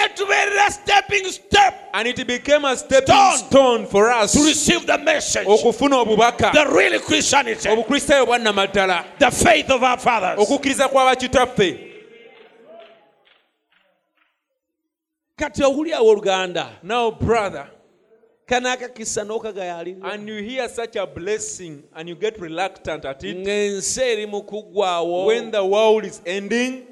[0.71, 1.91] Stepping step.
[1.93, 3.37] And it became a stepping Stone.
[3.39, 5.47] stone for us to receive the message.
[5.47, 6.53] okufuna obubaka.
[6.53, 7.69] The real christianity.
[7.69, 10.39] Obukristaayo the faith of our fathers.
[10.39, 11.90] Okukkiriza kw'abakitaffe
[15.41, 17.67] kati owuli awo oluganda now brother
[18.47, 23.37] kanaakakisa n'okagayaalira and you hear such a blessing and you get reluctant at it.
[23.37, 26.83] Ng'ensi eri mu kuggwawo when the world is ending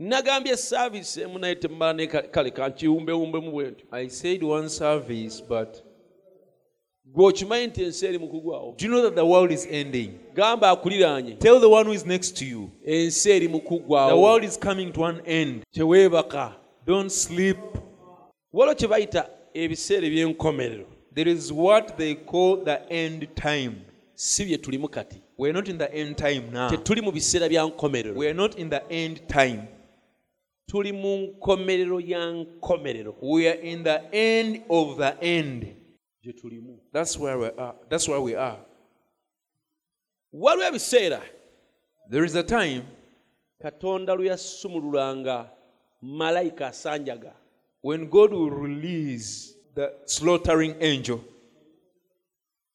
[0.00, 3.86] nagambye saavisi emu naye temmala ne ka- kale kankiwumbewumbemu bwe ntyo.
[3.92, 5.82] I said one service but
[7.04, 10.10] gwe okimanyi nti ensi eri mu kuggwawo do you know that the world is ending?
[10.34, 12.70] Gamba akuliraanye tell the one who is next to you.
[12.86, 15.62] Ensi eri mu the world is coming to an end.
[15.76, 16.54] Teweebaka
[16.86, 17.58] don't sleep.
[18.52, 23.84] Waliwo kye bayita ebiseera eby'enkomerero there is what they call the end time.
[24.14, 26.68] Si bye tulimu kati we're not in the end time now.
[26.68, 29.68] Tetuli mu biseera bya nkomerero we're not in the end time.
[30.66, 35.66] Tuli mu nkomerero ya nkomerero we are in the end of the end.
[36.22, 37.74] Gye tulimu that's where we are.
[37.88, 38.58] That's where we are.
[40.32, 41.22] Waliwo ebiseera
[42.10, 42.82] there is a time
[43.62, 45.50] katonda lwe yasumululanga
[46.02, 47.32] malayika asanjaga.
[47.82, 51.20] When god will release the slaughtering angel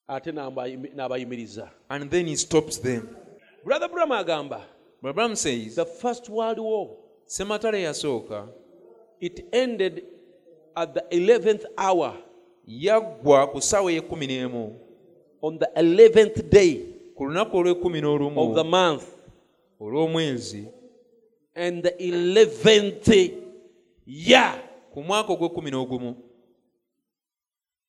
[0.09, 3.07] ate n'abayimiriza and then he stops them.
[3.63, 4.61] Brother bram agamba
[5.01, 6.97] Branham says the first world war
[7.27, 8.47] sematale yasooka
[9.19, 10.03] it ended
[10.75, 12.15] at the 11th hour
[12.67, 14.75] yaggwa ku ssaawa ey'ekkumi n'emu.
[15.41, 16.85] on the 11th day
[17.15, 19.05] ku lunaku olw'ekkumi of the month.
[19.79, 20.67] olw'omwezi
[21.57, 23.33] and the 11th
[24.05, 24.53] year.
[24.93, 26.15] Ku mwaka ogw'ekkumi n'ogumu.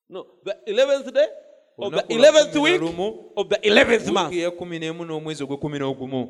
[0.08, 1.26] No the 11th day
[1.78, 2.82] of the Olunaku lwa 11th kumi week
[3.36, 4.32] of the 11th wiiki month.
[4.34, 6.28] ey'ekkumi n'emu n'omwezi ogw'ekkumi n'ogumu.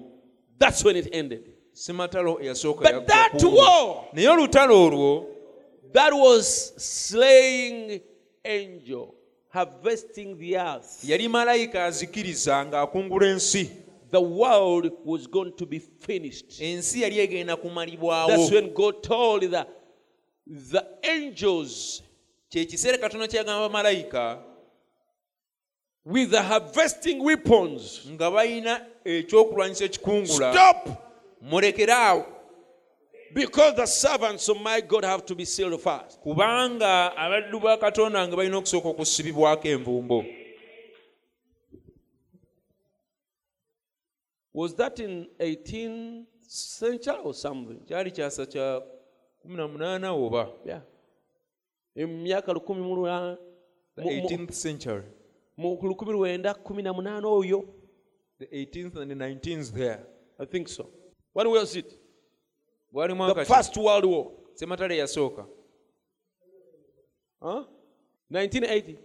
[0.58, 1.52] That's when it ended.
[1.72, 5.26] Sematalo eyasooka but that war naye olutalo olwo
[5.92, 8.00] that was slaying
[8.44, 9.14] angel
[9.48, 11.04] harvesting the earth.
[11.04, 13.70] yali malayika azikiriza ng'akungula ensi
[14.10, 16.60] the world was going to be finished.
[16.60, 18.28] Ensi yali egenda kumalibwawo.
[18.28, 19.66] That's when god told the,
[20.46, 22.02] the angels
[22.50, 24.38] kye kiseera katonda kyeyagamba
[26.04, 30.88] with the harvesting weapons nga balina ekyokulwanyisa ekikungula stop!
[31.42, 32.26] mulekeraawo
[33.34, 36.18] because the servants of my god have to be sealed fast.
[36.22, 40.24] Kubanga abaddu ba katonda nga balina okusooka okusibibwako envumbo
[44.58, 47.80] was that in 18th century or something?
[47.86, 48.82] Kyali kyasa kya
[49.46, 50.82] 18 oba yeah.
[51.96, 53.36] Emyaka lukumi mu lwa-
[53.96, 55.04] the mu- mu- 18th century.
[55.56, 57.64] mu lukumi lwenda kumi na munaana oyo.
[58.38, 60.06] The 18th and the 19th there.
[60.38, 60.88] I think so.
[61.32, 61.98] When was it?
[62.92, 63.52] Bwali the mwaka ki?
[63.54, 64.32] first world war.
[64.54, 65.46] Sematale yasooka
[67.40, 67.64] Huh?
[68.30, 68.98] 1980.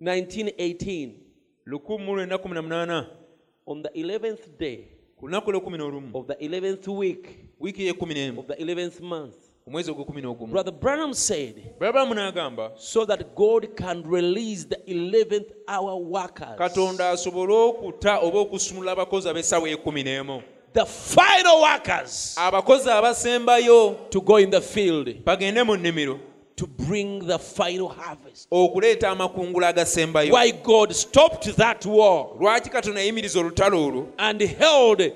[0.00, 1.18] 1918.
[1.66, 3.21] 1918
[3.66, 4.88] On the 11th day
[5.22, 7.28] ku lunaku lwekumi n'olumu of the 11th week
[7.60, 9.36] wiiki y'ekumi n'emu of the 11th month,
[9.68, 15.96] omwezi ogwekumi n'ogumu Brother Branham said, n'agamba so that God can release the 11th hour
[15.96, 24.10] workers, katonda asobole okuta oba okusumulula abakozi ab'essaawa y'ekumi n'emu the final workers, abakozi abasembayo
[24.10, 25.24] to go in the field.
[25.24, 26.18] bagende mu nnimiro
[26.56, 28.48] to bring the final harvest.
[28.50, 35.12] okuleeta amakungula agasembayo Why God stopped that war lwaki katonda yayimiriza olutalo olwo and held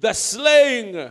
[0.00, 1.10] the slaying, the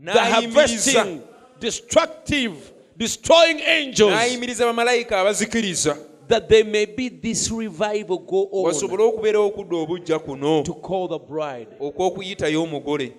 [0.00, 0.30] N'ayimiriza.
[0.30, 1.20] harvesting,
[1.60, 2.54] destructive,
[2.96, 5.96] destroying angels, n'ayimiriza bamalayika abazikiriza
[6.28, 11.08] that there may be this revival go on wasobole okubeerawo okudda obujja kuno to call
[11.08, 11.68] the bride.
[11.80, 13.12] okw'okuyitayo omugole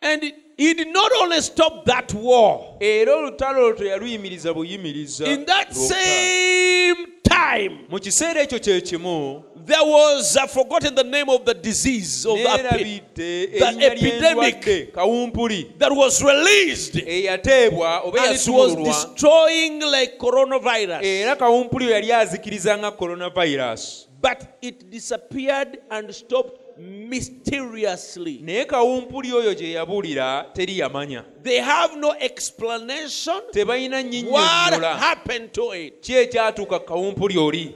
[0.00, 5.44] And it- he did not only stop that war, era olutalo olwo teyaluyimiriza buyimiriza in
[5.46, 11.44] that same time, mu kiseera ekyo kye kimu there was, I've forgotten the name of
[11.44, 14.92] the disease, of epi- the epidemic.
[14.92, 16.94] kawumpuli that was released.
[16.96, 21.04] eyateebwa oba And it was destroying like coronavirus.
[21.04, 28.38] era kawumpuli oyo yali azikiriza nga coronavirus But it disappeared and stopped mysteriously.
[28.42, 35.52] naye kawumpuli oyo gye yabuulira teri yamanya They have no explanation tebalina what nnyinnyonnyola happened
[35.52, 36.00] to it.
[36.00, 37.74] ki ekyatuuka kawumpuli oli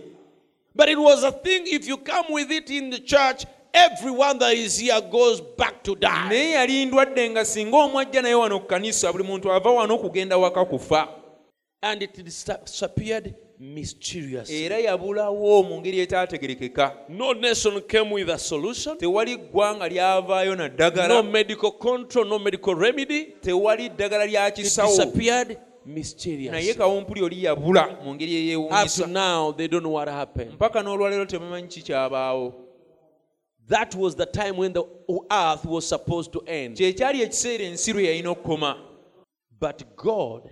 [0.75, 4.53] But it was a thing, if you come with it in the church, everyone that
[4.53, 6.29] is here goes back to die.
[6.29, 9.97] naye yali ndwadde nga singa omwajja naye wano ku kanisa buli muntu ava wano
[10.41, 11.09] waka kufa
[11.83, 13.35] And it disappeared.
[14.49, 20.69] Era yabulawo mu ngeri etaategerekeka No nation came with a solution, tewali ggwanga lyavaayo na
[20.69, 23.25] no ddagala medical control, no medical remedy.
[23.41, 25.13] tewali ddagala lya kisawo.
[26.51, 30.53] naye kawumpuli oli yabula mu ngeri Up now, they don't know what happened.
[30.53, 32.55] mpaka n'olwaleero tebamanyi kikyabaawo
[33.69, 34.85] That was the time when the
[35.31, 36.77] earth was supposed to end.
[36.77, 38.77] kyekyali ekiseera ensi lwe yalina okukoma
[39.59, 40.51] But God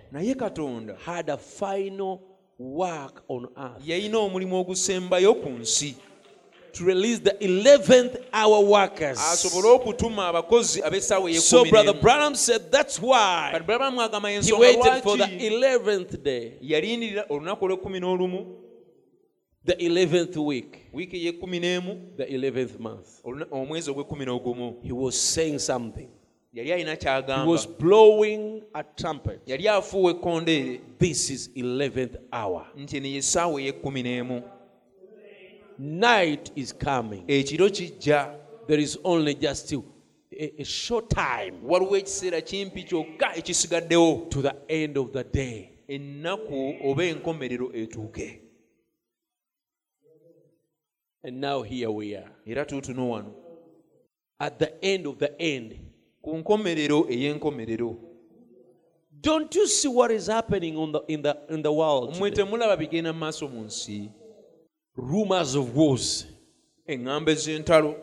[1.05, 2.19] had a final
[2.59, 3.87] work on earth.
[3.87, 5.95] Yalina omulimu ogusembayo ku nsi.
[6.73, 9.17] To release the 11th hour workers.
[9.19, 15.01] asobole okutuma abakozi ab'essaawa So, Brother Branham said that's why kati baba mwagamba he waited
[15.03, 18.45] for the 11th day, yalindirira olunaku olw'ekkumi n'olumu?
[19.65, 22.17] The 11th week, wiiki ey'ekkumi n'emu?
[22.17, 23.07] The 11th month.
[23.51, 24.83] omwezi ogw'ekkumi n'ogumu.
[24.83, 26.09] He was saying something.
[26.55, 29.41] Yali alina He kyagamba was blowing a trumpet.
[29.47, 32.67] yali afuuwa ekkondeere This is 11th hour.
[32.77, 34.41] nti eno yessaawa ey'ekkumi n'emu
[35.77, 37.23] Night is coming.
[37.27, 39.81] ekiro kijja There is only just a,
[40.61, 45.69] a short time waliwo ekiseera kimpi kyokka ekisigaddewo to the end of the day.
[45.87, 48.41] ennaku oba enkomerero etuuke
[51.23, 52.29] And now here we are.
[52.45, 53.33] era tuutuno wano
[54.39, 55.79] At the end of the end.
[56.25, 57.95] Ku nkomerero ey'enkomerero
[59.21, 62.13] Don't you see what is happening on the, in, the, in the world?
[62.13, 62.31] today?
[62.31, 64.09] temulaba bigenda mu maaso mu nsi
[64.97, 66.25] Rumors of wars.
[66.87, 67.95] ez'entalo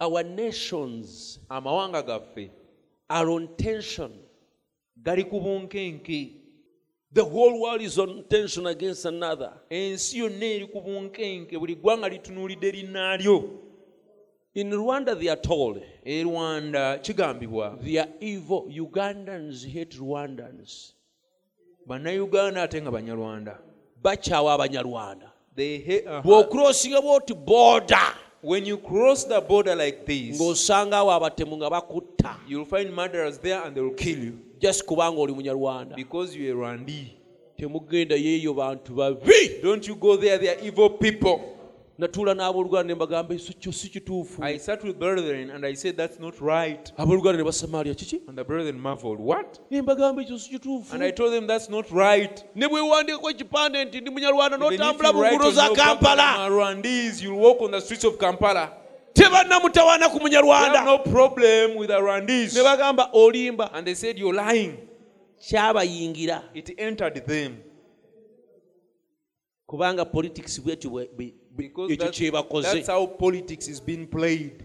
[0.00, 2.50] Our nations amawanga gaffe
[3.10, 4.12] are on tension.
[5.02, 6.34] gali ku bunkenke
[7.10, 9.52] The whole world is on tension against another.
[9.70, 13.67] ensi yonna eri ku bunkenke buli ggwanga litunuulidde linnaalyo
[14.58, 18.66] In Rwanda, they are told e rwanda kigambibwa they are evil.
[18.68, 20.92] Ugandans hate Rwandans.
[21.86, 23.58] bannayuganda ate nga banyarwanda
[24.02, 25.30] Bakyawa abanyarwanda.
[25.54, 26.18] They hate- uh-huh.
[26.18, 26.22] aha.
[26.22, 28.12] bw'okurosinga bwoti border
[28.42, 33.62] when you cross the border like this ng'osangawo abatemu nga bakutta you'll find murderers there
[33.64, 37.12] and they will kill you just kubanga oli munyarwanda because you're a rwandi
[37.56, 41.40] temugenda yeeyo bantu babi don't you go there they are evil people
[41.98, 44.42] natuula n'abooluganda ne mbagamba ekyo kyo si kituufu.
[44.44, 46.92] I sat with brethren and i said that's not right.
[46.96, 48.20] Abooluganda ne basamaalya kiki?
[48.28, 49.58] And the brethren marveled what?
[49.70, 50.94] Ne mbagamba ekyo si kituufu.
[50.94, 52.44] And i told them that's not right.
[52.54, 55.76] Ne bwewandiikako ekipande nti ndi Even if n'otambula you mu write nguudo on za your
[55.76, 56.46] kampala.
[56.46, 58.72] "I'm Rwandese," you'll walk on the streets of Kampala.
[59.14, 62.54] tebannamutawaana ku They have munyarwanda no problem with a Rwandese.
[62.54, 63.70] ne bagamba olimba.
[63.74, 64.76] And they said, You're lying.
[65.50, 66.42] kyabayingira.
[66.54, 67.56] It entered them.
[69.66, 72.18] kubanga politics bwetyo bwe- bwe- bwe- Because that's,
[72.74, 74.64] that's how politics is being played.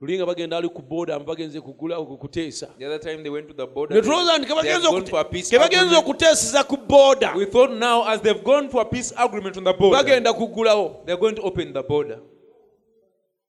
[0.00, 3.54] luli nga bagenda ali ku booda bagenze kugula kuteesa The other time they went to
[3.54, 5.50] the border, ne they, tulowooza nti ke they had bagenze gone okute- for a peace
[5.50, 6.04] ke bagenze agreement.
[6.06, 9.72] okuteeseza ku booda We thought now, as they've gone for a peace agreement on the
[9.72, 11.02] border, bagenda kuggulawo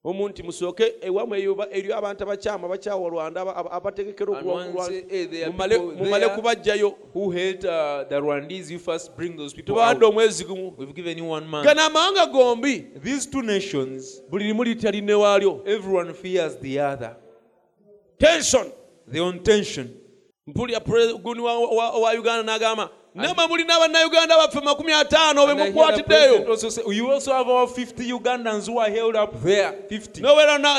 [0.03, 4.41] omuntu musooke ewamu eyo abantu abakyama abakyawa rwanda abategekera
[5.97, 6.95] mumale kubajjayo
[9.65, 12.85] tubadde omwezi gumugano amawanga gombi.
[14.29, 15.63] Buli limu litalirine waalyo.
[20.47, 20.79] mpulira
[21.23, 26.03] guni wa uganda n'agamba namwe mulina bannayuganda baffe makumi ataano be And I hear the
[26.03, 29.73] president mukwatiddeyo you also have our 50 Ugandans who are held up there.
[29.89, 30.21] 50.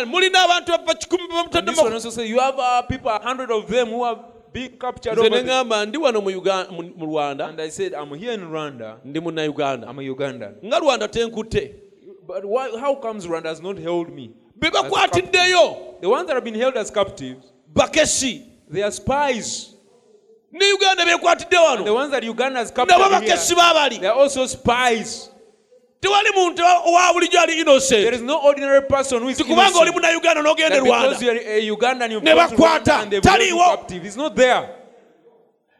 [0.06, 3.10] mulina abantu baffe kikumi be And this one mutaddemu also say, you have our people,
[3.10, 4.18] 100 of them who are
[4.52, 5.64] being captured over ne there.
[5.64, 8.96] ŋŋamba ndi wano mu Uga- mu mu rwanda And I said, I'm here in Rwanda.
[9.04, 10.54] ndi munnayuganda I'm a Ugandan.
[10.64, 11.74] nga rwanda tenkutte
[12.26, 14.30] But why, how comes Rwanda has not held me?
[14.58, 17.44] be bakwatiddeyo The ones that have been held as captives,
[17.74, 19.74] bakeshi they are spies.
[20.52, 24.46] Ne uganda bekwatidde And the ones that Uganda has nabo bakesi baabali they are also
[24.46, 25.30] spies.
[26.02, 29.94] tewali muntu owa bulijjo ali There no ordinary person who is tikubanga oli innocent.
[29.96, 32.56] munnayuganda n'ogenda That rwanda because you are a Ugandan, you've Ne bakwata.
[32.56, 34.68] Rwanda and they've held you Taliwo.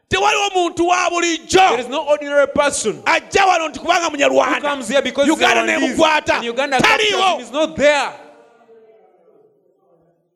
[0.09, 5.25] tewaliwo muntu wa bulijjo no ordinary person ajja wano nti kubanga munyarwanda comes here because
[5.29, 7.19] he's uganda nemukwata and Uganda captures him.
[7.19, 8.09] taliwo It's not there.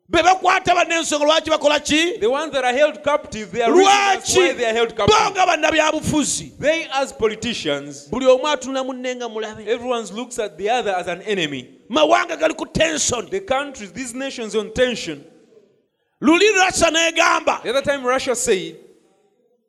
[0.08, 2.18] Be bakwata bannensonga lwaki bakola ki?
[2.18, 4.36] The ones that are held captive, they are reasons lwaki?
[4.38, 5.14] why they are held captive.
[5.18, 9.66] bo nga bannabyabufuzi They, as politicians, buli omu atunula munne nga mulabe.
[9.66, 11.80] everyone looks at the other as an enemy.
[11.90, 13.28] mawanga gali ku tension.
[13.30, 15.24] The countries, these nations on tension.
[16.22, 18.76] luli rasa negamba The other time Russia said,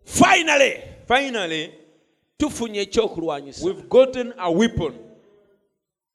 [0.05, 1.73] finally finally,
[2.39, 3.63] tufunye ekyokulwanyisa.
[3.65, 4.93] we've gotten a weapon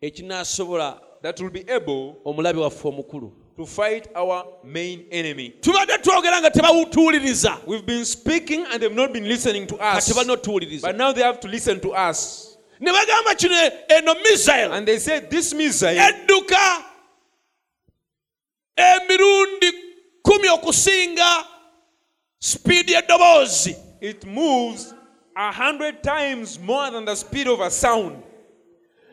[0.00, 5.50] that will be able omulabe waffe omukulu to fight our main enemy.
[5.60, 9.94] tubadde twogera nga tebawutuwuliriza We've been speaking and they've not been listening to us.
[10.06, 12.48] kati balina otuwuliriza But now they have to listen to us.
[12.80, 13.54] ne bagamba kino
[13.88, 16.84] eno missile And they said this missile edduka
[18.76, 19.72] emirundi
[20.22, 21.44] kumi okusinga
[22.38, 24.94] sipiidi eddoboozi it moves
[25.36, 28.16] a hundred times more than the speed of a sound.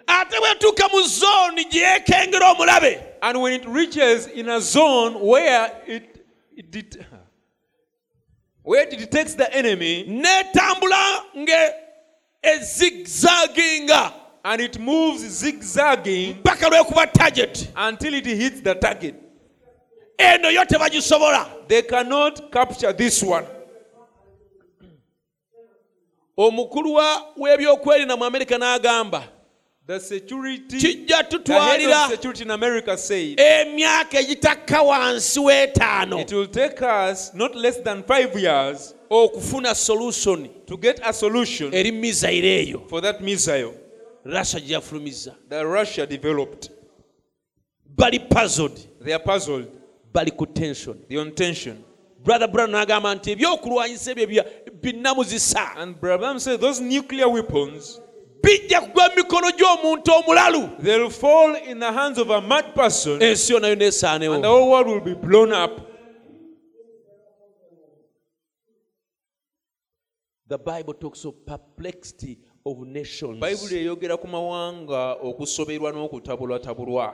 [0.09, 5.71] Ate bwetuuka mu zooni gye yeekengera omulabe And when it reaches in a zone where
[5.85, 6.25] it,
[6.55, 7.05] it did,
[8.63, 11.73] where it detects the enemy n'etambula nga
[12.43, 14.13] ezigzaginga
[14.45, 19.15] and it moves zigzagging mpaka lwekuba target until it hits the target.
[20.17, 23.45] eno yo tebagisobola They cannot capture this one.
[26.37, 26.93] omukulu
[27.37, 29.23] w'ebyokwerinda mu amerika n'agamba
[30.79, 37.33] kijja tutwalira of security in America said emyaka egitakka wansi w'etaano it will take us
[37.33, 43.73] not less than five years okufuna solution to get a solution eri eyo that missile
[44.25, 46.69] russia gye developed.
[47.85, 49.67] bali puzzled They are puzzled.
[50.13, 51.83] bali ku tension They're on tension.
[52.23, 54.45] brother brown n'agamba nti ebyokulwanyisa ebyo
[54.81, 55.75] binnamuzisa
[58.43, 60.83] And Branham said those nuclear weapons bijja kugwa mu mikono gy'omuntu omulalu.
[60.83, 64.43] They'll fall in the hands of a mad person ensi yo nayo and the nesaanewo
[64.43, 65.89] whole world will be blown up.
[70.49, 73.39] the bible talks of perplexity of nations.
[73.39, 77.13] Bayibuli eyogera ku mawanga okusoberwa n'okutabulwatabulwa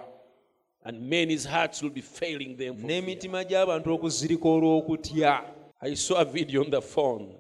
[0.86, 5.44] and men's hearts will be failing them n'emitima gy'abantu okuzirika olw'okutya.
[5.82, 7.36] I saw a video on the phone.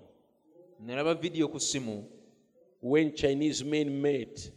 [0.83, 2.14] Nalaba vidiyo ku simu
[2.85, 4.51] when chinese men met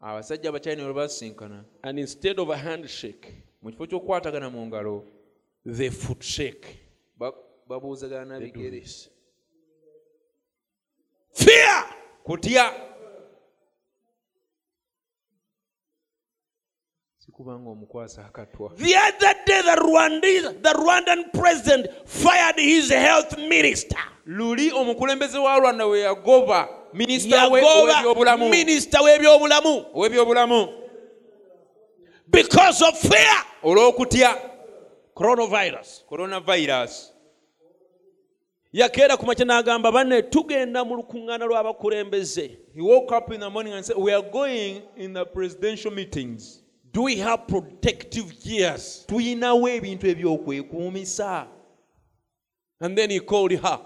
[0.00, 5.04] abasajja abachina basinkana and instead of a handshake mu kifo ky'okukwatagana mu ngalo
[5.66, 6.78] the foot shake.
[7.68, 8.82] babuuzagana na bigere.
[11.34, 11.84] fear!
[12.24, 12.72] Kutya!
[17.18, 23.98] Sikubanga omukwasa akatwa The other day, the Rwandese, the Rwandan president fired his health minister.
[24.26, 28.50] luli omukulembeze wa rwanda we yagoba minisita we Yagoba ow'ebyobulamu.
[28.50, 29.84] minisita w'ebyobulamu.
[29.94, 30.68] Ow'ebyobulamu.
[32.30, 33.44] Because of fear.
[33.62, 34.36] olw'okutya.
[35.14, 36.04] Coronavirus.
[36.08, 37.12] coronavirus.
[38.72, 42.56] Yakeera ku makya n'agamba banne tugenda mu lukuŋŋaana lw'abakulembeze.
[42.74, 46.62] He woke up in the morning and said we are going in the presidential meetings.
[46.92, 49.04] Do we have protective gears?
[49.08, 51.46] Tuyinawo ebintu ebyokwekuumisa.
[52.80, 53.80] And then he called her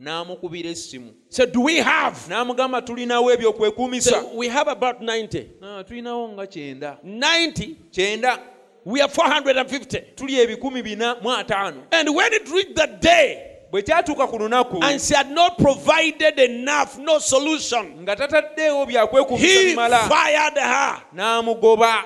[0.00, 2.16] n'amukubira essimu said do we have?
[2.28, 6.98] N'amugamba tulinawo ebyokwekuumisa we have about 90 "Ah, tulinawo nga kyenda.
[7.04, 8.38] 90 kyenda.
[8.84, 11.82] We are 450 tuli ebikumi bina mu ataano.
[11.92, 16.38] And when it reached that day bwe kyatuuka ku lunaku and she had not provided
[16.38, 19.74] enough no solution nga tataddeewo byakwekuumisa he
[20.08, 21.02] fired her.
[21.14, 22.04] n'amugoba.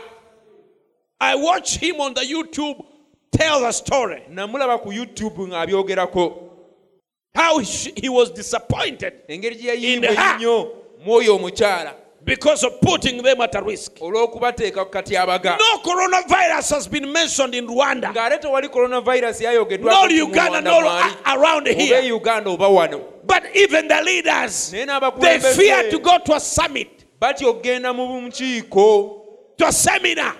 [1.20, 2.84] I watched him on the YouTube
[3.30, 4.22] tell the story.
[4.30, 6.41] Namulaba ku youtube ng'abyogerako
[7.34, 10.34] how he he was disappointed engeri gye In her.
[10.36, 10.72] ennyo
[11.06, 11.94] mwoyo omukyala
[12.24, 13.92] because of putting them at a risk.
[14.00, 20.08] olw'okubateeka ku katyabaga No coronavirus has been mentioned in Rwanda, ng'ate tewali coronavirus yayogeddwa nor
[20.12, 20.84] Uganda, nor
[21.26, 22.00] around here.
[22.14, 27.46] uganda oba wano But even the leaders, they fear to go to a summit, batya
[27.48, 29.22] okugenda mu mukiiko
[29.58, 30.34] to a seminar,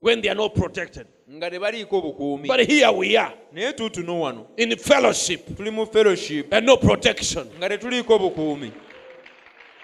[0.00, 1.06] when they are not protected.
[1.30, 4.46] Nga tebaliiko bukuumi But here we are naye tuutuno wano.
[4.56, 6.52] in fellowship tuli mu fellowship.
[6.52, 7.48] and no protection.
[7.58, 8.72] nga tetuliiko bukuumi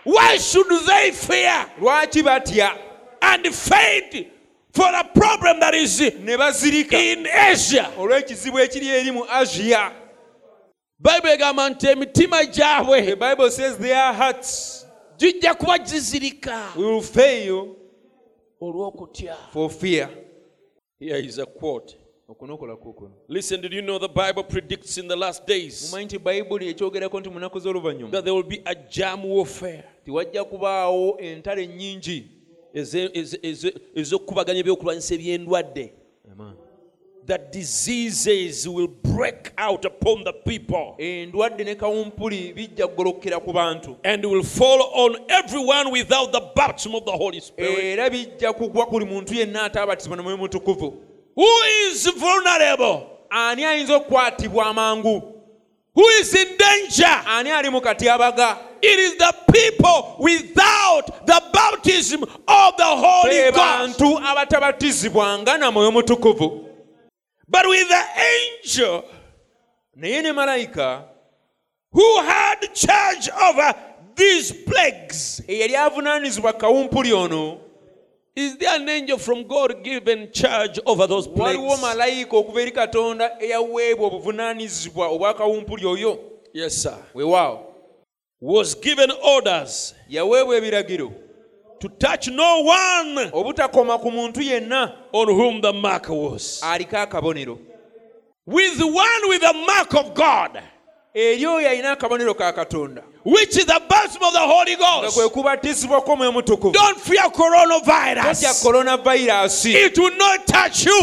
[0.05, 2.79] Why should they fear lwaki batya?
[3.23, 3.47] and
[4.73, 6.93] for a problem that is ne bazirika.
[6.95, 7.91] in Asia?
[7.99, 9.93] olw'ekizibu ekiri eri mu asia.
[11.01, 14.87] Bible egamba nti emitima the bible says their hearts
[15.19, 17.75] gijja kuba gizirika will fail
[18.61, 19.35] olw'okutya.
[19.53, 20.09] for fear
[21.03, 21.97] Here is a quote.
[23.29, 28.63] Listen, did you know the Bible predicts in the last days that there will be
[28.65, 29.85] a jam warfare?
[30.05, 32.27] tiwajja kubaawo entalo ennyingi
[33.95, 35.93] ez'okkubaganya ebyokulwanyisa eby'endwadde
[36.33, 36.55] Amen.
[37.27, 43.97] That diseases will break out upon the people endwadde ne kawumpuli bijja kugolokera ku bantu
[44.05, 47.79] and will fall on everyone without the baptism of the Holy Spirit.
[47.79, 50.95] era bijja kugwa buli muntu yenna ataabatizibwa na mwoyo mutukuvu
[51.37, 51.49] Who
[51.91, 53.01] is vulnerable?
[53.31, 55.23] ani ayinza okukwatibwa amangu
[55.97, 57.23] Who is in danger?
[57.27, 63.55] ani ali mu katyabaga It is the people without the baptism of the Holy Ghost.
[63.57, 66.69] bantu abatabatizibwanga na mwoyo mutukuvu
[67.53, 69.05] But with the angel
[69.97, 71.05] naye ne malaika,
[71.93, 73.75] who had charge over
[74.17, 77.59] these plagues, eyali avunaanyizibwa kawumpuli ono
[78.35, 81.83] is there an angel from God given charge over those waliwo plagues?
[81.83, 86.19] malayika okuva eri katonda eyaweebwa obuvunaanyizibwa obwa kawumpuli oyo
[86.55, 86.97] Yes, sir.
[87.15, 87.69] weewaawo
[88.41, 91.13] Was given orders yaweebwa ebiragiro
[91.83, 96.61] to touch no one obutakoma ku muntu yenna on whom the mark was.
[96.63, 97.59] aliko akabonero
[98.47, 100.61] With one with the mark of God,
[101.15, 105.19] eri oyo alina akabonero ka katonda which is the baptism of the Holy Ghost.
[105.33, 108.43] kubatizibwa kw'omwoyo mutukuvu Don't fear coronavirus.
[109.67, 111.01] It will not touch you.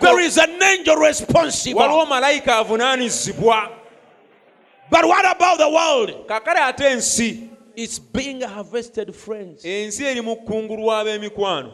[0.00, 1.80] There is an angel responsible.
[1.80, 3.68] waliwo malayika avunaanyizibwa
[4.90, 6.26] But what about the world?
[7.82, 9.64] It's being harvested, friends.
[9.64, 11.72] ensi eri mu kkungulu ab'emikwano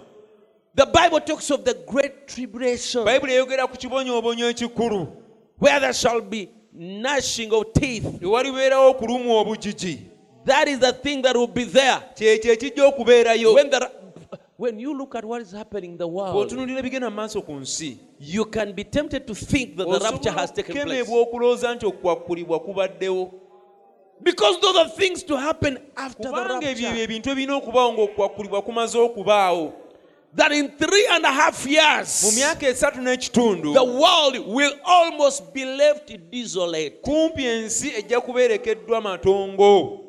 [0.74, 5.08] The Bible talks of the great tribulation bayibuli eyogera ku kibonyoobonyo ekikulu
[5.58, 8.04] where there shall be gnashing of teeth.
[8.22, 9.98] ewalibeerawo okulumwa obugigi
[10.44, 11.98] That is the thing that will be there.
[12.14, 13.90] kyekyo ekijja okubeerayo When, the,
[14.56, 17.98] when you look at what is happening in the world, ebigenda mu maaso ku nsi
[18.20, 21.10] you can be tempted to think that the rapture has taken place.
[21.10, 23.32] okulowooza nti okukwakulibwa kubaddewo
[24.22, 29.72] Because those are things to happen after the ebyo ebintu ebirina okubaawo kumaze okubaawo.
[30.34, 35.54] That in three and a half mu years, myaka esatu n'ekitundu the world will almost
[35.54, 37.02] be left desolate.
[37.02, 40.00] kumpi ensi ejja kubeerekeddwa matongo.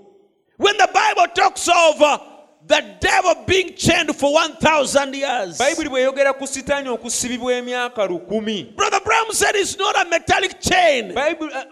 [0.58, 2.18] When the Bible talks of uh,
[2.66, 8.76] the devil being chained for 1,000 years, bayibuli bw'eyogera ku sitaani okusibibwa emyaka lukumi.
[8.76, 11.66] Brother Bram said it's not a metallic chain, Bayibuli- eh,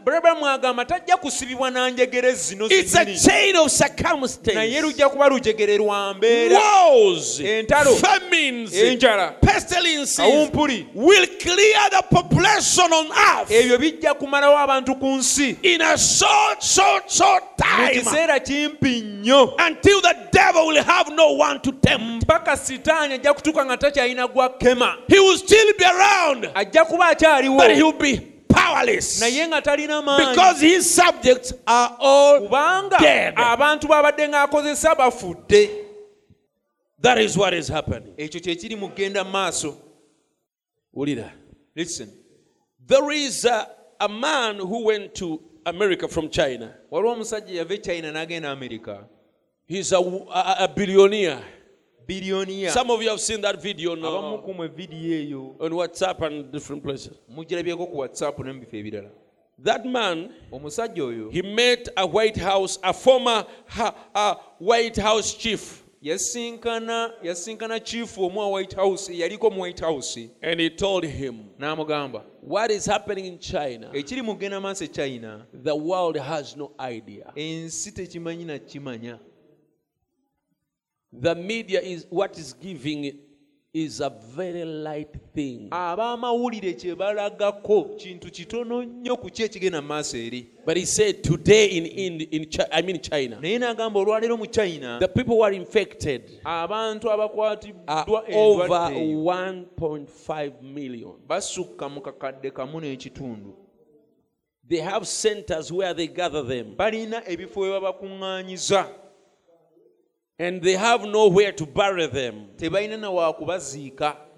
[0.85, 3.71] tajja kusibibwa na njegere zino it's a chain of
[4.53, 6.59] naye lujja kuba lujegere lwa mbeera.
[6.59, 7.95] Wars, Entalo.
[7.95, 15.05] famines, enjala pestilences kawumpuli will clear the population on earth ebyo bijja kumalawo abantu ku
[15.17, 15.57] nsi.
[15.63, 17.89] in a short, short, short time.
[17.93, 19.55] kiseera kimpi nnyo.
[19.67, 22.23] Until the devil will have no one to tempt.
[22.23, 27.05] mpaka sitaani ajja kutuuka nga takyalina gwa kema He will still be around, ajja kuba
[27.45, 28.17] akyaliwo but he will be
[28.47, 33.33] powerless naye nga talina because his subjects are all kubanga dead.
[33.37, 35.69] abantu babadde ng'akozesa bafudde
[37.01, 38.13] That is what is happening.
[38.17, 39.77] ekyo kyekiri mu kgenda mu maaso
[40.95, 41.31] Ulira.
[41.75, 42.09] listen
[42.87, 43.67] There is a,
[43.99, 46.73] a man who went to America from China.
[46.91, 49.05] waliwo omusajja yava e china n'agenda amerika
[49.67, 51.39] He's a, a, a billionaire.
[52.07, 55.55] Biliyoniya Some of you have seen that video abamu now ku mwe vidiyo eyo.
[55.59, 57.13] On WhatsApp and different places.
[57.29, 59.09] mugirabyeko ku whatsapp ne ebirala.
[59.63, 65.33] That man, omusajja oyo he met a White House, a former ha, a White House
[65.33, 70.17] chief, yasinkana yasinkana chief omu wa white house eyaliko mu white house.
[70.41, 73.89] And he told him, n'amugamba What is happening in China?
[73.93, 77.31] ekiri mugenda maaso e china The world has no idea.
[77.35, 79.19] ensi tekimanyi nakimanya
[81.21, 83.19] The media is what is giving
[83.73, 85.67] is a very light thing.
[85.71, 90.47] ab'amawulire kye balagako kintu kitono nnyo ku ki ekigenda mu maaso eri.
[90.65, 94.45] But he said today in in, in Chi- I mean China, naye n'agamba olwaleero mu
[94.47, 98.95] china the people who are infected abantu are abakwatiddwa over endwadde.
[98.95, 101.13] eyo 1.5 million.
[101.27, 103.53] basukka mu kakadde kamu n'ekitundu.
[104.67, 108.87] They have centers where they gather them, balina ebifo we babakuŋŋaanyiza
[110.37, 113.31] and they have nowhere to bury them tebalina na wa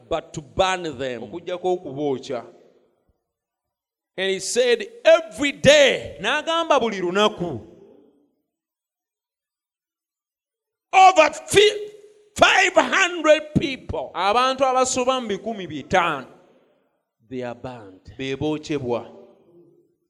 [0.09, 1.23] but to burn them.
[1.23, 2.45] okugjako okubookya
[4.19, 7.61] And he said, every day n'agamba buli lunaku
[10.93, 11.91] over fi-
[12.35, 16.27] 500 people abantu abasoba mu bikumi bitaano
[17.29, 18.13] they are burned.
[18.17, 19.13] be bookyebwa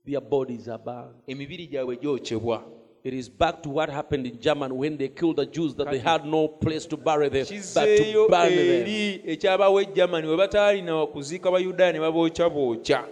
[0.06, 1.16] Their bodies are burned.
[1.28, 2.64] emibiri gyabwe gyokyebwa
[3.04, 6.00] It is back to what happened in Germany when they killed the Jews that they
[6.00, 8.88] had no place to bury them, but to burn them.
[9.26, 13.06] ekyabawo ejamani we bataalina wakuziika bayudaaya ne babookya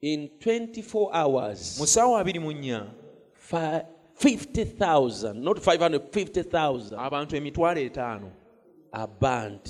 [0.00, 2.86] In 24 hours, mu ssaawa abiri mu nnya
[4.14, 8.30] 50,000, not 550,000, abantu emitwalo etaano
[8.92, 9.08] are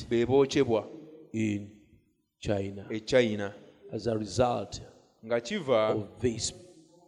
[0.08, 0.86] be bookyebwa
[1.32, 1.70] in
[2.40, 3.52] China e china
[3.92, 4.80] as a result
[5.24, 6.52] nga kiva of this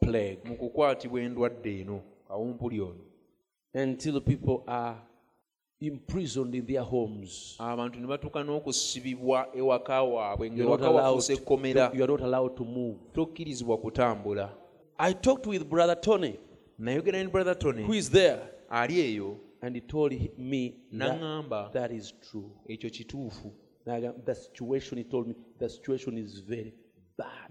[0.00, 0.38] plague.
[0.44, 2.02] mu kukwatibwa endwadde eno
[3.74, 4.96] Until people are
[5.80, 7.56] imprisoned in their homes.
[7.58, 12.20] abantu ne batuuka n'okusibibwa ewaka waabwe You're not ng'ewaka allowed to, ekkomera you are not
[12.22, 12.98] allowed to move.
[13.12, 14.50] tokkirizibwa kutambula
[14.98, 16.38] I talked with Brother Tony,
[16.78, 22.12] nayogera ne brother tony is there, ali eyo and he told me that, that is
[22.30, 22.50] true.
[22.68, 23.52] ekyo kituufu
[24.24, 26.74] The situation, he told me, the situation is very.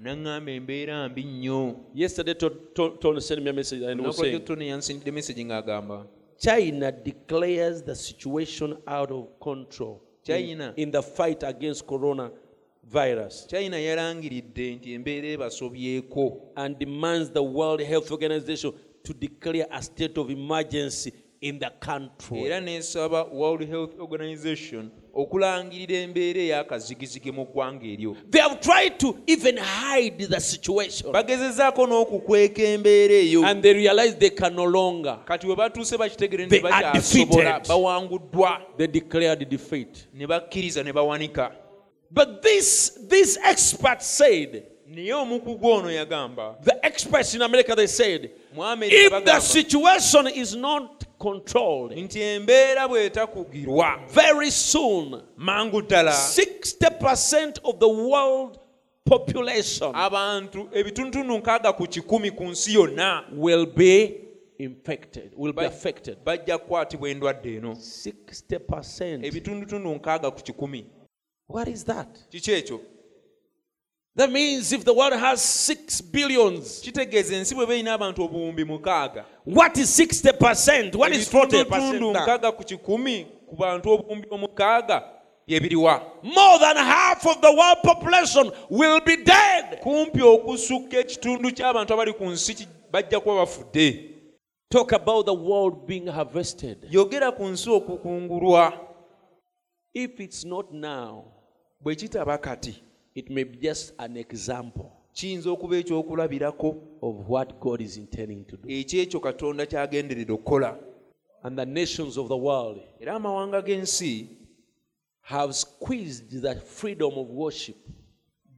[0.01, 4.39] N'aŋŋamba embeera mbi nnyo Yesterday, To- To- Tony sent me a message and was saying,
[4.45, 6.05] tony yansindidde message ng'agamba
[6.37, 10.73] China declares the situation out of control in, China.
[10.77, 13.47] in the fight against coronavirus.
[13.49, 16.41] China yalangiridde nti embeera ebasobyeko.
[16.55, 18.73] And demands the World Health Organization
[19.03, 22.43] to declare a state of emergency in the country.
[22.45, 29.15] era n'esaba world health organization okulangirira embeera ey'akazigizigi mu ggwanga eryo They have tried to
[29.27, 35.17] even hide the situation bagezezaako n'okukweka embeera eyo and they realize they can no longer.
[35.25, 37.67] kati we batuuse bakitegere They ne are bakyasobola defeated.
[37.67, 40.07] bawanguddwa They declared defeat.
[40.13, 41.51] ne bakkiriza ne bawanika
[42.11, 48.31] But this, this expert said, naye omukugu ono yagamba the experts in America, they said,
[48.51, 57.79] if the situation is not controlled, nti embeera bw'etakugirwa very soon, mangu ddala 60% of
[57.79, 58.59] the world
[59.05, 64.21] population abantu ebitundutundu nkaaga ku kikumi ku nsi yonna will be
[64.57, 66.17] infected, will be affected.
[66.25, 69.25] bajja kukwatibwa endwadde eno 60%.
[69.25, 70.85] ebitundutundu nkaaga ku kikumi
[71.49, 72.07] What is that?
[72.29, 72.79] kiki ekyo
[74.19, 79.25] That means if the world has 6 billions, kitegeeza ensi bwe beerina abantu obuwumbi mukaaga
[79.45, 80.95] what is 60%?
[80.95, 82.41] What is 40%?
[82.41, 82.51] now?
[82.51, 85.03] ku kikumi ku bantu obuwumbi omukaaga
[85.47, 89.79] byebiriwa More than half of the world population will be dead.
[89.81, 94.15] kumpi okusukka ekitundu ky'abantu abali ku nsi ki- bajja kuba bafudde
[94.69, 96.77] Talk about the world being harvested.
[96.91, 98.73] yogera ku nsi okukungulwa
[99.93, 101.23] If it's not now,
[101.81, 102.83] bwe kitaba kati
[103.15, 108.57] it may be just an example kiyinza okuba ekyokulabirako of what God is intending to
[108.57, 108.69] do.
[108.69, 110.77] ekyekyo katonda kyagenderera okukola
[111.43, 114.27] And the nations of the world era amawanga g'ensi
[115.21, 117.77] have squeezed the freedom of worship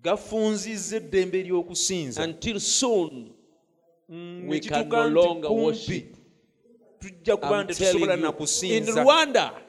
[0.04, 3.32] gafunzizza eddembe ery'okusinza until soon
[4.10, 6.16] Mm, we can no longer worship.
[7.00, 8.48] tujja kuba nti tusobola na you.
[8.64, 8.84] In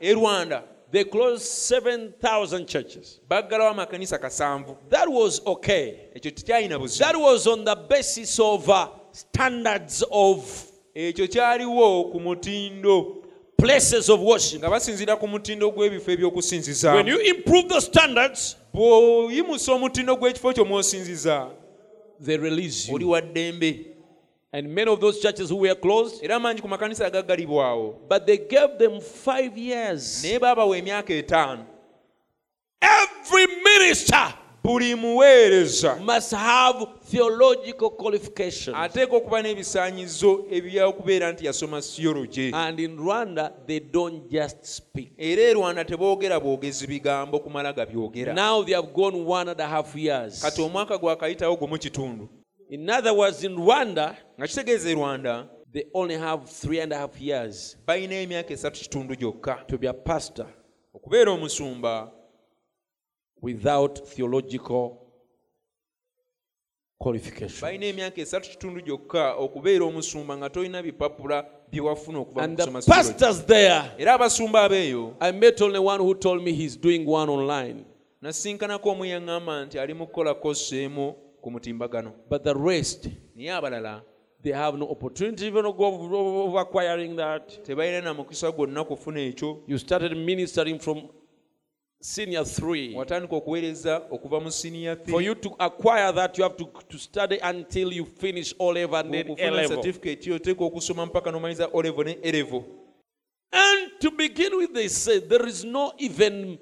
[0.01, 3.21] e rwanda they closed 7,000 churches.
[3.29, 5.95] baggalawo amakanisa kasanvu That was okay.
[6.15, 10.65] ekyo tekyalina buzibu That was on the basis of uh, standards of
[10.95, 13.17] ekyo kyaliwo ku mutindo
[13.57, 14.59] places of worship.
[14.61, 16.11] nga basinziira ku mutindo gw'ebifo
[16.95, 21.51] When you improve the standards, bw'oyimusa omutindo gw'ekifo kyo mw'osinziza
[22.21, 23.11] they release oli you.
[23.11, 23.87] wa ddembe
[24.55, 26.69] And many of those churches who were closed, era mangi ku
[28.09, 30.23] but they gave them five years.
[30.23, 31.67] naye baabawa emyaka
[32.83, 38.77] Every minister buli muweereza must have theological qualifications.
[38.77, 45.13] ateeka okuba n'ebisaanyizo ebyokubeera nti yasoma siyoloje And in Rwanda, they don't just speak.
[45.19, 49.67] era e rwanda teboogera bwogezi bigambo kumala gabyogera Now they have gone one and a
[49.67, 50.43] half years.
[50.43, 52.29] kati omwaka gwakayitawo gwe kitundu
[52.73, 56.99] In other words, in Rwanda, nga kitegeeza e rwanda they only have three and a
[56.99, 59.67] half years balina emyaka esatu kitundu gyokka.
[59.67, 60.47] to be a pastor
[60.95, 62.11] okubeera omusumba
[63.43, 64.97] without theological
[66.99, 67.61] qualification.
[67.61, 73.45] balina emyaka esatu kitundu gyokka okubeera omusumba nga tolina bipapula bye okuva And the pastors
[73.45, 77.85] there, era abasumba abeeyo I met only one who told me he's doing one online,
[78.23, 83.51] nasinkanako omu yaŋŋamba nti ali mu kukola kosi emu ku mutimbagano but the rest, naye
[83.53, 84.03] abalala
[84.43, 87.63] they have no opportunity even of, of, of acquiring that.
[87.65, 91.09] tebalina na mukisa gwonna kufuna ekyo You started ministering from
[92.01, 92.95] senior three.
[92.95, 97.39] watandika okuweereza okuva mu siniya For you to acquire that, you have to, to study
[97.43, 99.77] until you finish O level and then A level.
[99.77, 102.65] certificate yo oteeka okusoma mpaka n'omaliza olevo ne erevo
[103.53, 106.59] And to begin with, they said there is no even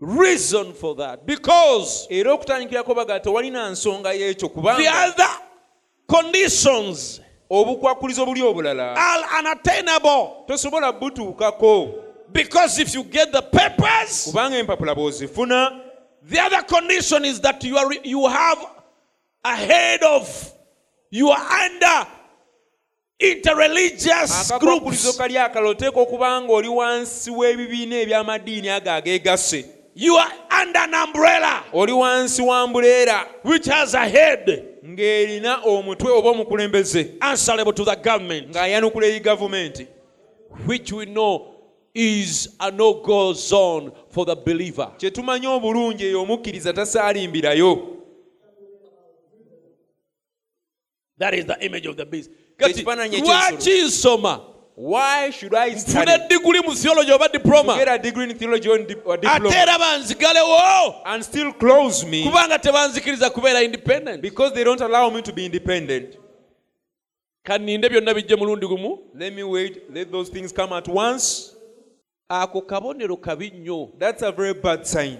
[0.00, 5.30] reason for that because era okutandikirako baga tewalina nsonga y'ekyo the kubanga other
[6.06, 7.20] conditions
[7.50, 10.28] obukwakulizo buli obulala are unattainable.
[10.46, 11.94] tosobola butuukako
[12.32, 15.80] Because if you get the papers, kubanga empapula bw'ozifuna
[16.22, 18.58] the other condition is that you are you have
[19.44, 20.52] a head of
[21.10, 22.06] you are under
[23.18, 25.16] interreligious akakwakulizo groups.
[25.18, 29.64] kali akalala oteeka okuba nga oli wansi w'ebibiina eby'amadiini ago ageegasse
[29.94, 36.10] You are under an umbrella oli wansi wa mbuleera which has a head ng'erina omutwe
[36.10, 39.86] oba omukulembeze answerable to the government, ng'ayanukula eri gavumenti
[40.66, 41.54] which we know
[41.94, 44.92] is a no-go zone for the believer.
[44.98, 47.96] kye tumanyi obulungi eyo omukkiriza tasaalimbirayo
[51.18, 52.30] That is the image of the beast.
[52.58, 53.20] Eky'ensolo.
[53.24, 54.40] lwaki nsoma
[54.80, 56.10] why should i study?
[56.10, 57.76] eddiguli mu theology oba to diploma.
[57.76, 62.06] Get a degree in theology or di- or ate diploma era banzigalewo and still close
[62.06, 62.24] me.
[62.24, 64.22] Kubanga tebanzikiriza kubeera independent.
[64.22, 66.16] Because they don't allow me to be independent.
[67.44, 68.98] Kaninde byonna bijje mulundi gumu?
[69.14, 71.54] Let me wait let those things come at once.
[72.30, 73.98] Ako kabonero kabi nnyo.
[73.98, 75.18] That's a very bad sign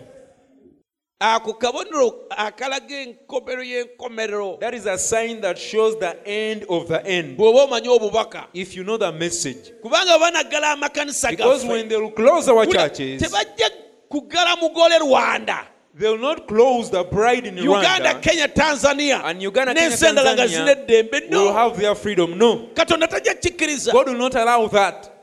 [1.20, 7.04] ako kabonero akalaga enkomero y'enkomerero that is a sign that shows the end of the
[7.06, 7.36] end.
[7.36, 8.46] Bw'oba omanyi obubaka.
[8.54, 9.70] If you know the message.
[9.84, 13.68] Kubanga banaggala amakanisa because when they will close our churches tebajja
[14.10, 15.66] kuggala mugole rwanda.
[15.92, 20.06] they will not close the bride in uganda Rwanda kenya tanzania and Uganda Kenya n'ensi
[20.06, 22.38] endala nga Tanzania will have their freedom.
[22.38, 22.70] No.
[22.72, 25.19] Katonda tajja kikkiriza God will not allow that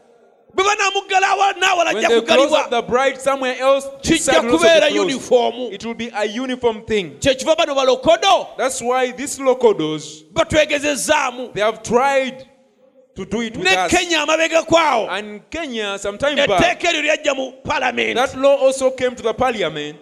[0.53, 4.11] bwe banamuggala awa naawala when ajja they close up kugalibwa the bride somewhere else this
[4.11, 7.19] kijja side will also kubeera be yunifoomu it will be a uniform thing.
[7.19, 12.47] Kyekiva bano balokodo that's why these locodos batwegezezaamu they have tried
[13.15, 13.91] to do it with ne us.
[13.91, 14.25] Kenya
[15.09, 19.97] and Kenya sometime back eryo lyajja mu palamenti that law also came to the parliament.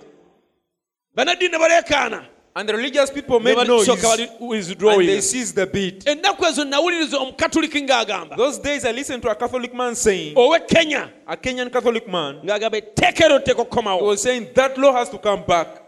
[1.17, 2.25] Banaddiini ne baleekaana
[2.55, 3.87] and the religious people made noise.
[3.87, 6.05] and they seized the beat.
[6.05, 8.37] Ennaku ezo nawuliriza omukatuliki ng'agamba.
[8.37, 11.11] Those days I listened to a Catholic man saying owe kenya.
[11.27, 15.09] a Kenyan Catholic man ng'agamba etteeka eryo tteeka he okukomawo was saying that law has
[15.09, 15.81] to come back.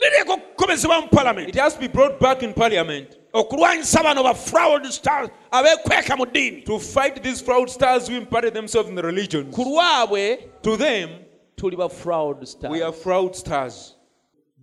[0.00, 4.34] Lirieka okukomezebwa mu palamenti it has to be brought back in parliament okulwanyisa bano ba
[4.34, 6.64] fraud stars abeekweka mu ddiini.
[6.64, 9.50] to fight these fraudsters who imparted themselves in the religion.
[9.52, 11.10] ku lwabwe to them
[11.56, 12.38] tuli ba fraud
[12.70, 13.02] we are stars.
[13.02, 13.97] fraudsters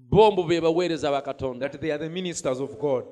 [0.10, 3.06] bombo be baweereza bakatonda that they are the ministers of God.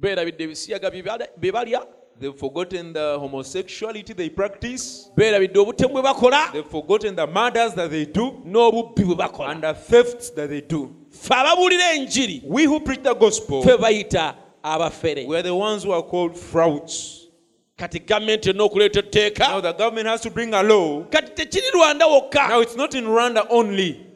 [0.00, 1.86] Beerabidde ebisiyaga bye balya.
[2.18, 5.10] They've forgotten the homosexuality they practice.
[5.16, 6.52] Beerabidde obutemu bwe bakola.
[6.52, 8.42] They've forgotten the murders that they do.
[8.46, 9.50] N'obubbi bwe bakola.
[9.50, 10.94] And the thefts that they do.
[11.10, 12.42] Ffe ababuulira enjiri.
[12.44, 15.26] We who preach the gospel ffe bayita abafere.
[15.26, 17.28] we are the ones who are called frauds.
[17.76, 21.02] Kati gavumenti erina okuleeta now etteeka the government has to bring a law.
[21.04, 22.48] Kati tekiri wokka.
[22.48, 24.06] Now it's not in Rwanda only.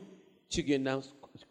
[0.48, 1.02] Kigenda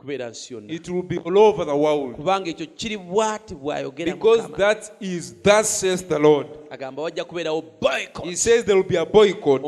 [0.05, 2.15] nsi yonna it will be all over the world.
[2.15, 6.47] Kubanga ekyo kiri bwati bw'ayogera because that is thus says the Lord.
[6.69, 8.25] Agamba wajja kubeerawo boycott.
[8.25, 9.63] he says there will be a boycott.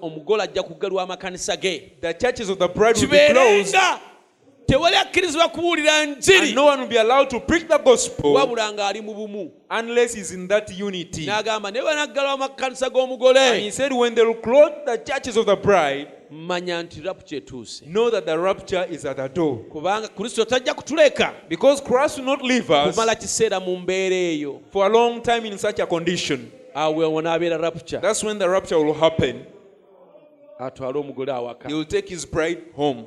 [0.00, 1.92] Omugole ajja kuggalwa amakanisa ge.
[2.00, 3.76] The churches of the bride will be closed.
[4.66, 8.72] Tewali akkirizibwa kubuulira and njiri no one will be allowed to preach the gospel wabula
[8.72, 9.50] ng'ali mu bumu.
[9.70, 11.26] unless he's in that unity.
[11.26, 15.46] N'agamba naye banaggalwa amakanisa and he g'omugole said when they will close the churches of
[15.46, 19.58] the bride manya nti rapture etuuse know that the rapture is at the door.
[19.70, 21.34] Kubanga kristo tajja kutuleka.
[21.48, 24.60] Because Christ will not leave us kumala kiseera mu mbeera eyo.
[24.70, 26.50] for a long time in such a condition.
[26.74, 27.98] Awe wanaabeera rapture.
[28.00, 29.44] That's when the rapture will happen.
[30.58, 31.68] Atwale omugole awaka.
[31.68, 33.04] He will take his bride home.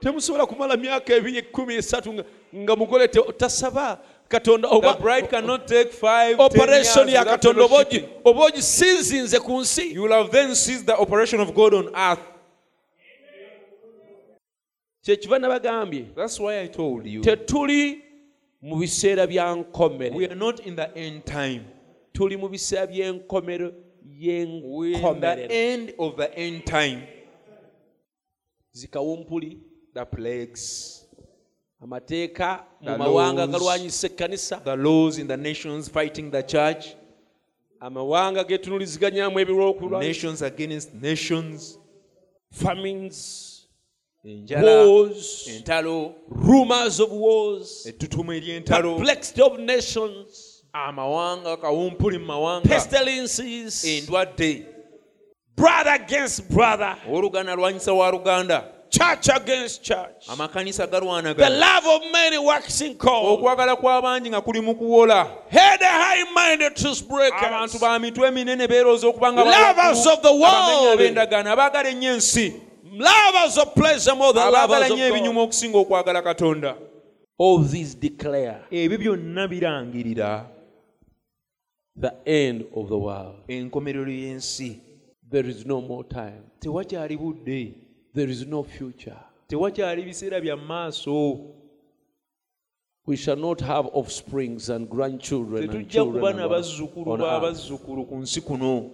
[0.00, 2.24] Temusobola kumala myaka ebiri ekkumi esatu nga-
[2.54, 3.98] nga mugole tasaba
[4.28, 6.54] katonda the oba bride cannot take five ten years
[6.96, 8.20] operation ya katonda oba ogi- fellowshipping.
[8.24, 9.94] oba ogisinzinze ku nsi.
[9.94, 12.20] You will have then seized the operation of God on earth.
[15.04, 18.02] Kyekiva nabagambye that's why I told you tetuli
[18.62, 20.14] mu biseera bya nkomere.
[20.14, 21.64] we are not in the end time.
[22.12, 23.72] Tuli mu biseera by'enkomero
[24.18, 27.02] We're in the y'enkomerero end of the end time.
[28.74, 29.58] Zikawumpuli.
[29.94, 30.95] The plagues
[31.86, 34.64] amateeka mu mawanga agalwanyisa ekkanisa.
[34.64, 36.96] the laws in the nations fighting the church.
[37.80, 41.78] Amawanga getunuliziganyaamu nations against nations.
[42.50, 43.68] Famines
[44.24, 48.96] wars entalo rumors of wars ettutumu ery'entalo.
[48.96, 52.68] perplexity of nations amawanga kawumpuli mu mawanga.
[52.68, 54.66] pestilences endwadde.
[55.54, 56.96] brother against brother.
[57.08, 60.26] Oluganda lwanyisa wa luganda church against church.
[60.28, 65.28] Amakanisa the galwanagana love of many waxing cold okwagala kw'abangi nga kuli mu kuwola.
[65.48, 67.80] Head high-minded truth abantu breakers.
[67.80, 71.00] Ba mitwe eminene beerooza okuba nga Lovers of the world.
[71.00, 72.54] ab'endagaano abaagala ennyo ensi
[72.96, 75.48] lovers of pleasure more than lovers of nnyo ebinyuma God.
[75.48, 76.76] okusinga okwagala katonda.
[77.38, 80.46] All these declare ebyo byonna birangirira
[81.98, 83.36] the end of the world.
[83.48, 84.80] enkomerero y'ensi.
[85.28, 86.44] There is no more time.
[86.60, 87.74] Tewakyali budde
[88.16, 89.16] there is no future.
[89.48, 91.52] Tewakyali biseera bya maaso.
[93.06, 98.90] We shall not have offsprings and grandchildren and tetujja kuba nabazzukulu b'abazzukulu ku nsi kuno.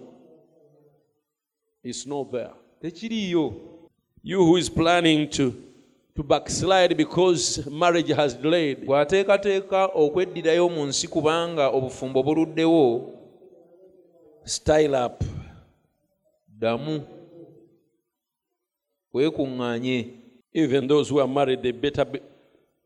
[1.83, 3.53] It's not there tekiriiyo.
[4.23, 5.53] You who is planning to
[6.15, 8.85] to backslide because marriage has delayed.
[8.85, 13.09] Bw'ateekateeka okweddirayo mu nsi kubanga obufumbo buluddewo
[14.45, 15.23] style up.
[16.63, 17.01] ddamu
[19.13, 20.23] weekuŋŋaanye
[20.53, 22.19] even those who are married they better be,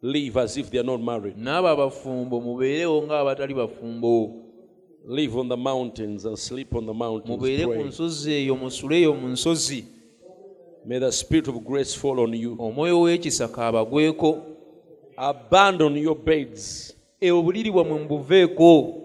[0.02, 1.38] live as if they are not married.
[1.38, 4.44] N'abo abafumbo mubeerewo ng'abatali bafumbo.
[5.06, 9.28] Live on the mountains and sleep on the mountains mubeere ku nsozi eyo musuleyo mu
[9.28, 9.86] nsozi.
[10.86, 12.56] May the spirit of grace fall on you.
[12.60, 14.44] Omwoyo w'ekisa kaabagweko.
[15.18, 16.94] Abandon your beds.
[17.20, 19.04] E obuliri bwammwe mubuveeko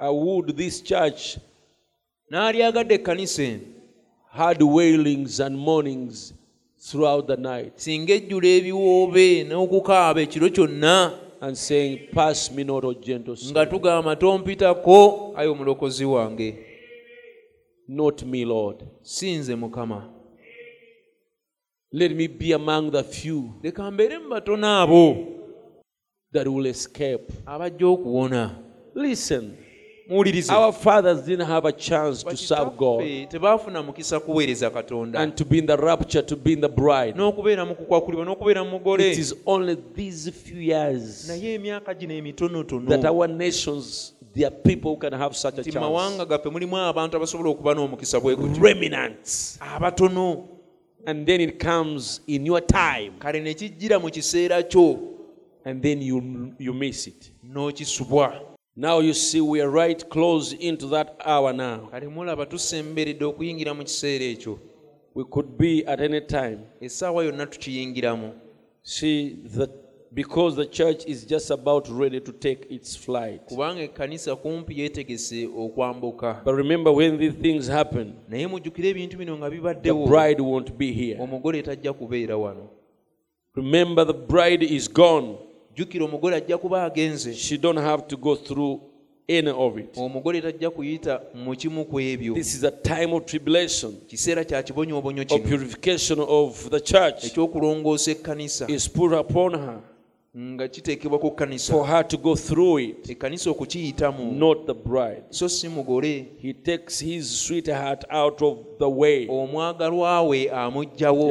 [0.00, 1.38] I would this church
[2.30, 3.73] n'alyagadde ekkanisa eno
[4.36, 6.34] had wailings and moanings
[6.90, 12.94] throughout the night singa ejjula ebiwoobe n'okukaaba ekiro kyonna and saying, Pass me not, O
[12.94, 13.70] gentle nga Spirit.
[13.70, 16.58] tugamba tompitako ayi omulokozi wange
[17.88, 18.76] Not me, Lord.
[19.02, 20.08] si nze mukama
[21.92, 25.26] Let me be among the few leka mbeere mu batono abo
[26.32, 27.32] that will escape.
[27.46, 28.50] abajja okuwona
[28.94, 29.52] Listen,
[30.08, 35.20] muwulirize our fathers didn't have a chance to serve God tebaafuna mukisa kuweereza katonda.
[35.20, 37.14] and to be in the rapture, to be in the bride.
[37.16, 39.12] n'okubeera mu kukwakulibwa n'okubeera mu mugole.
[39.12, 42.88] It is only these few years naye emyaka gino emitonotono.
[42.88, 45.84] that our nations, there are people who can have such a nti mu chance.
[45.84, 48.62] mawanga gaffe mulimu abantu abasobola okuba n'omukisa bwe gutyo.
[48.62, 49.58] Remnants.
[49.60, 50.48] abatono.
[51.06, 54.98] And then it comes in your time, kale ne kijjira mu kiseera kyo.
[55.64, 57.30] And then you, you miss it.
[57.44, 61.88] n'okisubwa Now you see, we are right close into that hour now.
[61.90, 64.58] kale mulaba tusemberedde okuyingira mu kiseera ekyo
[65.14, 66.58] We could be at any time.
[66.80, 68.32] essaawa yonna tukiyingiramu
[68.82, 69.70] See, that
[70.12, 73.40] because the church is just about ready to take its flight.
[73.48, 79.36] kubanga ekkanisa kumpi yeetegese okwambuka But remember, when these things happen, naye mujjukire ebintu bino
[79.38, 81.18] nga the bibaddewo bride won't be here.
[81.22, 82.68] omugole tajja kubeera wano
[83.56, 85.36] Remember, the bride is gone.
[85.76, 87.34] Jjukira omugole ajja kuba agenze.
[87.34, 88.80] She don't have to go through
[89.28, 89.96] any of it.
[89.96, 92.34] omugole tajja kuyita mu kimu ku ebyo.
[92.34, 95.48] This is a time of tribulation, kiseera kya kibonyoobonyo of kino.
[95.48, 97.24] purification of the church.
[97.24, 98.70] Ekyokulongoosa ekkanisa.
[98.70, 99.80] Is put upon her
[100.36, 101.72] nga kiteekebwa ku kkanisa.
[101.72, 104.32] for her to go through it, ekkanisa okukiyitamu.
[104.32, 105.22] Not the bride.
[105.30, 106.26] so si mugole.
[106.38, 109.26] He takes his sweetheart out of the way.
[109.28, 110.50] omwagalwa we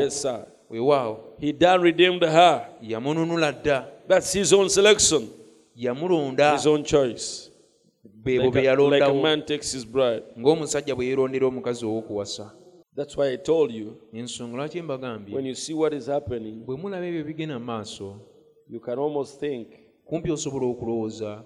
[0.03, 0.45] Yes, sir.
[0.69, 2.67] weewaawo He done redeemed her.
[2.81, 5.27] yamununula dda That's his own selection,
[5.75, 7.49] yamulonda his own choice.
[8.23, 10.23] beebo Like be a, like a man takes his bride.
[10.39, 12.51] ng'omusajja bwe yeerondera omukazi ow'okuwasa
[12.95, 16.77] That's why I told you ensonga lwaki mbagambye when you see what is happening, bwe
[16.77, 18.19] mulaba ebyo bigenda mu maaso
[18.69, 19.67] you can almost think
[20.05, 21.43] kumpi osobola okulowooza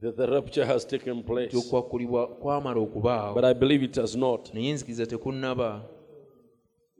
[0.00, 1.56] that the rapture has taken place.
[1.56, 4.54] okwakulibwa kwamala okubaawo But I believe it has not.
[4.54, 5.88] naye nzikiriza tekunnaba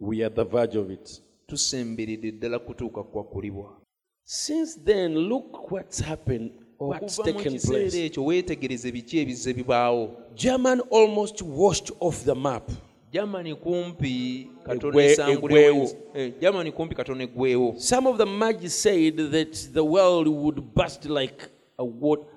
[0.01, 1.22] We are at the verge of it.
[1.47, 3.76] tusemberedde ddala kutuuka kukwakulibwa
[4.24, 7.94] Since then, look what's happened, what's taken place.
[7.94, 12.70] ekyo weetegereze biki ebize bibaawo German almost washed off the map.
[13.12, 15.90] germany kumpi katono Egwe- esangulewo egwewo.
[16.14, 21.48] Eh, germany kumpi eggwewo Some of the magi said that the world would burst like
[21.78, 21.84] a,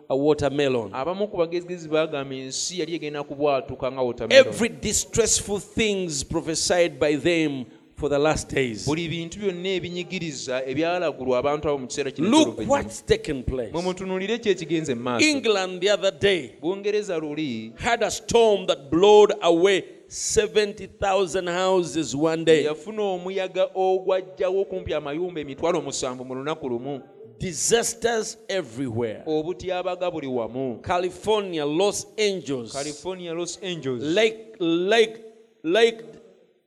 [0.09, 0.89] a watermelon.
[0.93, 4.47] abamu ku bagezigezi baagamba ensi yali egenda kubwatuka nga watermelon.
[4.47, 7.65] Every distressful things prophesied by them
[7.95, 8.85] for the last days.
[8.85, 13.71] buli bintu byonna ebinyigiriza ebyalagulwa abantu abo mu kiseera kino Look what's taken place.
[13.73, 18.89] mutunuulire ki ekigenze mu maaso England the other day bungereza luli had a storm that
[18.91, 22.63] blowed away 70,000 houses one day.
[22.65, 27.01] yafuna omuyaga ogwajjawo kumpi amayumba emitwalo musanvu mu lunaku lumu
[27.39, 29.21] Disasters everywhere.
[29.25, 35.19] obutyabaga buli wamu California, Los Angeles, california los angeles lake, lake,
[35.63, 36.03] lake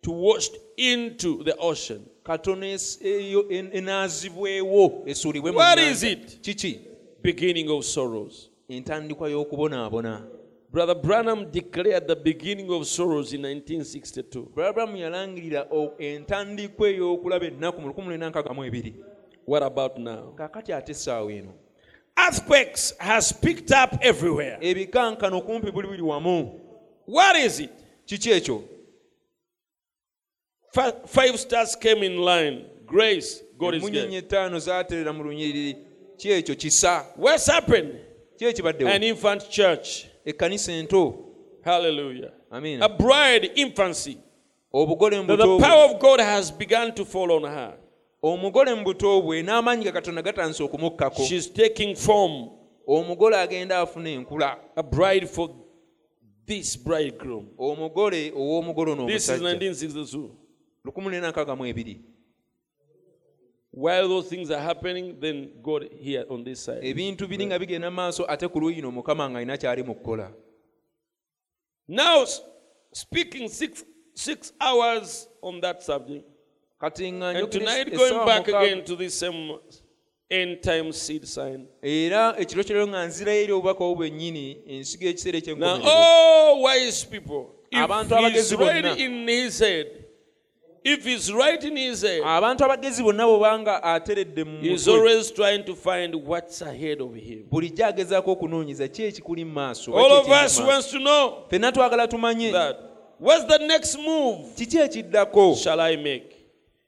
[0.02, 2.00] to washed into the ocean.
[2.24, 6.40] katono es- eyo en- enaazibwewo esuulibwe mu What is it?
[6.40, 6.80] kiki
[7.22, 8.50] Beginning of sorrows.
[8.68, 10.22] entandikwa y'okubonaabona
[10.72, 14.42] Brother Branham declared the beginning of sorrows in 1962.
[14.54, 18.92] bulabramu yalangirira o- entandikwa ey'okulaba ennaku mu 1962
[19.46, 20.34] What about now?
[22.16, 24.58] Earthquakes has picked up everywhere.
[24.60, 26.02] ebikankano kumpi buli buli
[27.06, 27.70] What is it?
[30.72, 32.64] Kiki ekyo Fi- Five stars came in line.
[32.86, 34.28] Grace, God is good.
[34.28, 35.76] ttaano zaaterera mu lunyiriri
[36.16, 37.94] ki ekyo kisa What's happened?
[38.38, 40.06] ki ekibaddewo An infant church.
[40.24, 41.14] ekkanisa ento
[41.64, 42.30] Hallelujah.
[42.50, 44.18] amiina A bride, infancy.
[44.72, 47.74] obugole mu The, buto the bwe power of God has begun to fall on her.
[48.22, 52.50] omugole mu buto bwe n'amaanyi ga katonda gatandise okumukkako She's taking form.
[52.86, 55.50] omugole agenda afuna enkula A bride for
[56.46, 57.48] this bridegroom.
[57.58, 60.30] omugole ow'omugole ono This is 1962.
[60.92, 62.00] 1962
[63.70, 66.82] While those things are happening, then God here on this side.
[66.82, 70.32] ebintu biri nga bigenda maaso ate ku luuyi no mukama nga alina kyali mu kukola
[71.86, 72.24] Now,
[72.92, 73.84] speaking six,
[74.14, 76.24] six hours on that subject,
[76.80, 79.56] kati nga and tonight going back again to this same
[80.30, 81.66] end time seed sign.
[81.82, 87.04] era ekiro kyero nga nzirayo eri obubaka obwo bwennyini ensigo y'ekiseera Now, eky'enkomerero oh, wise
[87.04, 88.96] people, if Abantu he's abagezi bonna.
[90.88, 94.88] In his head, if he's right in his head, abantu abagezi bonna bwobanga ateredde he's
[94.88, 97.44] always trying to find what's ahead of him.
[97.50, 102.08] bulijjo agezaako okunoonyeza ki ekikuli mu maaso All of us wants to know ffenna twagala
[102.08, 102.76] tumanye that.
[103.20, 106.34] What's the next move kiki ekiddako shall I make?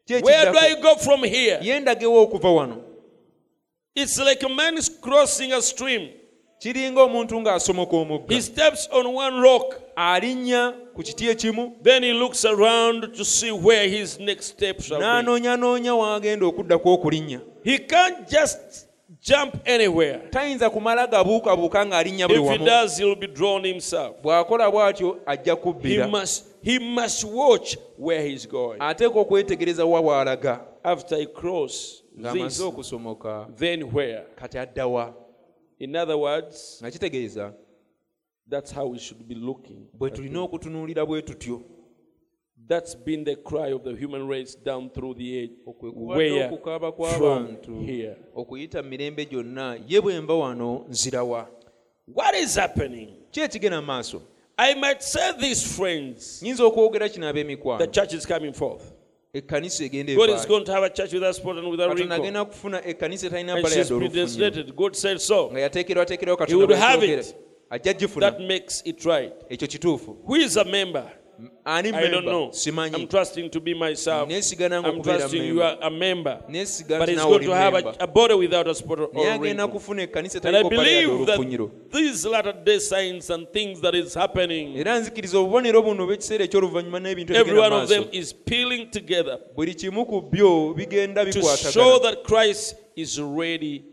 [0.09, 1.59] Where do I go from here?
[1.63, 2.83] yendagewo okuva wano
[3.95, 6.09] It's like a man is crossing a stream.
[6.59, 12.13] kiringa omuntu ng'asomoka omugga He steps on one rock, alinnya ku kiti ekimu then he
[12.13, 18.29] looks around to see where his next step shall n'anoonyanoonya w'agenda okuddaku okulinnya He can't
[18.31, 18.89] just
[19.21, 20.19] jump anywhere.
[20.31, 24.17] tayinza kumala gabuukabuuka ng'alinnya buli If he does, he'll be drawn himself.
[24.23, 28.79] bw'akola bw'atyo ajja He kubbira must, he must watch where he's going.
[28.81, 34.23] ateeka okwetegereza wa w'alaga After he cross ng'amaze okusomoka then where?
[34.37, 35.15] kati addawa
[35.79, 37.53] In other words, nga kitegeeza
[38.51, 39.87] that's how we should be looking.
[39.99, 41.63] bwe tulina okutunuulira bwe tutyo
[42.69, 45.51] That's been the cry of the human race down through the age.
[45.67, 46.51] Where
[47.19, 48.17] from here?
[48.35, 51.49] okuyita mu mirembe gyonna ye bwe mba wano nzirawa
[52.15, 53.09] What is happening?
[53.31, 54.23] ki ekigenda mu maaso
[54.57, 56.43] I might say this, friends.
[56.43, 58.93] nyinza okwogera kino The ab'emikwano church is coming forth.
[59.35, 62.15] ekkanisa egenda God is evaayo going to have a church without spot and without katonda
[62.15, 62.23] wrinkle.
[62.23, 64.77] agenda kufuna ekkanisa etalina And mpala she's yadde olufunyo predestinated.
[64.77, 65.51] God said so.
[65.53, 67.35] nga He would have it.
[67.71, 69.33] Ajja gifuna That makes it right.
[69.49, 71.21] ekyo kituufu Who is a member?
[71.65, 72.51] ani I don't know.
[72.95, 74.29] I'm trusting to be myself.
[74.31, 76.41] I'm trusting you are a member.
[76.47, 79.09] But it's he's naawe going oli to have a, a body without a spot or
[79.09, 79.91] naye or agenda wrinkle.
[79.91, 84.15] And I etaliko mpala yadde believe that these latter day signs and things that is
[84.15, 86.45] happening, era nzikiriza obubonero buno obw'ekiseera
[87.35, 92.25] every one of them is peeling together buli kimu ku byo bigenda to show that
[92.25, 93.85] Christ is ready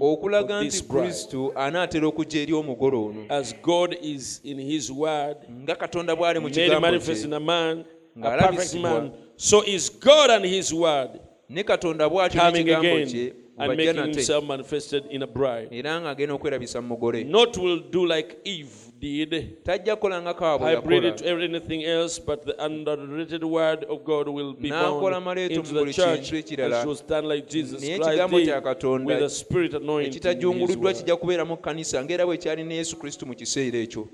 [0.00, 1.06] okulaga for nti this bride.
[1.06, 6.40] kristo anaatera okujja eri omugole ono As God is in His Word, nga katonda bw'ali
[6.40, 7.84] mu kigambo manifest in a man,
[8.16, 9.10] a Ng'alabisibwa.
[9.36, 11.10] So is God and His Word
[11.48, 15.68] ne katonda bw'atyo coming again and making Himself manifested in a bride.
[15.70, 20.70] era ng'agenda okwerabisa mu mugole Not will do like Eve did, tajja kukola nga kawa
[20.70, 25.62] hybrid it to anything else, but the underrated Word of God will be born into
[25.62, 30.12] the church, and she will stand like Jesus Christ did, with the Spirit anointing.
[30.12, 34.08] ekitajunguluddwa kijja kubeera kkanisa ng'era bwe kyali ne yesu kristo mu kiseera ekyo.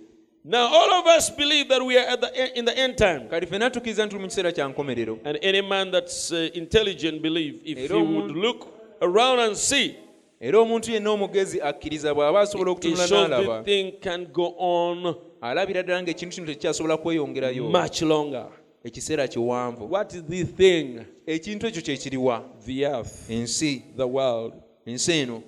[0.47, 3.20] Now, all of us believe that we are at the, in the end time.
[3.31, 5.19] kati ffenna tukkiriza nti tuli mu kiseera kya nkomerero.
[5.24, 8.66] And any man that's uh, intelligent believe if he would look
[9.01, 9.97] around and see
[10.45, 15.83] era omuntu yenna omugezi akkiriza bw'aba asobola okutunula n'alaba the thing can go on alabira
[15.83, 17.71] ddala ng'ekintu kino tekikyasobola kweyongerayo.
[17.71, 18.49] much longer.
[18.85, 19.93] ekiseera kiwanvu.
[19.93, 21.01] What is the thing?
[21.27, 22.45] ekintu ekyo kye kiriwa.
[22.66, 23.83] The earth, ensi.
[23.97, 24.55] the world
[24.87, 25.43] ensi eno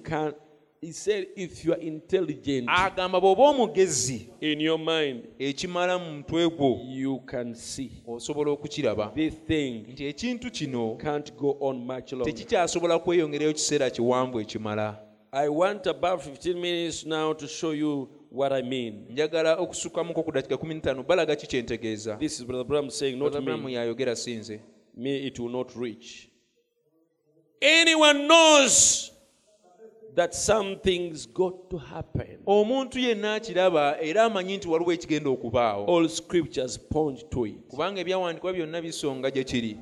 [0.86, 6.48] he said, if you are intelligent agamba bw'oba omugezi in your mind, ekimala mu mutwe
[6.50, 12.12] gwo you can see osobola okukiraba this thing nti ekintu kino can't go on much
[12.12, 12.34] longer.
[12.34, 14.98] tekikyasobola kweyongerayo kiseera kiwanvu ekimala
[15.32, 19.06] I want about 15 minutes now to show you what I mean.
[19.10, 23.72] njagala okusukkamuko ku dakiika 15 balaga ki kyentegeeza This is Brother Bram saying, not me.
[23.72, 24.60] yayogera si nze
[24.96, 26.28] Me, it will not reach.
[27.60, 29.12] Anyone knows
[30.16, 32.38] that something's got to happen.
[32.46, 37.56] omuntu yenna akiraba era amanyi nti waliwo ekigenda okubaawo All scriptures point to it.
[37.68, 39.76] kubanga ebyawandiikibwa byonna bisonga gye kiri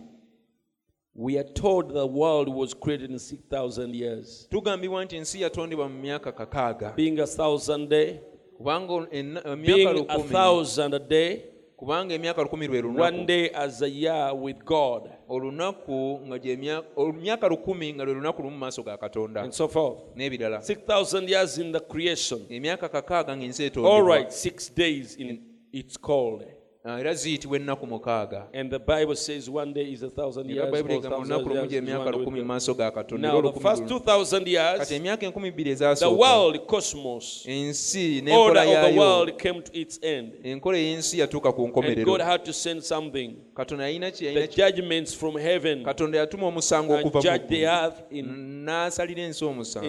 [1.16, 4.48] We are told the world was created in 6,000 years.
[4.50, 8.18] tugambibwa nti ensi yatondebwa mu myaka kakaaga Being a thousand day,
[8.56, 11.40] kubanga enna- emyaka being a lukumi thousand a day,
[11.76, 16.86] kubanga emyaka lukumi lwe one lunaku day as a year with God, olunaku nga gyemyaka
[16.96, 19.98] emyaka lukumi nga lwe lunaku lumu maaso ga katonda and so forth.
[20.16, 22.40] n'ebirala 6,000 years in the creation.
[22.48, 25.40] emyaka kakaaga ng'ensi etondebwa right, six days in
[25.72, 26.44] it's called.
[26.86, 30.54] Ah, era ziyitibwa ennaku mukaaga And the Bible says one day is a thousand era
[30.54, 30.70] years.
[30.72, 33.52] bayibuli egamba olunaku lumu years is gy'emyaka one day lukumi mu maaso ga katonda Now,
[33.52, 39.38] first 2,000 years, emyaka enkumi bbiri the ezasooka world, cosmos, ensi order n'enkola yaayo world
[39.38, 40.32] came to its end.
[40.42, 43.34] enkola ey'ensi yatuuka ku nkomerero God had to send something.
[43.54, 47.92] katonda yalina ki The judgments from heaven katonda yatuma omusango okuva mu ggulu.
[48.10, 48.26] in,
[48.64, 49.88] n'asalira ensi omusango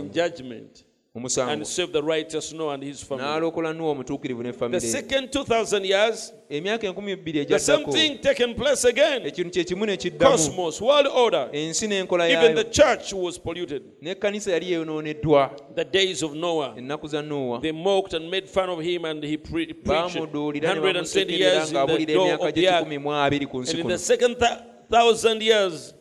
[1.16, 3.24] and save the righteous Noah and his family.
[3.26, 8.54] n'alokola nuwa omutuukirivu ne The second 2,000 years, emyaka enkumi bbiri the same thing taken
[8.54, 9.26] place again.
[9.26, 9.86] ekintu kye kimu
[10.20, 11.50] Cosmos, world order.
[11.54, 13.82] ensi n'enkola Even the church was polluted.
[14.02, 16.74] n'ekkanisa yali yeyonooneddwa The days of Noah.
[16.78, 20.22] ennaku za nuwa They mocked and made fun of him, and he pre- preached ne
[20.22, 22.80] 120 bamusekerera years in the ng'abulira door emyaka of gye the earth.
[22.80, 24.60] kikumi mu abiri ku nsi And in kuno the second th-
[24.92, 25.94] thousand years,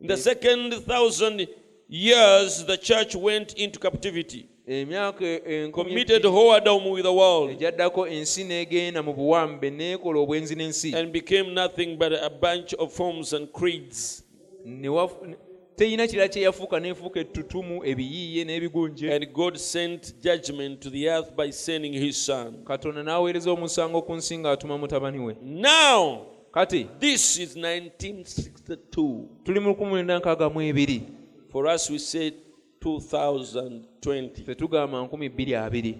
[0.00, 1.46] in the second thousand
[1.90, 9.02] years, the church went into captivity, emyaka committed whoredom with the world, egyaddako ensi n'egenda
[9.02, 10.94] mu buwambe n'ekola obwenzi n'ensi.
[10.94, 14.22] And became nothing but a bunch of forms and creeds.
[14.64, 15.36] Ne wafu- ne-
[15.76, 19.12] teyina kirala kye yafuuka n'efuuka ettutumu ebiyiiye n'ebigunje.
[19.14, 22.64] And God sent judgment to the earth by sending his son.
[22.64, 25.36] katonda n'aweereza omusango ku nsi ng'atuma mutabani we.
[25.42, 29.28] Now, kati this is 1962.
[29.44, 31.19] tuli mu 1962
[31.52, 32.32] For us, we say
[32.80, 34.54] 2020.
[34.54, 35.94] tugamba 2020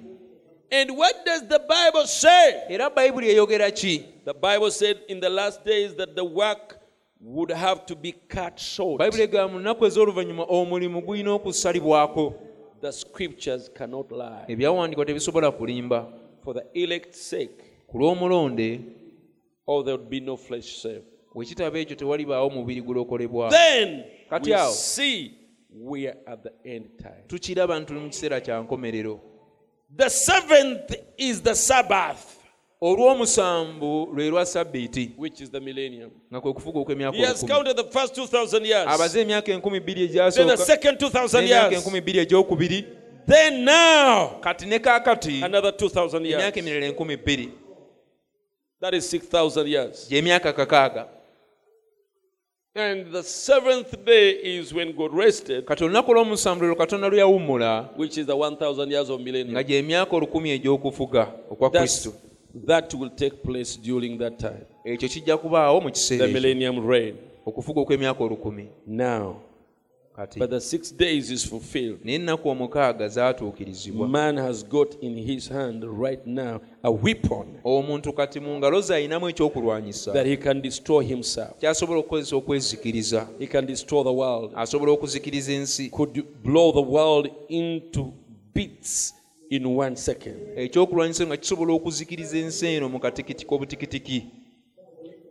[0.73, 2.63] And what does the Bible say?
[2.69, 6.77] era bayibuli eyogera ki The Bible said in the last days that the work
[7.21, 8.99] would have to be cut short.
[9.01, 12.35] bayibuli egamba mu nnaku ez'oluvannyuma omulimu gulina okusalibwako
[12.81, 14.45] The scriptures cannot lie.
[14.49, 16.07] ebyawandiikwa tebisobola kulimba
[16.45, 18.81] For the elect's sake, ku lw'omulonde
[19.67, 21.05] or there would be no flesh saved.
[21.35, 24.73] bwe kitaba ekyo tewalibaawo mubiri gulokolebwa Then Kati we awo.
[24.73, 25.35] see
[25.73, 27.23] we are at the end time.
[27.27, 29.21] tukiraba nti tuli mu kiseera kya nkomerero
[29.97, 32.23] The seventh is the Sabbath,
[32.81, 36.11] olw'omusanvu lwe lwa sabbiiti which is the millennium.
[36.33, 40.09] nga kwe kufuga okw'emyaka He has counted the first 2,000 years, abaze emyaka enkumi bbiri
[40.09, 42.85] then the second 2,000 years, enkumi bbiri egyokubiri
[43.27, 46.41] then now kati ne kaakati another 2,000 years.
[46.43, 47.49] emyaka emirala enkumi bbiri
[48.81, 50.09] That is 6,000 years.
[50.09, 51.09] gy'emyaka kakaaga
[52.75, 57.89] And the seventh day is when God rested, kati olunaku lw'omusanvu lwe katonda lwe yawummula
[57.97, 59.63] which is the 1,000 years of nga millennium.
[59.65, 62.13] gy'emyaka olukumi egy'okufuga okwa That's, kristo
[62.67, 64.65] that will take place during that time.
[64.85, 67.17] ekyo kijja kubaawo mu kiseera The ekyo millennium reign.
[67.47, 69.37] okufuga okw'emyaka olukumi Now,
[70.17, 71.99] kati but the six days is fulfilled.
[72.05, 78.13] naye ennaku omukaaga zaatuukirizibwa Man has got in his hand right now a weapon omuntu
[78.13, 81.59] kati mu ngalo ze ayinamu ekyokulwanyisa that he can destroy himself.
[81.61, 84.53] kyasobola okukozesa okwezikiriza He can destroy the world.
[84.57, 88.13] asobola okuzikiriza ensi Could blow the world into
[88.55, 89.15] bits
[89.51, 90.37] in one second.
[90.57, 94.25] ekyokulwanyisa nga kisobola okuzikiriza ensi eno mu katikiti k'obutikitiki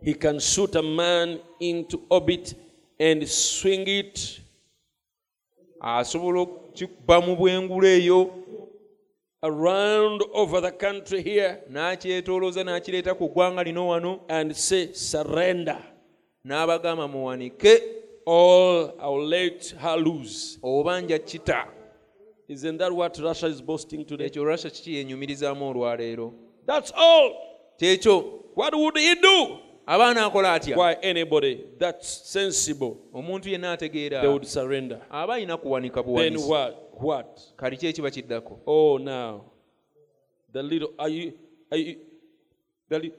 [0.02, 2.54] He can shoot a man into orbit
[2.98, 4.39] and swing it
[5.80, 8.30] asobola okukikuba mu bwengula eyo
[9.42, 15.78] around over the country here n'akyetoolooza n'akireeta ku ggwanga lino wano and say, surrender.
[16.44, 17.82] n'abagamba muwanike
[18.26, 20.58] Or I'll let her lose.
[20.62, 21.66] oba nja kita
[22.48, 24.26] Isn't that what Russia is boasting today?
[24.26, 26.32] ekyo russia kiki yenyumirizaamu olwaleero
[26.66, 27.32] That's all.
[27.78, 28.24] kyekyo
[28.54, 29.58] What would he do?
[29.92, 35.00] Aba anaakola atya Why anybody that's sensible, omuntu yenna ategeera they would surrender.
[35.10, 36.74] aba alina kuwanika Then buwanisi what?
[37.00, 37.40] What?
[37.56, 39.40] kali ki ekiba kiddako Oh, now
[40.52, 41.32] the little are you?
[41.72, 41.96] Are you?
[42.88, 43.12] The li-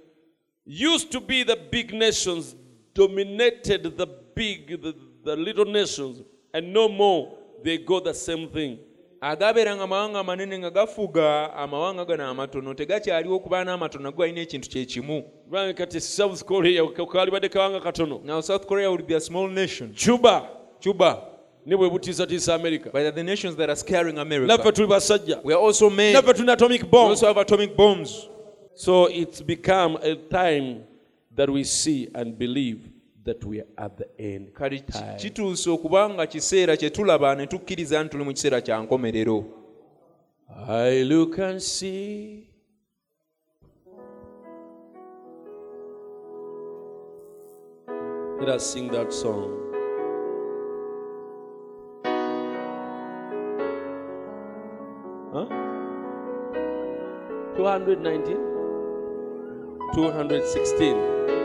[0.65, 2.55] used to be the big nations
[2.93, 4.93] dominated the big, the,
[5.23, 6.21] the little nations,
[6.53, 7.37] and no more.
[7.63, 8.79] They go the same thing.
[9.21, 12.73] Agaabeeranga amawanga amanene nga gafuga amawanga gano amatono.
[12.73, 15.23] Tegakyaliwo okuba n'amatono nago galina ekintu kye kimu.
[15.75, 18.21] Kati south korea kalibadde kawanga katono.
[18.23, 19.93] Now south korea would be a small nation.
[19.93, 20.49] Cuba
[20.83, 21.21] cuba
[21.65, 22.89] ne bwe butiisatiisa america.
[22.91, 25.43] But the nations that are scaring naffe america tuli basajja.
[25.43, 26.15] We are also men.
[26.15, 28.27] Naffe tulina atomic we also have atomic bombs.
[28.73, 30.83] So it's become a time
[31.35, 32.89] that we see and believe
[34.85, 35.17] time.
[35.17, 39.45] kituuse okuba nga kiseera kye tulaba ne tukkiriza nti tuli mu kiseera kya nkomerero
[40.67, 42.51] I look and see
[48.41, 49.51] Let us sing that song.
[55.31, 55.45] Huh?
[57.55, 58.33] 219?
[59.93, 61.40] 216.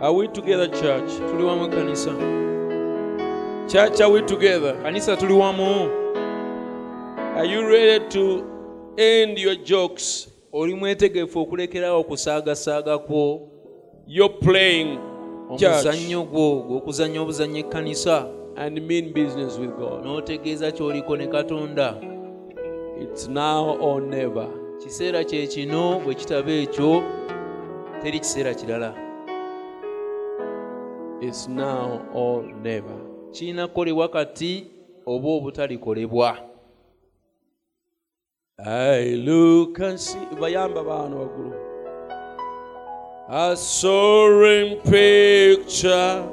[0.00, 1.10] Are we together, church?
[1.30, 2.10] tuli wamu kanisa
[3.68, 4.74] Church, are we together?
[4.82, 5.90] kanisa tuli wamu
[7.36, 8.44] Are you ready to
[8.96, 10.28] end your jokes?
[10.52, 13.40] oli mwetegefu okulekerawo okusaagasaaga kwo
[14.06, 14.98] You're playing
[15.56, 18.26] church omuzannyo gwo gw'okuzannya obuzannyo ekkanisa
[18.56, 20.04] and mean business with God.
[20.04, 21.94] n'otegeeza ky'oliko ne katonda
[23.02, 24.48] It's now or never.
[24.82, 27.02] kiseera kye kino bwe kitaba ekyo
[28.02, 28.94] teri kiseera kirala
[31.20, 32.94] It's now or never.
[33.32, 34.66] kirina kukolebwa kati
[35.06, 36.38] oba obutalikolebwa
[38.66, 40.18] I look and see.
[40.40, 41.52] Bayamba bano waggulu.
[43.28, 46.24] A soaring picture,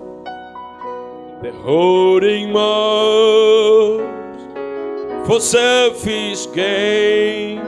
[1.42, 4.02] the holding most
[5.28, 7.60] for selfish gain,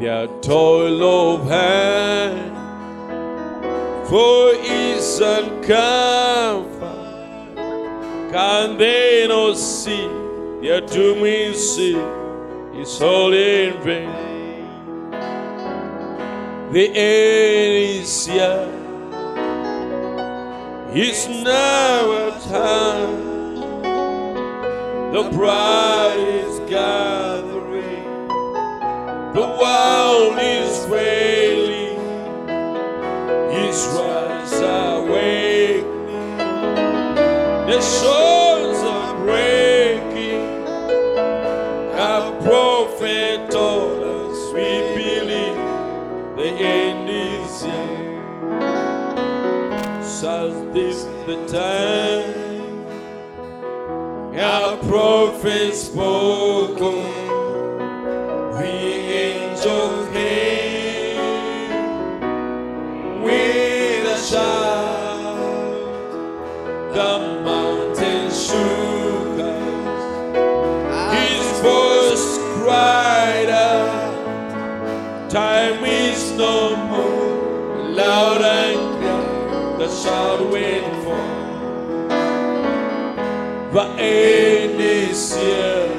[0.00, 2.63] their toil of hand
[4.08, 4.54] for
[5.22, 6.80] and comfort.
[8.32, 10.08] Can they not see
[10.60, 12.24] their doom is sin?
[12.76, 14.10] is all in vain.
[16.72, 18.68] The end is here.
[20.92, 23.24] It's now a time.
[25.12, 28.28] The bride is gathering.
[29.34, 31.33] The world is failing.
[33.74, 36.36] Israel's awakening.
[37.66, 40.46] The shores are breaking.
[42.12, 45.58] A prophet told us we believe
[46.36, 48.22] the end is here.
[50.20, 52.44] So this the time
[54.38, 57.23] our prophet spoke.
[80.04, 81.04] The shout went.
[83.72, 85.90] The end is here.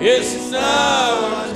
[0.00, 1.53] It's now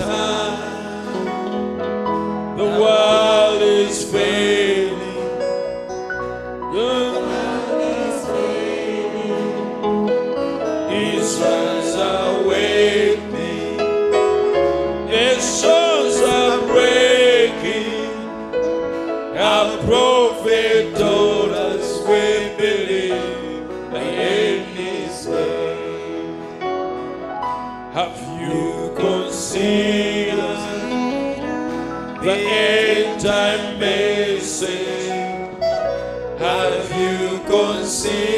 [38.00, 38.37] considered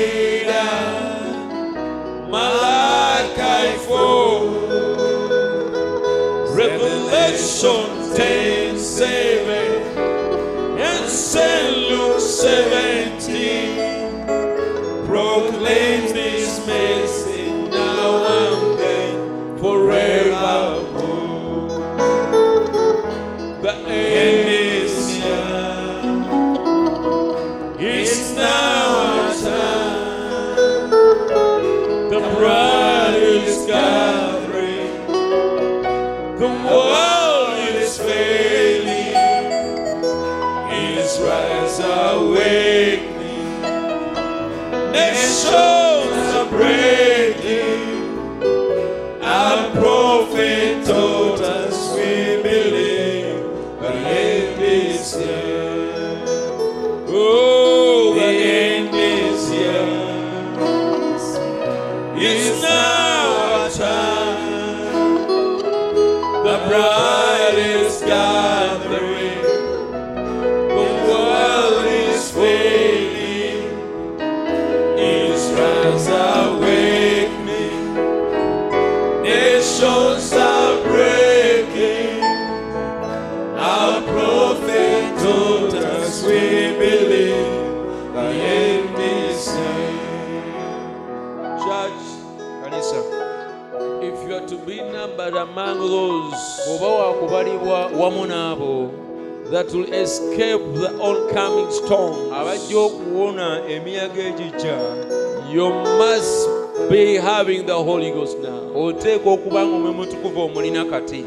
[50.85, 51.30] prophet
[99.51, 104.79] that will escape the oncoming storm, abajja okuwona emiyaga egijja
[105.53, 105.69] you
[105.99, 106.49] must
[106.91, 108.83] be having the Holy Ghost now.
[108.83, 111.25] oteekwa okuba nga omwe mutukuvu omulina kati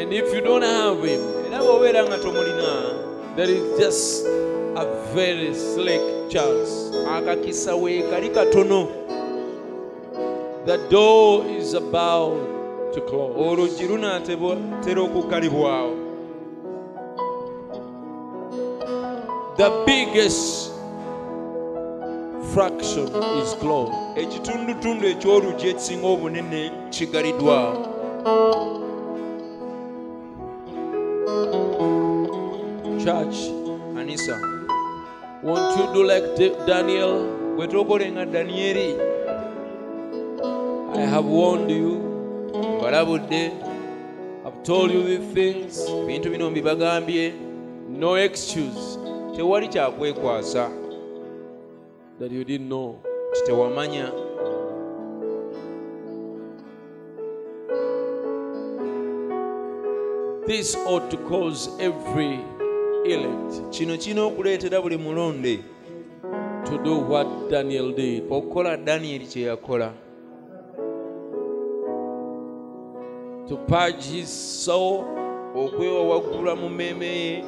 [0.00, 2.94] And if you don't have Him, era bw'obeera nga tomulina
[3.36, 4.26] there is just
[4.76, 4.84] a
[5.14, 6.92] very slick chance.
[7.16, 8.02] akakisa we
[8.34, 8.88] katono
[10.66, 13.34] The door is about to close.
[13.38, 15.95] oluggi lunaatera okuggalibwawo
[19.56, 20.72] The biggest
[22.52, 23.08] fraction
[23.40, 23.92] is closed.
[24.22, 26.62] ekitundutundu eky'oluggi ekisinga obunene
[26.94, 27.72] kigaliddwawo
[33.04, 33.36] Church,
[33.94, 34.36] kanisa
[35.42, 36.26] won't you do like
[36.66, 37.24] Daniel?
[37.56, 38.94] bwe twokole nga daniyeri
[40.94, 41.90] I have warned you.
[42.78, 43.50] mbalabudde
[44.46, 45.88] I've told you these things.
[45.90, 47.32] ebintu bino mbibagambye
[47.88, 48.98] No excuse
[49.36, 50.70] tewali kyakwekwasa
[52.18, 52.98] that you didn't know.
[53.32, 54.12] kitewamanya
[60.46, 62.38] This ought to cause every
[63.04, 65.64] elect kino kirina okuleetera buli mulonde
[66.64, 68.24] to do what Daniel did.
[68.30, 69.92] okukola daniyeri kye yakola.
[73.48, 75.04] To purge his soul.
[75.56, 77.44] Okwewawaggula mu mmeeme ye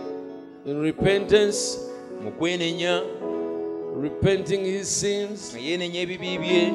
[0.69, 1.79] in repentance,
[2.23, 3.03] mu kwenenya
[3.97, 6.75] repenting his sins, nga yeenenya ebibi bye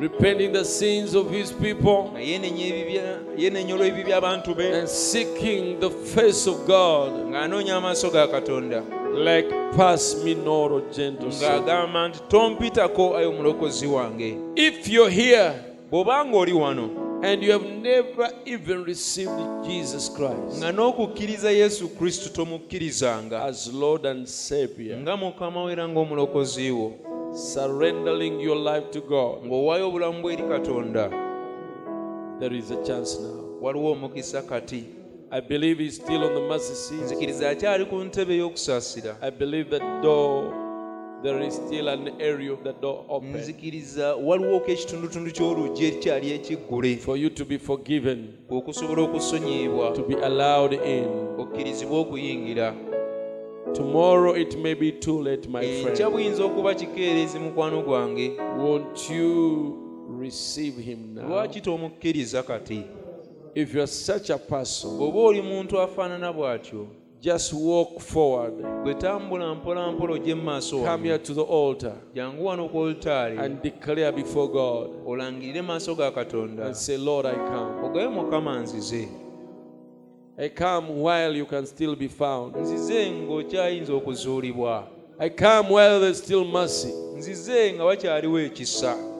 [0.00, 5.78] repenting the sins of his people, nga yeenenya ebibya- yeenenya olw'ebibi by'abantu be and seeking
[5.80, 7.12] the face of God.
[7.30, 8.82] ng'anoonya amaaso ga katonda.
[9.14, 11.62] Like pass me not, O gentle son.
[11.62, 14.36] ng'agamba nti tompitako ayo omulokozi wange.
[14.56, 15.52] If you're here
[15.90, 16.88] bw'obanga oli wano
[17.22, 19.30] and you have never even received
[19.64, 23.44] Jesus Christ nga n'okukkiriza yesu kristo tomukkirizanga.
[23.44, 26.92] as Lord and Savior, nga mukama we era ng'omulokozi wo.
[27.34, 31.10] Surrendering your life to God, ng'owaayo obulamu bwe eri katonda.
[32.40, 33.58] There is a chance now.
[33.60, 34.84] waliwo omukisa kati.
[35.30, 37.00] I believe He's still on the mercy seat.
[37.02, 39.16] nzikiriza akyali ku ntebe y'okusaasira.
[39.22, 40.52] I believe that door,
[41.22, 46.32] there is still an area of the door open nzikiriza waliwo ko ekitundutundu ky'oluggi ekyali
[46.32, 51.04] ekiggule for you to be forgiven, okusobola to be allowed in.
[51.38, 52.74] okkirizibwa okuyingira
[53.74, 56.12] Tomorrow it may be too late, my friend.
[56.12, 59.78] buyinza okuba kikeerezi mukwano gwange Won't you
[60.20, 61.28] receive Him now?
[61.28, 62.82] lwaki tomukkiriza kati
[63.54, 64.90] If you're such a person,
[67.22, 68.54] bw'oba oli muntu afaanana bw'atyo just walk forward.
[68.84, 73.38] bwe tambula mpolampola ojje mu maaso Come here to the altar jangu wano ku olutaali
[73.38, 77.84] and declare before God olangirire maaso ga katonda and say, Lord, I come.
[77.84, 79.08] ogabe mukama nzize
[80.38, 82.56] I come while you can still be found.
[82.56, 84.88] nzize ng'okyayinza okuzuulibwa
[85.18, 86.92] I come while there's still mercy.
[87.16, 89.11] nzize nga wakyaliwo ekisa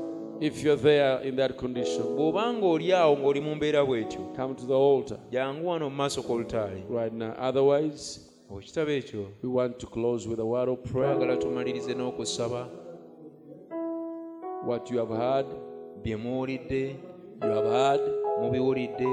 [0.42, 4.66] If you're there in that condition, bw'oba ng'oli awo ng'oli mu mbeera bw'etyo come to
[4.66, 7.32] the altar jangu wano mu maaso k'olutaali right now.
[7.38, 8.20] Otherwise,
[8.58, 11.14] ekitabo ekyo we want to close with a word of prayer.
[11.14, 12.68] twagala tumalirize n'okusaba
[14.66, 15.46] What you have heard,
[16.04, 16.96] bye muwulidde
[17.42, 18.00] you have heard.
[18.42, 19.06] mubiwulidde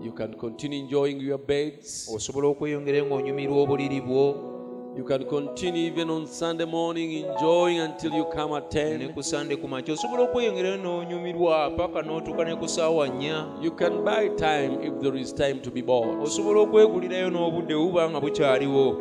[0.00, 2.08] You can continue enjoying your beds.
[2.14, 4.47] osobola okweyongera ng'onyumirwa obuliri bwo
[4.98, 9.14] You can continue even on Sunday morning enjoying until you come at 10.
[9.14, 14.82] ku sande ku osobola okweyongera n'onyumirwa paka n'otuuka ku saawa nnya You can buy time
[14.82, 16.18] if there is time to be bought.
[16.18, 18.96] osobola okwegulirayo n'obudde buba nga bukyaliwo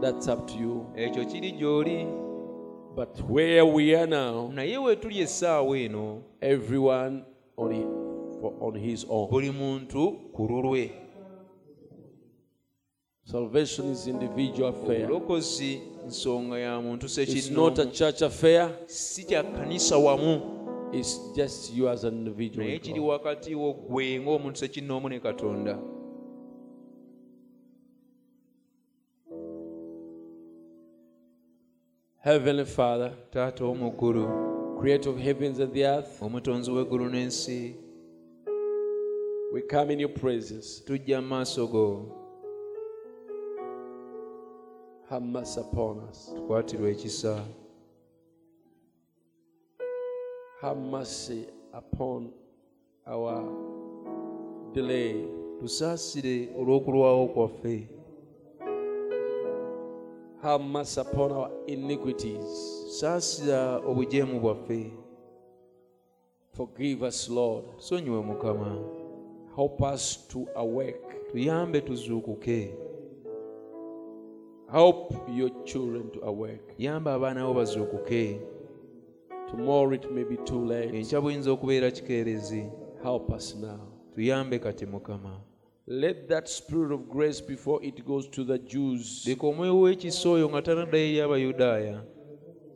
[0.00, 0.86] That's up to you.
[0.96, 2.06] ekyo kiri gy'oli
[2.94, 7.24] But where we are now, naye weetuli essaawa eno everyone
[7.56, 9.26] on, hi- for, on his own.
[13.24, 15.04] Salvation is individual affair.
[15.04, 18.70] obulokozi nsonga ya muntu It's not a church affair.
[18.86, 20.32] si kya kkanisa wamu
[20.92, 22.66] It's just you as an individual.
[22.66, 23.08] naye kiri God.
[23.10, 25.78] wakati wo gwe ng'omuntu sekinoomu ne katonda
[32.22, 34.28] Heavenly Father, taata w'omu ggulu
[34.80, 37.74] creator of heavens and the earth, omutonzi w'eggulu n'ensi
[39.52, 40.80] We come in your presence.
[40.86, 42.19] tujja mu maaso go
[45.10, 46.32] Have mercy upon us.
[46.34, 47.44] tukwatirwa ekisa
[50.60, 52.30] Have mercy upon
[53.06, 53.42] our
[54.74, 55.24] delay.
[55.60, 57.88] tusaasire olw'okulwawo kwaffe
[60.42, 62.46] Have mercy upon our iniquities.
[63.00, 64.90] saasira obujeemu bwaffe
[66.52, 67.64] Forgive us, Lord.
[67.76, 68.78] sonyiwe mukama
[69.56, 71.00] Help us to awake.
[71.32, 72.74] tuyambe tuzuukuke
[74.72, 76.74] Help your children to awake.
[76.78, 78.40] yamba abaana bo bazuukuke
[79.50, 80.92] Tomorrow it may be too late.
[80.98, 82.64] enkya buyinza okubeera kikeerezi
[83.02, 83.80] Help us now.
[84.14, 85.40] tuyambe kati mukama
[85.86, 90.48] Let that spirit of grace before it goes to the Jews, leka omwoyo w'ekisa oyo
[90.48, 92.02] nga tanaddayo eri abayudaaya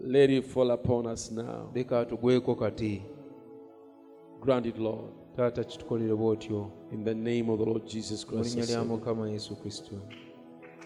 [0.01, 1.71] let it fall upon us now.
[1.75, 3.03] leka atugweko kati
[4.41, 5.13] Grant it, Lord.
[5.37, 8.57] taata kitukolere bw'otyo In the name of the Lord Jesus mu Christ.
[8.57, 9.95] linnya lya mukama yesu kristo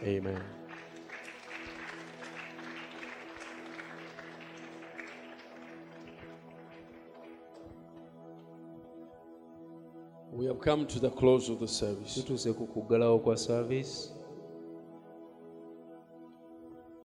[0.02, 0.38] Amen.
[10.38, 12.14] We have come to the close of the service.
[12.14, 14.10] tutuuse ku kuggalawo kwa saaviisi